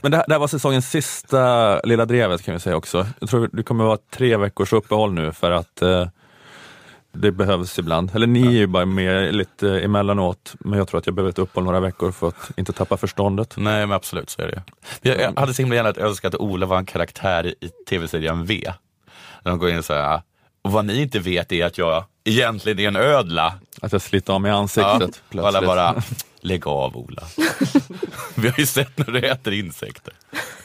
Men 0.03 0.11
det 0.11 0.17
här, 0.17 0.25
det 0.29 0.35
här 0.35 0.39
var 0.39 0.49
säsongens 0.49 0.91
sista 0.91 1.81
Lilla 1.81 2.07
Drevet 2.07 2.43
kan 2.43 2.55
vi 2.55 2.61
säga 2.61 2.77
också. 2.77 3.07
Jag 3.21 3.29
tror 3.29 3.51
det 3.53 3.63
kommer 3.63 3.85
vara 3.85 3.99
tre 4.11 4.37
veckors 4.37 4.73
uppehåll 4.73 5.13
nu 5.13 5.33
för 5.33 5.51
att 5.51 5.83
eh, 5.83 6.07
det 7.13 7.33
behövs 7.33 7.79
ibland. 7.79 8.11
Eller 8.15 8.27
ni 8.27 8.47
är 8.47 8.51
ju 8.51 8.67
bara 8.67 8.87
med 8.87 9.35
lite 9.35 9.81
emellanåt, 9.81 10.55
men 10.59 10.79
jag 10.79 10.89
tror 10.89 10.99
att 10.99 11.07
jag 11.07 11.15
behöver 11.15 11.31
ett 11.31 11.39
uppehåll 11.39 11.65
några 11.65 11.81
veckor 11.81 12.13
för 12.13 12.29
att 12.29 12.51
inte 12.57 12.73
tappa 12.73 12.97
förståndet. 12.97 13.55
Nej, 13.57 13.87
men 13.87 13.97
absolut 13.97 14.31
så 14.31 14.43
är 14.43 14.47
det. 14.47 14.63
Jag, 15.03 15.21
jag 15.21 15.41
hade 15.41 15.55
så 15.55 15.63
himla 15.63 15.77
gärna 15.77 15.93
önskat 15.97 16.35
att 16.35 16.41
Ola 16.41 16.67
var 16.67 16.79
en 16.79 16.87
karaktär 16.87 17.55
i 17.61 17.71
tv-serien 17.89 18.45
V. 18.45 18.73
När 19.43 19.53
de 19.53 19.59
går 19.59 19.71
in 19.71 19.79
och 19.79 19.85
säger, 19.85 20.23
och 20.65 20.73
vad 20.73 20.85
ni 20.85 21.03
inte 21.03 21.19
vet 21.19 21.53
är 21.53 21.67
att 21.67 21.79
jag 21.79 22.05
egentligen 22.25 22.79
är 22.79 22.89
en 22.89 22.97
ödla. 22.97 23.55
Att 23.83 23.93
jag 23.93 24.03
sliter 24.03 24.33
av 24.33 24.41
mig 24.41 24.51
ansiktet 24.51 25.23
Ja, 25.31 25.47
alla 25.49 25.63
bara, 25.67 26.03
lägg 26.41 26.67
av 26.67 26.97
Ola. 26.97 27.23
Vi 28.37 28.49
har 28.49 28.59
ju 28.59 28.67
sett 28.67 28.99
när 28.99 29.07
du 29.11 29.19
äter 29.19 29.53
insekter. 29.53 30.15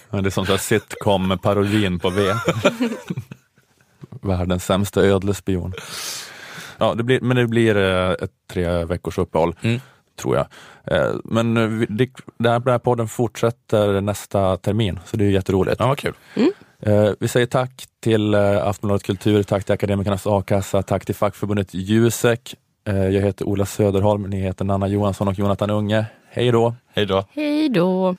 Ja, 0.10 0.22
det 0.22 0.30
är 0.30 0.32
som 0.32 0.46
sitcom-parodin 0.58 2.00
på 2.00 2.10
V. 2.10 2.34
Världens 4.22 4.66
sämsta 4.66 5.02
ödlespion. 5.02 5.74
Ja, 6.78 6.94
det 6.94 7.04
blir, 7.04 7.22
men 7.22 7.38
det 7.38 7.48
blir 7.48 7.78
eh, 7.78 8.12
ett 8.12 8.32
tre 8.52 8.86
veckors 8.86 9.18
uppehåll, 9.18 9.56
Mm. 9.62 9.82
tror 10.22 10.36
jag. 10.38 10.46
Eh, 10.98 11.16
Men 11.24 11.58
eh, 11.58 11.88
den 12.38 12.62
här 12.66 12.80
podden 12.80 13.08
fortsätter 13.08 14.02
nästa 14.02 14.58
termin, 14.58 15.00
så 15.06 15.18
det 15.18 15.26
är 15.26 15.30
jätteroligt. 15.30 15.76
Ja, 15.80 15.88
vad 15.88 15.98
kul. 15.98 16.14
Eh, 16.82 17.10
Vi 17.20 17.28
säger 17.28 17.46
tack 17.46 17.86
till 18.04 18.34
eh, 18.34 18.68
Aftonbladet 18.68 19.04
Kultur, 19.04 19.44
tack 19.44 19.64
till 19.66 19.74
Akademikernas 19.74 20.28
A-kassa, 20.28 20.82
tack 20.84 21.06
till 21.06 21.16
fackförbundet 21.16 21.74
Jusek. 21.74 22.56
Eh, 22.88 22.96
Jag 23.10 23.22
heter 23.22 23.46
Ola 23.48 23.66
Söderholm, 23.66 24.24
ni 24.24 24.40
heter 24.42 24.66
Nanna 24.66 24.88
Johansson 24.88 25.28
och 25.28 25.40
Jonathan 25.40 25.70
Unge. 25.70 26.06
Hej 26.32 26.52
då! 26.52 26.76
Hej 26.94 27.06
då! 27.06 27.24
Hej 27.36 27.70
då. 27.70 28.16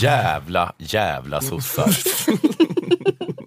Jävla, 0.00 0.72
jävla 0.78 1.40
sossar. 1.40 1.88